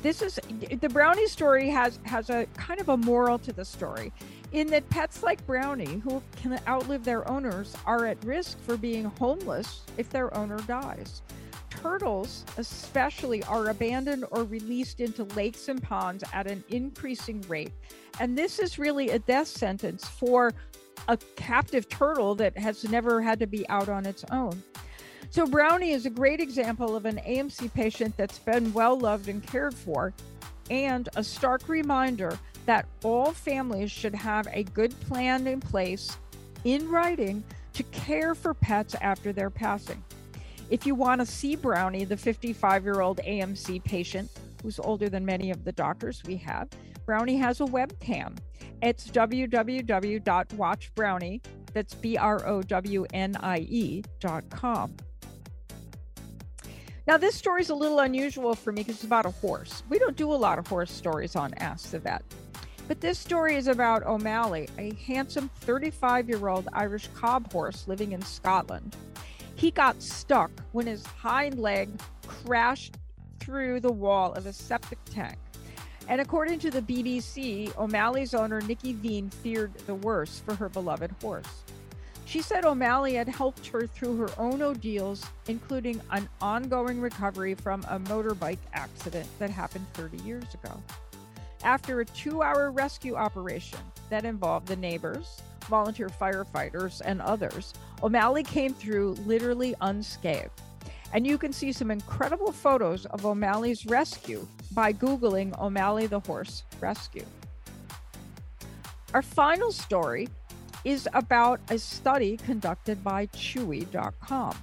This 0.00 0.22
is 0.22 0.38
the 0.80 0.88
Brownie 0.88 1.26
story 1.26 1.68
has 1.70 1.98
has 2.04 2.30
a 2.30 2.46
kind 2.56 2.80
of 2.80 2.88
a 2.88 2.96
moral 2.96 3.38
to 3.40 3.52
the 3.52 3.64
story 3.64 4.12
in 4.52 4.68
that 4.68 4.88
pets 4.90 5.24
like 5.24 5.44
Brownie 5.44 5.98
who 5.98 6.22
can 6.36 6.60
outlive 6.68 7.04
their 7.04 7.28
owners 7.28 7.74
are 7.84 8.06
at 8.06 8.22
risk 8.24 8.60
for 8.60 8.76
being 8.76 9.06
homeless 9.18 9.82
if 9.96 10.08
their 10.08 10.34
owner 10.36 10.58
dies. 10.68 11.22
Turtles, 11.68 12.44
especially, 12.56 13.42
are 13.44 13.68
abandoned 13.70 14.24
or 14.30 14.44
released 14.44 15.00
into 15.00 15.24
lakes 15.34 15.68
and 15.68 15.82
ponds 15.82 16.22
at 16.32 16.46
an 16.46 16.62
increasing 16.68 17.40
rate. 17.42 17.72
And 18.20 18.38
this 18.38 18.58
is 18.58 18.78
really 18.78 19.10
a 19.10 19.18
death 19.18 19.48
sentence 19.48 20.06
for 20.06 20.52
a 21.08 21.16
captive 21.36 21.88
turtle 21.88 22.34
that 22.36 22.56
has 22.56 22.84
never 22.84 23.20
had 23.20 23.38
to 23.40 23.46
be 23.46 23.68
out 23.68 23.88
on 23.88 24.06
its 24.06 24.24
own. 24.30 24.62
So, 25.30 25.46
Brownie 25.46 25.90
is 25.90 26.06
a 26.06 26.10
great 26.10 26.40
example 26.40 26.96
of 26.96 27.04
an 27.04 27.18
AMC 27.18 27.74
patient 27.74 28.16
that's 28.16 28.38
been 28.38 28.72
well 28.72 28.98
loved 28.98 29.28
and 29.28 29.46
cared 29.46 29.74
for, 29.74 30.14
and 30.70 31.06
a 31.16 31.24
stark 31.24 31.68
reminder 31.68 32.38
that 32.64 32.86
all 33.04 33.32
families 33.32 33.90
should 33.90 34.14
have 34.14 34.48
a 34.52 34.62
good 34.64 34.98
plan 35.02 35.46
in 35.46 35.60
place 35.60 36.16
in 36.64 36.88
writing 36.88 37.44
to 37.74 37.82
care 37.84 38.34
for 38.34 38.54
pets 38.54 38.96
after 39.02 39.30
their 39.32 39.50
passing. 39.50 40.02
If 40.70 40.86
you 40.86 40.94
want 40.94 41.20
to 41.20 41.26
see 41.26 41.56
Brownie, 41.56 42.04
the 42.04 42.16
55 42.16 42.84
year 42.84 43.02
old 43.02 43.18
AMC 43.18 43.84
patient 43.84 44.30
who's 44.62 44.78
older 44.78 45.10
than 45.10 45.26
many 45.26 45.50
of 45.50 45.64
the 45.64 45.72
doctors 45.72 46.22
we 46.26 46.36
have, 46.36 46.68
Brownie 47.06 47.36
has 47.36 47.60
a 47.60 47.64
webcam. 47.64 48.36
It's 48.82 49.08
www.watchbrownie, 49.08 51.40
that's 51.74 51.94
B 51.94 52.16
R 52.16 52.46
O 52.46 52.62
W 52.62 53.06
N 53.12 53.36
I 53.36 53.58
E 53.58 54.02
dot 54.20 54.48
com. 54.50 54.96
Now, 57.08 57.16
this 57.16 57.34
story 57.34 57.62
is 57.62 57.70
a 57.70 57.74
little 57.74 58.00
unusual 58.00 58.54
for 58.54 58.70
me 58.70 58.82
because 58.82 58.96
it's 58.96 59.04
about 59.04 59.24
a 59.24 59.30
horse. 59.30 59.82
We 59.88 59.98
don't 59.98 60.14
do 60.14 60.30
a 60.30 60.36
lot 60.36 60.58
of 60.58 60.66
horse 60.66 60.92
stories 60.92 61.36
on 61.36 61.54
Ask 61.54 61.92
the 61.92 62.00
Vet. 62.00 62.22
But 62.86 63.00
this 63.00 63.18
story 63.18 63.56
is 63.56 63.66
about 63.66 64.02
O'Malley, 64.02 64.68
a 64.76 64.92
handsome 65.06 65.48
35 65.60 66.28
year 66.28 66.48
old 66.48 66.68
Irish 66.74 67.08
cob 67.14 67.50
horse 67.50 67.88
living 67.88 68.12
in 68.12 68.20
Scotland. 68.20 68.94
He 69.54 69.70
got 69.70 70.02
stuck 70.02 70.50
when 70.72 70.86
his 70.86 71.06
hind 71.06 71.58
leg 71.58 71.88
crashed 72.26 72.98
through 73.40 73.80
the 73.80 73.90
wall 73.90 74.34
of 74.34 74.44
a 74.44 74.52
septic 74.52 74.98
tank. 75.06 75.38
And 76.08 76.20
according 76.20 76.58
to 76.58 76.70
the 76.70 76.82
BBC, 76.82 77.74
O'Malley's 77.78 78.34
owner, 78.34 78.60
Nikki 78.60 78.92
Veen, 78.92 79.30
feared 79.30 79.72
the 79.86 79.94
worst 79.94 80.44
for 80.44 80.54
her 80.56 80.68
beloved 80.68 81.14
horse. 81.22 81.64
She 82.28 82.42
said 82.42 82.66
O'Malley 82.66 83.14
had 83.14 83.26
helped 83.26 83.68
her 83.68 83.86
through 83.86 84.18
her 84.18 84.28
own 84.36 84.60
ordeals, 84.60 85.24
including 85.46 85.98
an 86.10 86.28
ongoing 86.42 87.00
recovery 87.00 87.54
from 87.54 87.82
a 87.88 87.98
motorbike 88.00 88.58
accident 88.74 89.26
that 89.38 89.48
happened 89.48 89.86
30 89.94 90.18
years 90.18 90.44
ago. 90.52 90.78
After 91.64 92.00
a 92.00 92.04
two 92.04 92.42
hour 92.42 92.70
rescue 92.70 93.14
operation 93.14 93.78
that 94.10 94.26
involved 94.26 94.66
the 94.68 94.76
neighbors, 94.76 95.40
volunteer 95.70 96.10
firefighters, 96.10 97.00
and 97.02 97.22
others, 97.22 97.72
O'Malley 98.02 98.42
came 98.42 98.74
through 98.74 99.14
literally 99.24 99.74
unscathed. 99.80 100.60
And 101.14 101.26
you 101.26 101.38
can 101.38 101.54
see 101.54 101.72
some 101.72 101.90
incredible 101.90 102.52
photos 102.52 103.06
of 103.06 103.24
O'Malley's 103.24 103.86
rescue 103.86 104.46
by 104.72 104.92
Googling 104.92 105.58
O'Malley 105.58 106.06
the 106.06 106.20
Horse 106.20 106.64
Rescue. 106.78 107.24
Our 109.14 109.22
final 109.22 109.72
story 109.72 110.28
is 110.88 111.06
about 111.12 111.60
a 111.68 111.78
study 111.78 112.38
conducted 112.38 113.04
by 113.04 113.26
Chewy.com. 113.26 114.56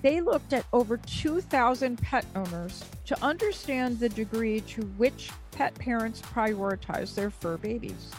They 0.00 0.22
looked 0.22 0.54
at 0.54 0.64
over 0.72 0.96
2,000 0.96 1.98
pet 1.98 2.24
owners 2.34 2.82
to 3.04 3.22
understand 3.22 4.00
the 4.00 4.08
degree 4.08 4.62
to 4.62 4.80
which 4.96 5.30
pet 5.50 5.74
parents 5.74 6.22
prioritize 6.22 7.14
their 7.14 7.28
fur 7.28 7.58
babies. 7.58 8.12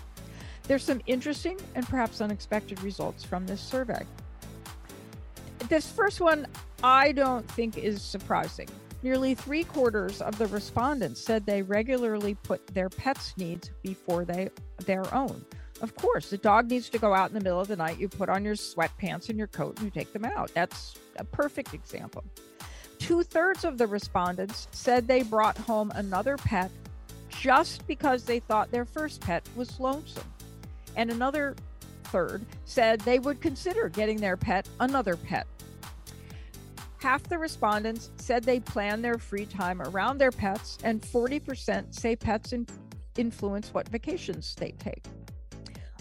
There's 0.67 0.83
some 0.83 1.01
interesting 1.07 1.59
and 1.73 1.88
perhaps 1.88 2.21
unexpected 2.21 2.83
results 2.83 3.23
from 3.23 3.47
this 3.47 3.61
survey. 3.61 4.05
This 5.67 5.91
first 5.91 6.21
one, 6.21 6.45
I 6.83 7.13
don't 7.13 7.49
think 7.49 7.79
is 7.79 7.99
surprising. 8.03 8.69
Nearly 9.01 9.33
three 9.33 9.63
quarters 9.63 10.21
of 10.21 10.38
the 10.38 10.47
respondents 10.47 11.19
said 11.19 11.47
they 11.47 11.63
regularly 11.63 12.36
put 12.43 12.67
their 12.67 12.89
pets' 12.89 13.33
needs 13.38 13.71
before 13.81 14.23
they, 14.23 14.51
their 14.86 15.11
own. 15.15 15.43
Of 15.82 15.95
course, 15.95 16.30
the 16.30 16.38
dog 16.38 16.69
needs 16.69 16.89
to 16.89 16.97
go 16.97 17.13
out 17.13 17.30
in 17.30 17.34
the 17.34 17.43
middle 17.43 17.59
of 17.59 17.67
the 17.67 17.76
night. 17.76 17.99
You 17.99 18.07
put 18.07 18.30
on 18.30 18.45
your 18.45 18.55
sweatpants 18.55 19.30
and 19.30 19.38
your 19.38 19.47
coat 19.47 19.78
and 19.78 19.86
you 19.86 19.91
take 19.91 20.13
them 20.13 20.23
out. 20.26 20.51
That's 20.53 20.95
a 21.17 21.23
perfect 21.23 21.73
example. 21.73 22.23
Two 22.97 23.23
thirds 23.23 23.65
of 23.65 23.78
the 23.78 23.86
respondents 23.86 24.67
said 24.71 25.07
they 25.07 25.23
brought 25.23 25.57
home 25.57 25.91
another 25.95 26.38
pet 26.38 26.71
just 27.30 27.86
because 27.88 28.23
they 28.23 28.39
thought 28.39 28.71
their 28.71 28.86
first 28.86 29.19
pet 29.21 29.47
was 29.55 29.80
lonesome. 29.80 30.23
And 30.95 31.11
another 31.11 31.55
third 32.05 32.45
said 32.63 33.01
they 33.01 33.19
would 33.19 33.41
consider 33.41 33.89
getting 33.89 34.17
their 34.17 34.38
pet 34.38 34.69
another 34.80 35.17
pet. 35.17 35.45
Half 36.97 37.23
the 37.23 37.38
respondents 37.38 38.09
said 38.15 38.43
they 38.43 38.61
plan 38.61 39.01
their 39.01 39.17
free 39.17 39.45
time 39.45 39.82
around 39.82 40.17
their 40.17 40.32
pets, 40.32 40.78
and 40.84 41.01
40% 41.01 41.93
say 41.93 42.15
pets 42.15 42.53
influence 43.17 43.73
what 43.73 43.88
vacations 43.89 44.55
they 44.55 44.71
take. 44.71 45.03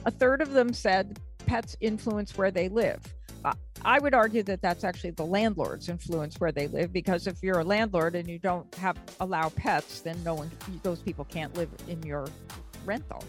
A 0.07 0.11
third 0.11 0.43
of 0.43 0.53
them 0.53 0.73
said 0.73 1.19
pets 1.47 1.77
influence 1.81 2.37
where 2.37 2.51
they 2.51 2.69
live. 2.69 3.01
I 3.85 3.99
would 3.99 4.15
argue 4.15 4.43
that 4.45 4.63
that's 4.63 4.83
actually 4.83 5.11
the 5.11 5.27
landlord's 5.27 5.91
influence 5.91 6.41
where 6.41 6.53
they 6.53 6.69
live 6.69 6.91
because 6.91 7.27
if 7.27 7.43
you're 7.43 7.61
a 7.61 7.65
landlord 7.65 8.15
and 8.15 8.27
you 8.27 8.39
don't 8.39 8.75
have 8.77 8.97
allow 9.21 9.51
pets, 9.51 10.01
then 10.01 10.17
no 10.25 10.35
one 10.35 10.51
those 10.83 11.01
people 11.01 11.27
can't 11.27 11.55
live 11.55 11.69
in 11.87 12.03
your 12.03 12.27
rental. 12.87 13.23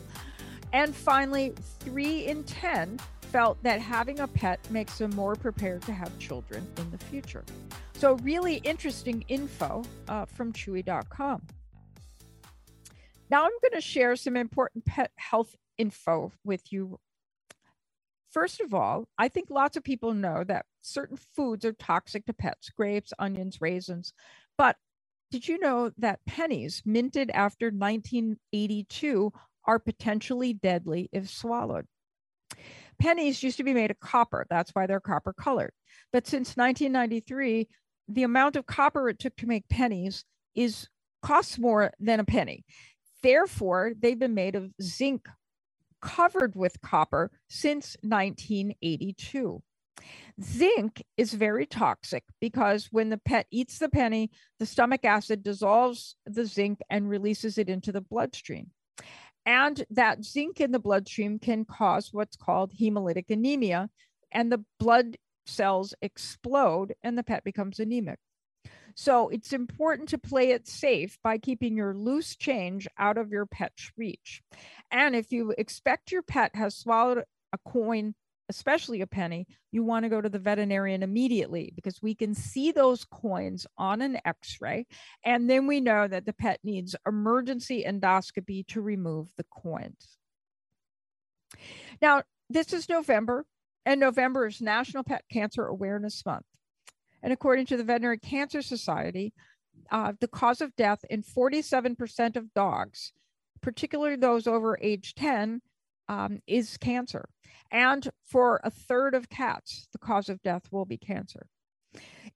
And 0.71 0.95
finally, 0.95 1.53
3 1.79 2.27
in 2.27 2.43
10 2.45 2.99
felt 3.21 3.61
that 3.63 3.81
having 3.81 4.21
a 4.21 4.27
pet 4.27 4.59
makes 4.71 4.97
them 4.97 5.13
more 5.13 5.35
prepared 5.35 5.81
to 5.83 5.93
have 5.93 6.17
children 6.19 6.65
in 6.77 6.89
the 6.89 6.97
future. 6.97 7.43
So, 7.93 8.13
really 8.17 8.55
interesting 8.57 9.25
info 9.27 9.83
uh, 10.07 10.25
from 10.25 10.53
Chewy.com. 10.53 11.41
Now, 13.29 13.43
I'm 13.43 13.51
going 13.61 13.73
to 13.73 13.81
share 13.81 14.15
some 14.15 14.37
important 14.37 14.85
pet 14.85 15.11
health 15.15 15.55
info 15.77 16.31
with 16.43 16.71
you. 16.71 16.99
First 18.31 18.59
of 18.59 18.73
all, 18.73 19.07
I 19.17 19.29
think 19.29 19.49
lots 19.49 19.77
of 19.77 19.83
people 19.83 20.13
know 20.13 20.43
that 20.43 20.65
certain 20.81 21.17
foods 21.35 21.63
are 21.63 21.73
toxic 21.73 22.25
to 22.25 22.33
pets 22.33 22.69
grapes, 22.69 23.13
onions, 23.17 23.61
raisins. 23.61 24.13
But 24.57 24.75
did 25.31 25.47
you 25.47 25.59
know 25.59 25.91
that 25.97 26.19
pennies 26.27 26.81
minted 26.85 27.31
after 27.31 27.67
1982 27.67 29.31
are 29.65 29.79
potentially 29.79 30.53
deadly 30.53 31.09
if 31.11 31.29
swallowed? 31.29 31.85
Pennies 32.99 33.43
used 33.43 33.57
to 33.57 33.63
be 33.63 33.73
made 33.73 33.91
of 33.91 33.99
copper. 33.99 34.45
That's 34.49 34.71
why 34.71 34.85
they're 34.85 34.99
copper 34.99 35.33
colored. 35.33 35.71
But 36.13 36.27
since 36.27 36.55
1993, 36.55 37.67
the 38.07 38.23
amount 38.23 38.55
of 38.55 38.65
copper 38.65 39.09
it 39.09 39.19
took 39.19 39.35
to 39.37 39.47
make 39.47 39.67
pennies 39.67 40.23
is 40.55 40.87
costs 41.21 41.57
more 41.57 41.91
than 41.99 42.19
a 42.19 42.25
penny. 42.25 42.63
Therefore, 43.23 43.93
they've 43.99 44.19
been 44.19 44.35
made 44.35 44.55
of 44.55 44.71
zinc 44.81 45.27
covered 46.05 46.55
with 46.55 46.79
copper 46.81 47.31
since 47.49 47.97
1982. 48.03 49.61
Zinc 50.41 51.03
is 51.17 51.33
very 51.33 51.65
toxic 51.65 52.23
because 52.39 52.89
when 52.91 53.09
the 53.09 53.17
pet 53.17 53.47
eats 53.49 53.79
the 53.79 53.89
penny, 53.89 54.29
the 54.59 54.65
stomach 54.65 55.03
acid 55.03 55.41
dissolves 55.41 56.15
the 56.25 56.45
zinc 56.45 56.79
and 56.89 57.09
releases 57.09 57.57
it 57.57 57.69
into 57.69 57.91
the 57.91 58.01
bloodstream. 58.01 58.69
And 59.45 59.83
that 59.89 60.23
zinc 60.23 60.61
in 60.61 60.71
the 60.71 60.79
bloodstream 60.79 61.39
can 61.39 61.65
cause 61.65 62.09
what's 62.11 62.35
called 62.35 62.73
hemolytic 62.73 63.29
anemia, 63.29 63.89
and 64.31 64.51
the 64.51 64.63
blood 64.79 65.17
cells 65.47 65.93
explode 66.01 66.93
and 67.03 67.17
the 67.17 67.23
pet 67.23 67.43
becomes 67.43 67.79
anemic. 67.79 68.19
So 68.95 69.27
it's 69.27 69.51
important 69.51 70.09
to 70.09 70.17
play 70.17 70.51
it 70.51 70.67
safe 70.67 71.19
by 71.21 71.37
keeping 71.37 71.75
your 71.75 71.93
loose 71.93 72.35
change 72.35 72.87
out 72.97 73.17
of 73.17 73.29
your 73.29 73.45
pet's 73.45 73.91
reach. 73.97 74.41
And 74.89 75.15
if 75.15 75.31
you 75.33 75.53
expect 75.57 76.11
your 76.11 76.23
pet 76.23 76.55
has 76.55 76.77
swallowed 76.77 77.25
a 77.51 77.57
coin, 77.69 78.15
especially 78.47 79.01
a 79.01 79.07
penny, 79.07 79.47
you 79.71 79.83
want 79.83 80.03
to 80.03 80.09
go 80.09 80.21
to 80.21 80.29
the 80.29 80.39
veterinarian 80.39 81.03
immediately 81.03 81.73
because 81.75 82.01
we 82.01 82.15
can 82.15 82.33
see 82.33 82.71
those 82.71 83.03
coins 83.03 83.67
on 83.77 84.01
an 84.01 84.17
x 84.23 84.57
ray. 84.61 84.85
And 85.25 85.49
then 85.49 85.67
we 85.67 85.81
know 85.81 86.07
that 86.07 86.25
the 86.25 86.33
pet 86.33 86.59
needs 86.63 86.95
emergency 87.05 87.83
endoscopy 87.85 88.65
to 88.67 88.81
remove 88.81 89.29
the 89.35 89.45
coins. 89.51 90.17
Now, 92.01 92.23
this 92.49 92.71
is 92.71 92.87
November, 92.87 93.45
and 93.85 93.99
November 93.99 94.47
is 94.47 94.61
National 94.61 95.03
Pet 95.03 95.23
Cancer 95.31 95.65
Awareness 95.65 96.25
Month. 96.25 96.45
And 97.25 97.33
according 97.33 97.65
to 97.67 97.77
the 97.77 97.83
Veterinary 97.83 98.19
Cancer 98.19 98.61
Society, 98.61 99.33
uh, 99.89 100.13
the 100.19 100.27
cause 100.27 100.61
of 100.61 100.75
death 100.75 101.03
in 101.09 101.23
47% 101.23 102.35
of 102.35 102.53
dogs, 102.53 103.13
particularly 103.63 104.15
those 104.15 104.45
over 104.45 104.77
age 104.79 105.15
10, 105.15 105.59
um, 106.07 106.39
is 106.45 106.77
cancer. 106.77 107.27
And 107.71 108.07
for 108.23 108.61
a 108.63 108.69
third 108.69 109.15
of 109.15 109.27
cats, 109.27 109.87
the 109.91 109.97
cause 109.97 110.29
of 110.29 110.39
death 110.43 110.71
will 110.71 110.85
be 110.85 110.99
cancer. 110.99 111.47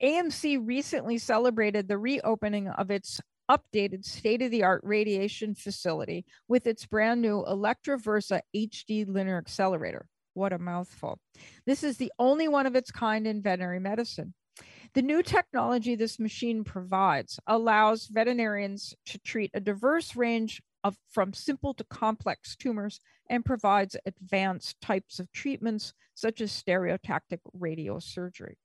AMC 0.02 0.66
recently 0.66 1.20
celebrated 1.20 1.88
the 1.88 2.00
reopening 2.00 2.68
of 2.70 2.90
its 2.90 3.22
updated 3.48 4.04
state 4.06 4.42
of 4.42 4.50
the 4.50 4.64
art 4.64 4.82
radiation 4.84 5.54
facility 5.54 6.26
with 6.48 6.66
its 6.66 6.88
brand 6.88 7.22
new 7.22 7.44
Elekta 7.48 8.02
Versa 8.02 8.42
HD 8.56 9.06
linear 9.08 9.38
accelerator. 9.38 10.08
What 10.34 10.52
a 10.52 10.58
mouthful. 10.58 11.20
This 11.68 11.84
is 11.84 11.98
the 11.98 12.12
only 12.18 12.48
one 12.48 12.66
of 12.66 12.76
its 12.76 12.90
kind 12.90 13.28
in 13.28 13.44
veterinary 13.44 13.80
medicine. 13.80 14.34
The 14.96 15.02
new 15.04 15.22
technology 15.22 15.96
this 15.96 16.20
machine 16.20 16.64
provides 16.64 17.40
allows 17.46 18.08
veterinarians 18.08 18.96
to 19.06 19.20
treat 19.20 19.52
a 19.54 19.60
diverse 19.60 20.16
range 20.16 20.62
of 20.84 20.98
from 21.10 21.34
simple 21.34 21.74
to 21.76 21.84
complex 21.84 22.56
tumors 22.56 23.00
and 23.30 23.46
provides 23.46 23.96
advanced 24.06 24.82
types 24.82 25.20
of 25.20 25.32
treatments 25.32 25.94
such 26.16 26.42
as 26.42 26.52
stereotactic 26.52 27.40
radiosurgery. 27.56 28.56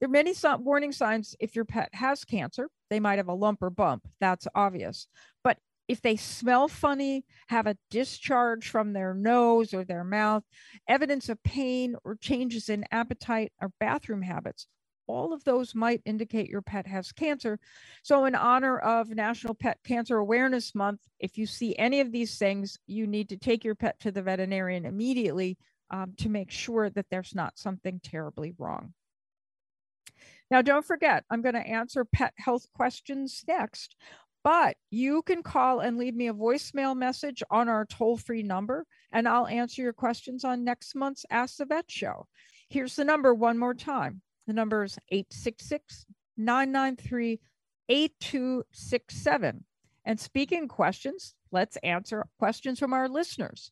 There 0.00 0.08
are 0.08 0.08
many 0.08 0.34
warning 0.60 0.92
signs 0.92 1.36
if 1.38 1.54
your 1.54 1.64
pet 1.64 1.90
has 1.92 2.24
cancer. 2.24 2.68
They 2.90 2.98
might 2.98 3.18
have 3.18 3.28
a 3.28 3.34
lump 3.34 3.62
or 3.62 3.70
bump. 3.70 4.08
That's 4.18 4.48
obvious. 4.54 5.06
But 5.44 5.58
if 5.86 6.00
they 6.00 6.16
smell 6.16 6.68
funny, 6.68 7.24
have 7.48 7.66
a 7.66 7.76
discharge 7.90 8.68
from 8.68 8.92
their 8.92 9.14
nose 9.14 9.74
or 9.74 9.84
their 9.84 10.04
mouth, 10.04 10.42
evidence 10.88 11.28
of 11.28 11.42
pain 11.42 11.96
or 12.04 12.16
changes 12.16 12.68
in 12.68 12.84
appetite 12.90 13.52
or 13.60 13.70
bathroom 13.78 14.22
habits, 14.22 14.66
all 15.12 15.32
of 15.32 15.44
those 15.44 15.74
might 15.74 16.02
indicate 16.04 16.48
your 16.48 16.62
pet 16.62 16.86
has 16.86 17.12
cancer. 17.12 17.58
So, 18.02 18.24
in 18.24 18.34
honor 18.34 18.78
of 18.78 19.10
National 19.10 19.54
Pet 19.54 19.78
Cancer 19.84 20.16
Awareness 20.16 20.74
Month, 20.74 21.00
if 21.18 21.38
you 21.38 21.46
see 21.46 21.76
any 21.76 22.00
of 22.00 22.12
these 22.12 22.38
things, 22.38 22.78
you 22.86 23.06
need 23.06 23.28
to 23.28 23.36
take 23.36 23.64
your 23.64 23.74
pet 23.74 24.00
to 24.00 24.10
the 24.10 24.22
veterinarian 24.22 24.84
immediately 24.84 25.58
um, 25.90 26.14
to 26.18 26.28
make 26.28 26.50
sure 26.50 26.90
that 26.90 27.06
there's 27.10 27.34
not 27.34 27.58
something 27.58 28.00
terribly 28.02 28.54
wrong. 28.58 28.94
Now, 30.50 30.62
don't 30.62 30.84
forget, 30.84 31.24
I'm 31.30 31.42
going 31.42 31.54
to 31.54 31.66
answer 31.66 32.04
pet 32.04 32.34
health 32.36 32.66
questions 32.74 33.42
next, 33.46 33.96
but 34.44 34.76
you 34.90 35.22
can 35.22 35.42
call 35.42 35.80
and 35.80 35.96
leave 35.96 36.14
me 36.14 36.28
a 36.28 36.34
voicemail 36.34 36.96
message 36.96 37.42
on 37.50 37.68
our 37.68 37.86
toll 37.86 38.16
free 38.16 38.42
number, 38.42 38.84
and 39.12 39.28
I'll 39.28 39.46
answer 39.46 39.82
your 39.82 39.92
questions 39.92 40.44
on 40.44 40.64
next 40.64 40.94
month's 40.94 41.24
Ask 41.30 41.56
the 41.56 41.64
Vet 41.64 41.90
show. 41.90 42.26
Here's 42.68 42.96
the 42.96 43.04
number 43.04 43.34
one 43.34 43.58
more 43.58 43.74
time 43.74 44.22
the 44.46 44.52
number 44.52 44.82
is 44.82 44.98
866 45.10 46.06
993 46.36 47.40
8267. 47.88 49.64
And 50.04 50.18
speaking 50.18 50.66
questions, 50.66 51.34
let's 51.50 51.76
answer 51.82 52.26
questions 52.38 52.78
from 52.78 52.92
our 52.92 53.08
listeners. 53.08 53.70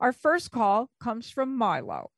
Our 0.00 0.12
first 0.12 0.50
call 0.50 0.90
comes 1.00 1.30
from 1.30 1.56
Milo. 1.56 2.10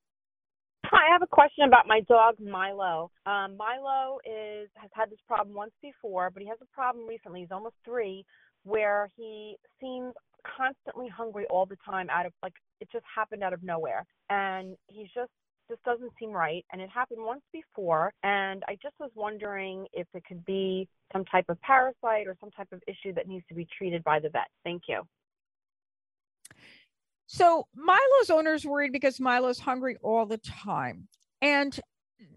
Hi, 0.86 1.08
I 1.08 1.12
have 1.12 1.22
a 1.22 1.26
question 1.26 1.64
about 1.66 1.86
my 1.86 2.00
dog 2.08 2.36
Milo. 2.40 3.10
Um, 3.26 3.56
Milo 3.56 4.18
is 4.24 4.68
has 4.76 4.90
had 4.92 5.10
this 5.10 5.18
problem 5.26 5.54
once 5.54 5.72
before, 5.82 6.30
but 6.30 6.42
he 6.42 6.48
has 6.48 6.58
a 6.62 6.74
problem 6.74 7.06
recently. 7.06 7.40
He's 7.40 7.50
almost 7.50 7.74
three, 7.84 8.24
where 8.62 9.08
he 9.16 9.56
seems 9.80 10.14
constantly 10.56 11.08
hungry 11.08 11.44
all 11.50 11.66
the 11.66 11.76
time. 11.84 12.08
Out 12.08 12.26
of 12.26 12.32
like 12.42 12.52
it 12.80 12.88
just 12.92 13.04
happened 13.12 13.42
out 13.42 13.52
of 13.52 13.64
nowhere, 13.64 14.04
and 14.30 14.76
he's 14.86 15.08
just 15.12 15.30
just 15.68 15.82
doesn't 15.84 16.12
seem 16.18 16.30
right. 16.30 16.64
And 16.72 16.80
it 16.80 16.90
happened 16.90 17.20
once 17.22 17.42
before, 17.52 18.12
and 18.22 18.62
I 18.68 18.76
just 18.82 18.94
was 18.98 19.10
wondering 19.14 19.86
if 19.92 20.06
it 20.14 20.24
could 20.26 20.44
be 20.44 20.88
some 21.12 21.24
type 21.24 21.46
of 21.48 21.60
parasite 21.60 22.26
or 22.26 22.36
some 22.40 22.50
type 22.50 22.68
of 22.72 22.82
issue 22.86 23.12
that 23.14 23.28
needs 23.28 23.44
to 23.48 23.54
be 23.54 23.66
treated 23.76 24.02
by 24.04 24.20
the 24.20 24.28
vet. 24.28 24.48
Thank 24.64 24.82
you. 24.88 25.02
So 27.26 27.66
Milo's 27.74 28.30
owner 28.30 28.54
is 28.54 28.64
worried 28.64 28.92
because 28.92 29.18
Milo's 29.20 29.58
hungry 29.58 29.96
all 30.02 30.26
the 30.26 30.38
time. 30.38 31.08
And 31.42 31.78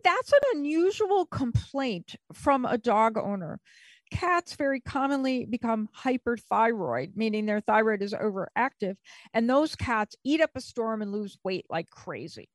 that's 0.04 0.32
an 0.32 0.40
unusual 0.56 1.26
complaint 1.26 2.16
from 2.34 2.66
a 2.66 2.78
dog 2.78 3.18
owner. 3.18 3.60
Cats 4.12 4.56
very 4.56 4.80
commonly 4.80 5.46
become 5.46 5.88
hyperthyroid, 5.96 7.16
meaning 7.16 7.46
their 7.46 7.62
thyroid 7.62 8.02
is 8.02 8.14
overactive, 8.14 8.96
and 9.34 9.48
those 9.48 9.76
cats 9.76 10.16
eat 10.24 10.42
up 10.42 10.50
a 10.56 10.62
storm 10.62 11.04
and 11.04 11.12
lose 11.12 11.38
weight 11.44 11.66
like 11.70 11.90
crazy. 11.92 12.50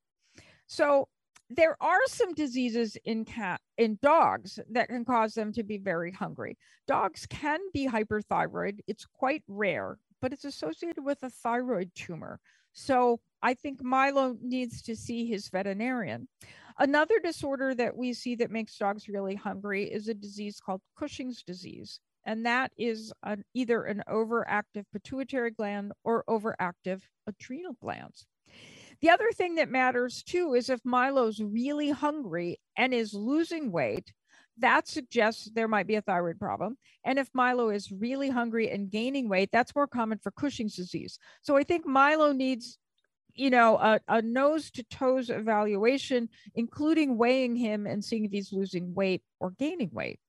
So 0.67 1.07
there 1.49 1.77
are 1.79 1.99
some 2.07 2.33
diseases 2.33 2.97
in 3.05 3.23
cat 3.23 3.61
in 3.77 3.99
dogs 4.01 4.59
that 4.71 4.89
can 4.89 5.05
cause 5.05 5.33
them 5.33 5.53
to 5.53 5.63
be 5.63 5.77
very 5.77 6.11
hungry. 6.11 6.57
Dogs 6.87 7.27
can 7.27 7.59
be 7.71 7.87
hyperthyroid. 7.87 8.79
It's 8.87 9.05
quite 9.05 9.43
rare, 9.47 9.97
but 10.21 10.33
it's 10.33 10.45
associated 10.45 11.03
with 11.03 11.21
a 11.21 11.29
thyroid 11.29 11.91
tumor. 11.93 12.39
So 12.73 13.19
I 13.41 13.53
think 13.53 13.83
Milo 13.83 14.35
needs 14.41 14.81
to 14.83 14.95
see 14.95 15.27
his 15.27 15.49
veterinarian. 15.49 16.27
Another 16.77 17.19
disorder 17.19 17.73
that 17.75 17.95
we 17.95 18.13
see 18.13 18.35
that 18.35 18.51
makes 18.51 18.77
dogs 18.77 19.07
really 19.07 19.35
hungry 19.35 19.85
is 19.85 20.07
a 20.07 20.13
disease 20.13 20.59
called 20.59 20.81
Cushing's 20.97 21.41
disease. 21.43 21.99
And 22.25 22.45
that 22.45 22.71
is 22.75 23.13
an, 23.23 23.45
either 23.53 23.83
an 23.83 24.03
overactive 24.09 24.83
pituitary 24.91 25.51
gland 25.51 25.93
or 26.03 26.23
overactive 26.27 27.01
adrenal 27.27 27.77
glands. 27.79 28.25
The 29.01 29.09
other 29.09 29.31
thing 29.31 29.55
that 29.55 29.69
matters 29.69 30.23
too 30.23 30.53
is 30.53 30.69
if 30.69 30.79
Milo's 30.83 31.41
really 31.41 31.89
hungry 31.89 32.59
and 32.77 32.93
is 32.93 33.13
losing 33.13 33.71
weight, 33.71 34.13
that 34.57 34.87
suggests 34.87 35.49
there 35.53 35.67
might 35.67 35.87
be 35.87 35.95
a 35.95 36.01
thyroid 36.01 36.39
problem. 36.39 36.77
And 37.03 37.19
if 37.19 37.29
Milo 37.33 37.69
is 37.69 37.91
really 37.91 38.29
hungry 38.29 38.69
and 38.71 38.89
gaining 38.89 39.27
weight, 39.27 39.49
that's 39.51 39.75
more 39.75 39.87
common 39.87 40.19
for 40.19 40.31
Cushing's 40.31 40.75
disease. 40.75 41.19
So 41.41 41.57
I 41.57 41.63
think 41.63 41.85
Milo 41.85 42.31
needs, 42.31 42.77
you 43.33 43.49
know, 43.49 43.75
a, 43.77 43.99
a 44.07 44.21
nose 44.21 44.71
to 44.71 44.83
toes 44.83 45.29
evaluation, 45.29 46.29
including 46.55 47.17
weighing 47.17 47.55
him 47.55 47.85
and 47.85 48.03
seeing 48.03 48.25
if 48.25 48.31
he's 48.31 48.53
losing 48.53 48.93
weight 48.95 49.23
or 49.39 49.51
gaining 49.51 49.89
weight. 49.91 50.19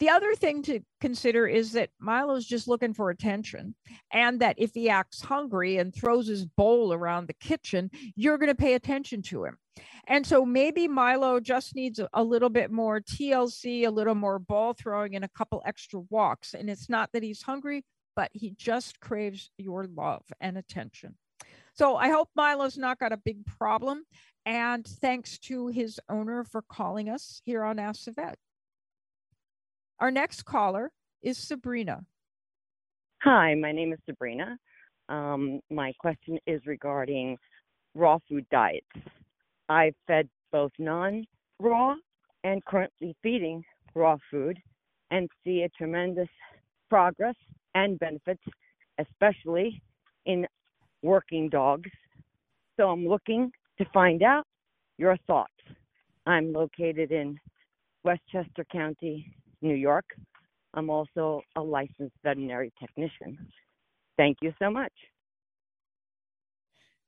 The 0.00 0.08
other 0.08 0.34
thing 0.34 0.62
to 0.62 0.80
consider 1.02 1.46
is 1.46 1.72
that 1.72 1.90
Milo's 2.00 2.46
just 2.46 2.66
looking 2.66 2.94
for 2.94 3.10
attention, 3.10 3.74
and 4.10 4.40
that 4.40 4.56
if 4.58 4.72
he 4.72 4.88
acts 4.88 5.20
hungry 5.20 5.76
and 5.76 5.94
throws 5.94 6.26
his 6.26 6.46
bowl 6.46 6.94
around 6.94 7.26
the 7.26 7.34
kitchen, 7.34 7.90
you're 8.16 8.38
going 8.38 8.48
to 8.48 8.54
pay 8.54 8.72
attention 8.72 9.20
to 9.24 9.44
him. 9.44 9.58
And 10.06 10.26
so 10.26 10.46
maybe 10.46 10.88
Milo 10.88 11.38
just 11.38 11.76
needs 11.76 12.00
a 12.14 12.24
little 12.24 12.48
bit 12.48 12.70
more 12.70 13.00
TLC, 13.00 13.86
a 13.86 13.90
little 13.90 14.14
more 14.14 14.38
ball 14.38 14.72
throwing, 14.72 15.16
and 15.16 15.24
a 15.24 15.30
couple 15.36 15.62
extra 15.66 16.00
walks. 16.08 16.54
And 16.54 16.70
it's 16.70 16.88
not 16.88 17.10
that 17.12 17.22
he's 17.22 17.42
hungry, 17.42 17.84
but 18.16 18.30
he 18.32 18.54
just 18.56 19.00
craves 19.00 19.50
your 19.58 19.84
love 19.84 20.22
and 20.40 20.56
attention. 20.56 21.16
So 21.74 21.96
I 21.96 22.08
hope 22.08 22.30
Milo's 22.34 22.78
not 22.78 22.98
got 22.98 23.12
a 23.12 23.18
big 23.18 23.44
problem. 23.44 24.04
And 24.46 24.86
thanks 24.86 25.38
to 25.40 25.68
his 25.68 26.00
owner 26.08 26.42
for 26.44 26.62
calling 26.62 27.10
us 27.10 27.42
here 27.44 27.62
on 27.62 27.78
Ask 27.78 28.04
the 28.04 28.12
Vet. 28.12 28.38
Our 30.00 30.10
next 30.10 30.46
caller 30.46 30.90
is 31.22 31.36
Sabrina. 31.36 32.00
Hi, 33.22 33.54
my 33.54 33.70
name 33.70 33.92
is 33.92 33.98
Sabrina. 34.06 34.56
Um, 35.10 35.60
my 35.70 35.92
question 35.98 36.38
is 36.46 36.62
regarding 36.64 37.36
raw 37.94 38.18
food 38.26 38.46
diets. 38.50 38.86
I've 39.68 39.94
fed 40.06 40.26
both 40.52 40.72
non 40.78 41.26
raw 41.58 41.96
and 42.44 42.64
currently 42.64 43.14
feeding 43.22 43.62
raw 43.94 44.16
food 44.30 44.58
and 45.10 45.28
see 45.44 45.62
a 45.62 45.68
tremendous 45.68 46.28
progress 46.88 47.34
and 47.74 47.98
benefits, 47.98 48.42
especially 48.98 49.82
in 50.24 50.46
working 51.02 51.50
dogs. 51.50 51.90
So 52.78 52.88
I'm 52.88 53.06
looking 53.06 53.52
to 53.76 53.84
find 53.92 54.22
out 54.22 54.44
your 54.96 55.18
thoughts. 55.26 55.52
I'm 56.24 56.54
located 56.54 57.12
in 57.12 57.38
Westchester 58.02 58.64
County, 58.72 59.30
New 59.62 59.74
York. 59.74 60.04
I'm 60.74 60.90
also 60.90 61.42
a 61.56 61.60
licensed 61.60 62.16
veterinary 62.22 62.72
technician. 62.78 63.38
Thank 64.16 64.38
you 64.42 64.52
so 64.58 64.70
much. 64.70 64.92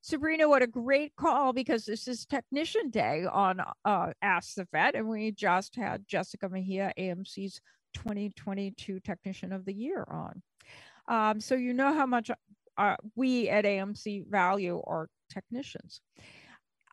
Sabrina, 0.01 0.49
what 0.49 0.63
a 0.63 0.67
great 0.67 1.15
call 1.15 1.53
because 1.53 1.85
this 1.85 2.09
is 2.09 2.27
Technician 2.27 2.91
Day 2.91 3.25
on 3.31 3.61
uh, 3.85 4.13
Ask 4.21 4.57
the 4.57 4.67
Vet, 4.73 4.97
and 4.97 5.09
we 5.09 5.31
just 5.31 5.77
had 5.77 6.09
Jessica 6.09 6.49
Mejia, 6.49 6.93
AMC's 6.99 7.61
2022 7.95 8.99
Technician 8.99 9.53
of 9.53 9.65
the 9.65 9.73
Year 9.73 10.05
on. 10.11 10.43
Um, 11.07 11.41
so 11.41 11.55
you 11.55 11.73
know 11.73 11.95
how 11.95 12.07
much 12.07 12.33
uh, 12.79 12.97
we 13.15 13.49
at 13.49 13.65
AMC 13.65 14.27
value 14.29 14.83
our 14.87 15.09
technicians. 15.31 16.01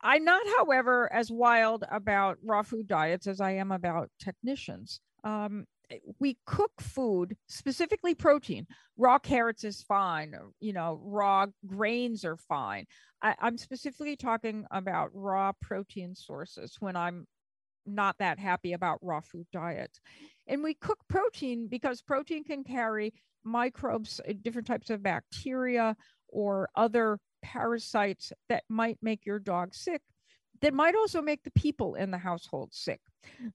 I'm 0.03 0.23
not, 0.23 0.45
however, 0.57 1.11
as 1.11 1.31
wild 1.31 1.83
about 1.91 2.37
raw 2.43 2.61
food 2.61 2.87
diets 2.87 3.25
as 3.25 3.41
I 3.41 3.51
am 3.51 3.71
about 3.71 4.09
technicians 4.19 5.01
um, 5.23 5.65
we 6.19 6.37
cook 6.45 6.71
food 6.79 7.35
specifically 7.47 8.13
protein. 8.13 8.67
Raw 8.97 9.17
carrots 9.19 9.63
is 9.63 9.81
fine 9.81 10.35
you 10.59 10.73
know 10.73 10.99
raw 11.03 11.47
grains 11.65 12.23
are 12.25 12.37
fine. 12.37 12.85
I, 13.21 13.35
i'm 13.39 13.57
specifically 13.57 14.15
talking 14.15 14.65
about 14.71 15.09
raw 15.13 15.51
protein 15.61 16.15
sources 16.15 16.77
when 16.79 16.95
i'm 16.95 17.27
not 17.85 18.17
that 18.19 18.39
happy 18.39 18.73
about 18.73 18.99
raw 19.01 19.19
food 19.19 19.47
diets. 19.51 19.99
And 20.47 20.63
we 20.63 20.73
cook 20.75 20.99
protein 21.07 21.67
because 21.67 22.01
protein 22.01 22.43
can 22.43 22.63
carry 22.63 23.13
microbes, 23.43 24.19
uh, 24.27 24.33
different 24.41 24.67
types 24.67 24.89
of 24.89 25.03
bacteria, 25.03 25.95
or 26.27 26.69
other 26.75 27.19
parasites 27.41 28.31
that 28.49 28.63
might 28.69 28.97
make 29.01 29.25
your 29.25 29.39
dog 29.39 29.73
sick, 29.73 30.01
that 30.61 30.73
might 30.73 30.95
also 30.95 31.21
make 31.21 31.43
the 31.43 31.51
people 31.51 31.95
in 31.95 32.11
the 32.11 32.17
household 32.17 32.73
sick. 32.73 33.01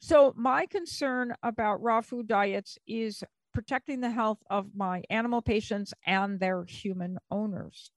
So, 0.01 0.33
my 0.37 0.67
concern 0.67 1.35
about 1.43 1.83
raw 1.83 2.01
food 2.01 2.27
diets 2.27 2.79
is 2.87 3.23
protecting 3.53 4.01
the 4.01 4.11
health 4.11 4.39
of 4.51 4.75
my 4.75 5.03
animal 5.11 5.41
patients 5.41 5.95
and 6.05 6.41
their 6.41 6.65
human 6.65 7.19
owners. 7.31 7.91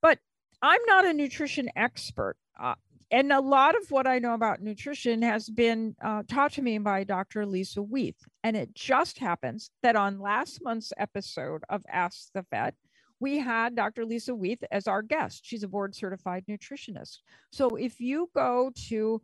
But 0.00 0.18
I'm 0.60 0.80
not 0.86 1.06
a 1.06 1.12
nutrition 1.12 1.70
expert. 1.74 2.36
Uh, 2.60 2.74
and 3.10 3.30
a 3.30 3.40
lot 3.40 3.76
of 3.76 3.90
what 3.90 4.06
I 4.06 4.18
know 4.18 4.32
about 4.32 4.62
nutrition 4.62 5.20
has 5.20 5.48
been 5.50 5.94
uh, 6.02 6.22
taught 6.26 6.52
to 6.52 6.62
me 6.62 6.78
by 6.78 7.04
Dr. 7.04 7.44
Lisa 7.44 7.82
Weeth. 7.82 8.24
And 8.42 8.56
it 8.56 8.74
just 8.74 9.18
happens 9.18 9.70
that 9.82 9.96
on 9.96 10.18
last 10.18 10.62
month's 10.62 10.94
episode 10.96 11.62
of 11.68 11.82
Ask 11.90 12.32
the 12.32 12.46
Vet, 12.50 12.74
we 13.22 13.38
had 13.38 13.74
Dr. 13.76 14.04
Lisa 14.04 14.34
Weeth 14.34 14.64
as 14.72 14.88
our 14.88 15.00
guest. 15.00 15.42
She's 15.44 15.62
a 15.62 15.68
board 15.68 15.94
certified 15.94 16.44
nutritionist. 16.50 17.18
So 17.52 17.68
if 17.76 18.00
you 18.00 18.28
go 18.34 18.72
to 18.88 19.22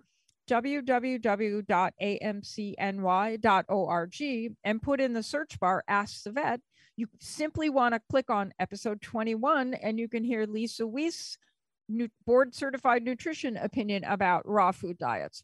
www.amcny.org 0.49 1.67
and 4.65 4.83
put 4.83 5.01
in 5.01 5.13
the 5.13 5.23
search 5.25 5.59
bar 5.59 5.83
Ask 5.89 6.23
the 6.23 6.31
Vet, 6.31 6.61
you 6.97 7.09
simply 7.19 7.71
want 7.71 7.95
to 7.95 8.01
click 8.09 8.31
on 8.31 8.53
episode 8.61 9.03
21 9.03 9.75
and 9.75 9.99
you 9.99 10.09
can 10.09 10.23
hear 10.23 10.47
Lisa 10.47 10.87
Weeth's 10.87 11.37
board 12.25 12.55
certified 12.55 13.03
nutrition 13.03 13.57
opinion 13.57 14.05
about 14.05 14.49
raw 14.49 14.71
food 14.71 14.97
diets. 14.99 15.43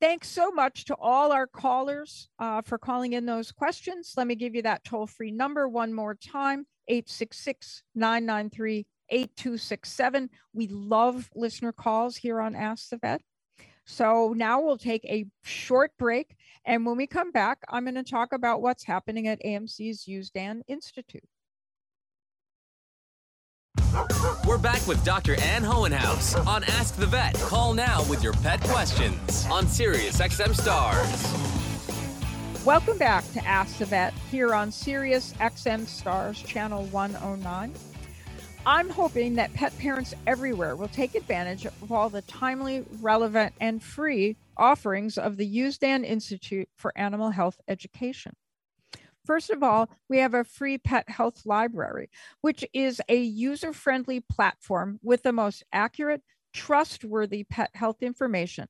Thanks 0.00 0.28
so 0.28 0.52
much 0.52 0.84
to 0.86 0.96
all 1.00 1.32
our 1.32 1.48
callers 1.48 2.28
uh, 2.38 2.62
for 2.62 2.78
calling 2.78 3.14
in 3.14 3.26
those 3.26 3.50
questions. 3.50 4.14
Let 4.16 4.28
me 4.28 4.36
give 4.36 4.54
you 4.54 4.62
that 4.62 4.84
toll 4.84 5.08
free 5.08 5.32
number 5.32 5.68
one 5.68 5.92
more 5.92 6.14
time 6.14 6.66
866 6.86 7.82
993 7.96 8.86
8267. 9.10 10.30
We 10.52 10.68
love 10.68 11.28
listener 11.34 11.72
calls 11.72 12.16
here 12.16 12.40
on 12.40 12.54
Ask 12.54 12.90
the 12.90 12.98
Vet. 12.98 13.22
So 13.86 14.34
now 14.36 14.60
we'll 14.60 14.78
take 14.78 15.04
a 15.06 15.26
short 15.42 15.92
break. 15.98 16.36
And 16.68 16.84
when 16.84 16.98
we 16.98 17.06
come 17.06 17.30
back, 17.32 17.64
I'm 17.70 17.84
going 17.84 17.94
to 17.94 18.02
talk 18.02 18.34
about 18.34 18.60
what's 18.60 18.84
happening 18.84 19.26
at 19.26 19.42
AMC's 19.42 20.04
USDAN 20.06 20.60
Institute. 20.68 21.24
We're 24.46 24.58
back 24.58 24.86
with 24.86 25.02
Dr. 25.02 25.40
Ann 25.40 25.62
Hohenhaus 25.62 26.46
on 26.46 26.64
Ask 26.64 26.96
the 26.96 27.06
Vet. 27.06 27.36
Call 27.36 27.72
now 27.72 28.04
with 28.04 28.22
your 28.22 28.34
pet 28.34 28.60
questions 28.60 29.46
on 29.50 29.66
Sirius 29.66 30.20
XM 30.20 30.54
Stars. 30.54 31.06
Welcome 32.66 32.98
back 32.98 33.24
to 33.32 33.42
Ask 33.46 33.78
the 33.78 33.86
Vet 33.86 34.12
here 34.30 34.54
on 34.54 34.70
Sirius 34.70 35.32
XM 35.40 35.86
Stars, 35.86 36.42
channel 36.42 36.84
109. 36.84 37.72
I'm 38.66 38.90
hoping 38.90 39.36
that 39.36 39.54
pet 39.54 39.76
parents 39.78 40.12
everywhere 40.26 40.76
will 40.76 40.88
take 40.88 41.14
advantage 41.14 41.64
of 41.64 41.90
all 41.90 42.10
the 42.10 42.20
timely, 42.22 42.84
relevant, 43.00 43.54
and 43.58 43.82
free 43.82 44.36
offerings 44.58 45.18
of 45.18 45.36
the 45.36 45.58
USDAN 45.58 46.04
Institute 46.04 46.68
for 46.76 46.92
Animal 46.96 47.30
Health 47.30 47.58
Education. 47.68 48.32
First 49.24 49.50
of 49.50 49.62
all, 49.62 49.90
we 50.08 50.18
have 50.18 50.34
a 50.34 50.44
free 50.44 50.78
pet 50.78 51.08
health 51.08 51.42
library, 51.44 52.08
which 52.40 52.64
is 52.72 53.00
a 53.08 53.16
user 53.16 53.72
friendly 53.72 54.20
platform 54.20 54.98
with 55.02 55.22
the 55.22 55.32
most 55.32 55.64
accurate, 55.72 56.22
trustworthy 56.54 57.44
pet 57.44 57.70
health 57.74 58.02
information. 58.02 58.68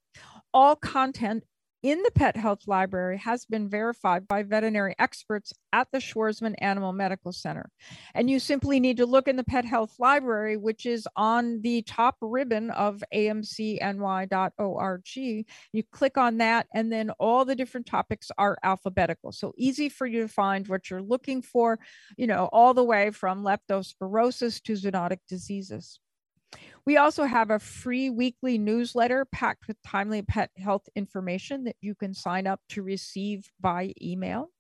All 0.53 0.75
content 0.75 1.45
in 1.83 2.03
the 2.03 2.11
Pet 2.11 2.37
Health 2.37 2.67
Library 2.67 3.19
has 3.19 3.45
been 3.45 3.69
verified 3.69 4.27
by 4.27 4.43
veterinary 4.43 4.95
experts 4.99 5.53
at 5.73 5.87
the 5.93 5.99
Schwarzman 5.99 6.55
Animal 6.59 6.93
Medical 6.93 7.33
Center. 7.33 7.71
And 8.15 8.29
you 8.29 8.41
simply 8.41 8.81
need 8.81 8.97
to 8.97 9.07
look 9.07 9.29
in 9.29 9.37
the 9.37 9.45
Pet 9.45 9.65
Health 9.65 9.95
Library, 9.99 10.57
which 10.57 10.87
is 10.87 11.07
on 11.15 11.61
the 11.63 11.83
top 11.83 12.17
ribbon 12.21 12.71
of 12.71 13.03
amcny.org. 13.15 15.05
You 15.17 15.83
click 15.93 16.19
on 16.19 16.39
that, 16.39 16.67
and 16.75 16.93
then 16.93 17.11
all 17.19 17.45
the 17.45 17.55
different 17.55 17.87
topics 17.87 18.31
are 18.37 18.59
alphabetical. 18.63 19.33
So 19.33 19.53
easy 19.57 19.89
for 19.89 20.07
you 20.07 20.23
to 20.23 20.29
find 20.29 20.67
what 20.67 20.91
you're 20.91 21.03
looking 21.03 21.43
for, 21.43 21.79
you 22.17 22.27
know, 22.27 22.49
all 22.53 22.75
the 22.75 22.85
way 22.85 23.11
from 23.11 23.45
leptospirosis 23.45 24.63
to 24.65 24.73
zoonotic 24.73 25.19
diseases. 25.29 26.01
We 26.85 26.97
also 26.97 27.25
have 27.25 27.51
a 27.51 27.59
free 27.59 28.09
weekly 28.09 28.57
newsletter 28.57 29.27
packed 29.27 29.69
with 29.69 29.77
timely 29.83 30.23
pet 30.23 30.51
health 30.57 30.89
information 30.97 31.65
that 31.65 31.77
you 31.81 31.95
can 31.95 32.15
sign 32.15 32.47
up 32.47 32.61
to 32.71 32.83
receive 32.83 33.51
by 33.61 33.93
email. 34.01 34.51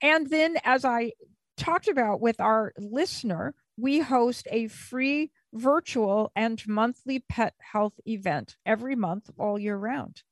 And 0.00 0.30
then, 0.30 0.56
as 0.64 0.84
I 0.84 1.12
talked 1.56 1.88
about 1.88 2.20
with 2.20 2.40
our 2.40 2.72
listener, 2.78 3.54
we 3.76 3.98
host 3.98 4.46
a 4.50 4.68
free 4.68 5.32
virtual 5.52 6.30
and 6.36 6.62
monthly 6.68 7.20
pet 7.28 7.54
health 7.58 7.94
event 8.06 8.56
every 8.64 8.94
month 8.94 9.30
all 9.38 9.58
year 9.58 9.76
round. 9.76 10.22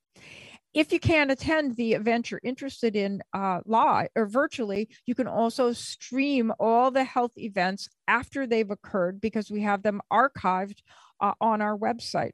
If 0.77 0.93
you 0.93 1.01
can't 1.01 1.31
attend 1.31 1.77
the 1.77 1.95
event 1.95 2.31
you're 2.31 2.39
interested 2.45 2.97
in 2.97 3.23
uh, 3.33 3.61
live 3.65 4.09
or 4.15 4.27
virtually, 4.27 4.91
you 5.07 5.15
can 5.15 5.27
also 5.27 5.73
stream 5.73 6.53
all 6.61 6.91
the 6.91 7.03
health 7.03 7.33
events 7.39 7.89
after 8.07 8.47
they've 8.47 8.71
occurred 8.71 9.19
because 9.19 9.51
we 9.51 9.63
have 9.63 9.83
them 9.83 10.03
archived 10.13 10.81
uh, 11.19 11.33
on 11.41 11.63
our 11.63 11.79
website. 11.79 12.33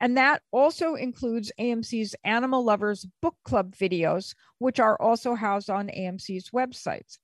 And 0.00 0.16
that 0.16 0.42
also 0.50 0.96
includes 0.96 1.52
AMC's 1.60 2.16
Animal 2.24 2.64
Lovers 2.64 3.06
Book 3.22 3.36
Club 3.44 3.76
videos, 3.76 4.34
which 4.58 4.80
are 4.80 5.00
also 5.00 5.36
housed 5.36 5.70
on 5.70 5.86
AMC's 5.86 6.50
websites. 6.50 7.18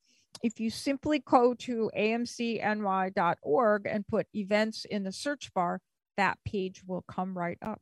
If 0.45 0.61
you 0.61 0.71
simply 0.71 1.19
go 1.19 1.55
to 1.55 1.91
amcny.org 1.99 3.87
and 3.87 4.07
put 4.07 4.29
events 4.33 4.85
in 4.85 5.03
the 5.03 5.13
search 5.13 5.53
bar, 5.55 5.81
that 6.17 6.39
page 6.45 6.83
will 6.87 7.03
come 7.09 7.37
right 7.37 7.59
up. 7.63 7.81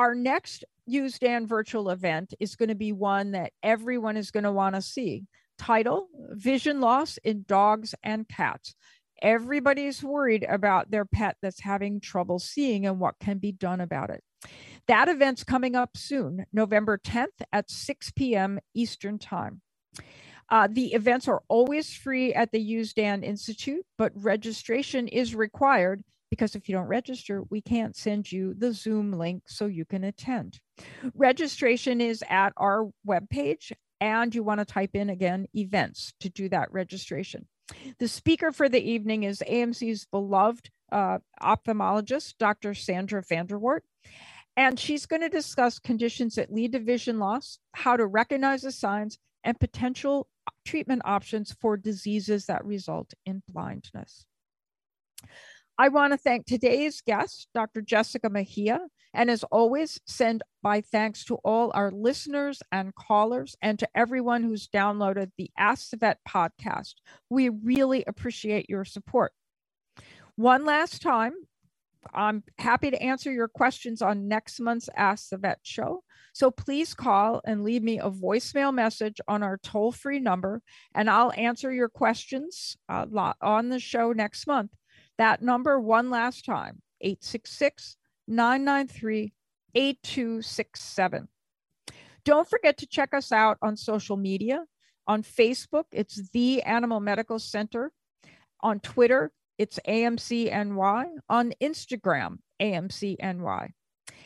Our 0.00 0.14
next 0.14 0.64
USDAN 0.88 1.46
virtual 1.46 1.90
event 1.90 2.32
is 2.40 2.56
going 2.56 2.70
to 2.70 2.74
be 2.74 2.90
one 2.90 3.32
that 3.32 3.52
everyone 3.62 4.16
is 4.16 4.30
going 4.30 4.44
to 4.44 4.50
want 4.50 4.74
to 4.74 4.80
see. 4.80 5.26
Title 5.58 6.08
Vision 6.30 6.80
Loss 6.80 7.18
in 7.18 7.44
Dogs 7.46 7.94
and 8.02 8.26
Cats 8.26 8.74
everybody's 9.20 10.02
worried 10.02 10.46
about 10.48 10.90
their 10.90 11.04
pet 11.04 11.36
that's 11.42 11.60
having 11.60 12.00
trouble 12.00 12.38
seeing 12.38 12.86
and 12.86 12.98
what 12.98 13.18
can 13.20 13.36
be 13.36 13.52
done 13.52 13.82
about 13.82 14.08
it. 14.08 14.24
That 14.88 15.10
event's 15.10 15.44
coming 15.44 15.76
up 15.76 15.98
soon, 15.98 16.46
November 16.50 16.96
10th 16.96 17.42
at 17.52 17.70
6 17.70 18.12
p.m. 18.12 18.58
Eastern 18.72 19.18
Time. 19.18 19.60
Uh, 20.48 20.66
the 20.72 20.94
events 20.94 21.28
are 21.28 21.42
always 21.48 21.92
free 21.92 22.32
at 22.32 22.52
the 22.52 22.74
USDAN 22.76 23.22
Institute, 23.22 23.84
but 23.98 24.12
registration 24.14 25.08
is 25.08 25.34
required 25.34 26.02
because 26.30 26.54
if 26.54 26.68
you 26.68 26.74
don't 26.74 26.86
register, 26.86 27.42
we 27.50 27.60
can't 27.60 27.96
send 27.96 28.30
you 28.30 28.54
the 28.54 28.72
Zoom 28.72 29.12
link 29.12 29.42
so 29.46 29.66
you 29.66 29.84
can 29.84 30.04
attend. 30.04 30.60
Registration 31.14 32.00
is 32.00 32.24
at 32.28 32.52
our 32.56 32.88
webpage, 33.06 33.72
and 34.00 34.34
you 34.34 34.42
want 34.42 34.60
to 34.60 34.64
type 34.64 34.94
in 34.94 35.10
again 35.10 35.46
events 35.54 36.14
to 36.20 36.30
do 36.30 36.48
that 36.48 36.72
registration. 36.72 37.46
The 37.98 38.08
speaker 38.08 38.52
for 38.52 38.68
the 38.68 38.80
evening 38.80 39.24
is 39.24 39.42
AMC's 39.46 40.06
beloved 40.06 40.70
uh, 40.90 41.18
ophthalmologist, 41.42 42.34
Dr. 42.38 42.74
Sandra 42.74 43.22
van 43.28 43.46
der 43.46 43.58
Woerdt. 43.58 43.82
And 44.56 44.78
she's 44.78 45.06
going 45.06 45.22
to 45.22 45.28
discuss 45.28 45.78
conditions 45.78 46.34
that 46.34 46.52
lead 46.52 46.72
to 46.72 46.80
vision 46.80 47.18
loss, 47.18 47.58
how 47.72 47.96
to 47.96 48.06
recognize 48.06 48.62
the 48.62 48.72
signs, 48.72 49.18
and 49.44 49.58
potential 49.58 50.28
treatment 50.64 51.02
options 51.04 51.54
for 51.60 51.76
diseases 51.76 52.46
that 52.46 52.64
result 52.64 53.14
in 53.24 53.42
blindness. 53.48 54.26
I 55.80 55.88
want 55.88 56.12
to 56.12 56.18
thank 56.18 56.44
today's 56.44 57.00
guest, 57.00 57.48
Dr. 57.54 57.80
Jessica 57.80 58.28
Mejia, 58.28 58.80
and 59.14 59.30
as 59.30 59.44
always, 59.44 59.98
send 60.06 60.42
my 60.62 60.82
thanks 60.82 61.24
to 61.24 61.36
all 61.36 61.72
our 61.74 61.90
listeners 61.90 62.62
and 62.70 62.94
callers 62.94 63.56
and 63.62 63.78
to 63.78 63.88
everyone 63.94 64.42
who's 64.42 64.68
downloaded 64.68 65.30
the 65.38 65.50
Ask 65.56 65.88
the 65.88 65.96
Vet 65.96 66.18
podcast. 66.28 66.96
We 67.30 67.48
really 67.48 68.04
appreciate 68.06 68.68
your 68.68 68.84
support. 68.84 69.32
One 70.36 70.66
last 70.66 71.00
time, 71.00 71.32
I'm 72.12 72.44
happy 72.58 72.90
to 72.90 73.02
answer 73.02 73.32
your 73.32 73.48
questions 73.48 74.02
on 74.02 74.28
next 74.28 74.60
month's 74.60 74.90
Ask 74.94 75.30
the 75.30 75.38
Vet 75.38 75.60
show. 75.62 76.02
So 76.34 76.50
please 76.50 76.92
call 76.92 77.40
and 77.46 77.64
leave 77.64 77.82
me 77.82 77.98
a 77.98 78.10
voicemail 78.10 78.74
message 78.74 79.18
on 79.26 79.42
our 79.42 79.56
toll 79.56 79.92
free 79.92 80.18
number, 80.18 80.60
and 80.94 81.08
I'll 81.08 81.32
answer 81.38 81.72
your 81.72 81.88
questions 81.88 82.76
uh, 82.90 83.06
on 83.40 83.70
the 83.70 83.80
show 83.80 84.12
next 84.12 84.46
month. 84.46 84.72
That 85.20 85.42
number, 85.42 85.78
one 85.78 86.08
last 86.08 86.46
time 86.46 86.80
866 87.02 87.98
993 88.26 89.34
8267. 89.74 91.28
Don't 92.24 92.48
forget 92.48 92.78
to 92.78 92.86
check 92.86 93.12
us 93.12 93.30
out 93.30 93.58
on 93.60 93.76
social 93.76 94.16
media. 94.16 94.64
On 95.06 95.22
Facebook, 95.22 95.84
it's 95.92 96.30
The 96.30 96.62
Animal 96.62 97.00
Medical 97.00 97.38
Center. 97.38 97.92
On 98.62 98.80
Twitter, 98.80 99.30
it's 99.58 99.78
AMCNY. 99.86 101.04
On 101.28 101.52
Instagram, 101.60 102.38
AMCNY. 102.62 103.72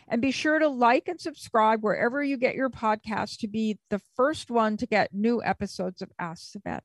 And 0.07 0.23
be 0.23 0.31
sure 0.31 0.61
to 0.61 0.69
like 0.69 1.09
and 1.09 1.21
subscribe 1.21 1.83
wherever 1.83 2.23
you 2.23 2.37
get 2.37 2.55
your 2.55 2.71
podcast 2.71 3.39
to 3.39 3.49
be 3.49 3.81
the 3.91 4.01
first 4.15 4.49
one 4.49 4.77
to 4.77 4.87
get 4.87 5.13
new 5.13 5.43
episodes 5.43 6.03
of 6.03 6.13
Ask 6.21 6.53
the 6.53 6.61
Vet. 6.61 6.85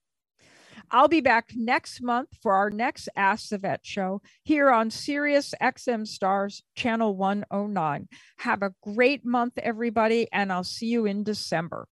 I'll 0.91 1.07
be 1.07 1.21
back 1.21 1.51
next 1.55 2.01
month 2.01 2.29
for 2.41 2.53
our 2.53 2.71
next 2.71 3.09
Ask 3.15 3.49
the 3.49 3.59
Vet 3.59 3.85
show 3.85 4.21
here 4.43 4.71
on 4.71 4.89
Sirius 4.89 5.53
XM 5.61 6.07
Stars 6.07 6.63
Channel 6.75 7.15
109. 7.15 8.07
Have 8.39 8.63
a 8.63 8.73
great 8.81 9.23
month, 9.23 9.53
everybody, 9.57 10.27
and 10.31 10.51
I'll 10.51 10.63
see 10.63 10.87
you 10.87 11.05
in 11.05 11.23
December. 11.23 11.87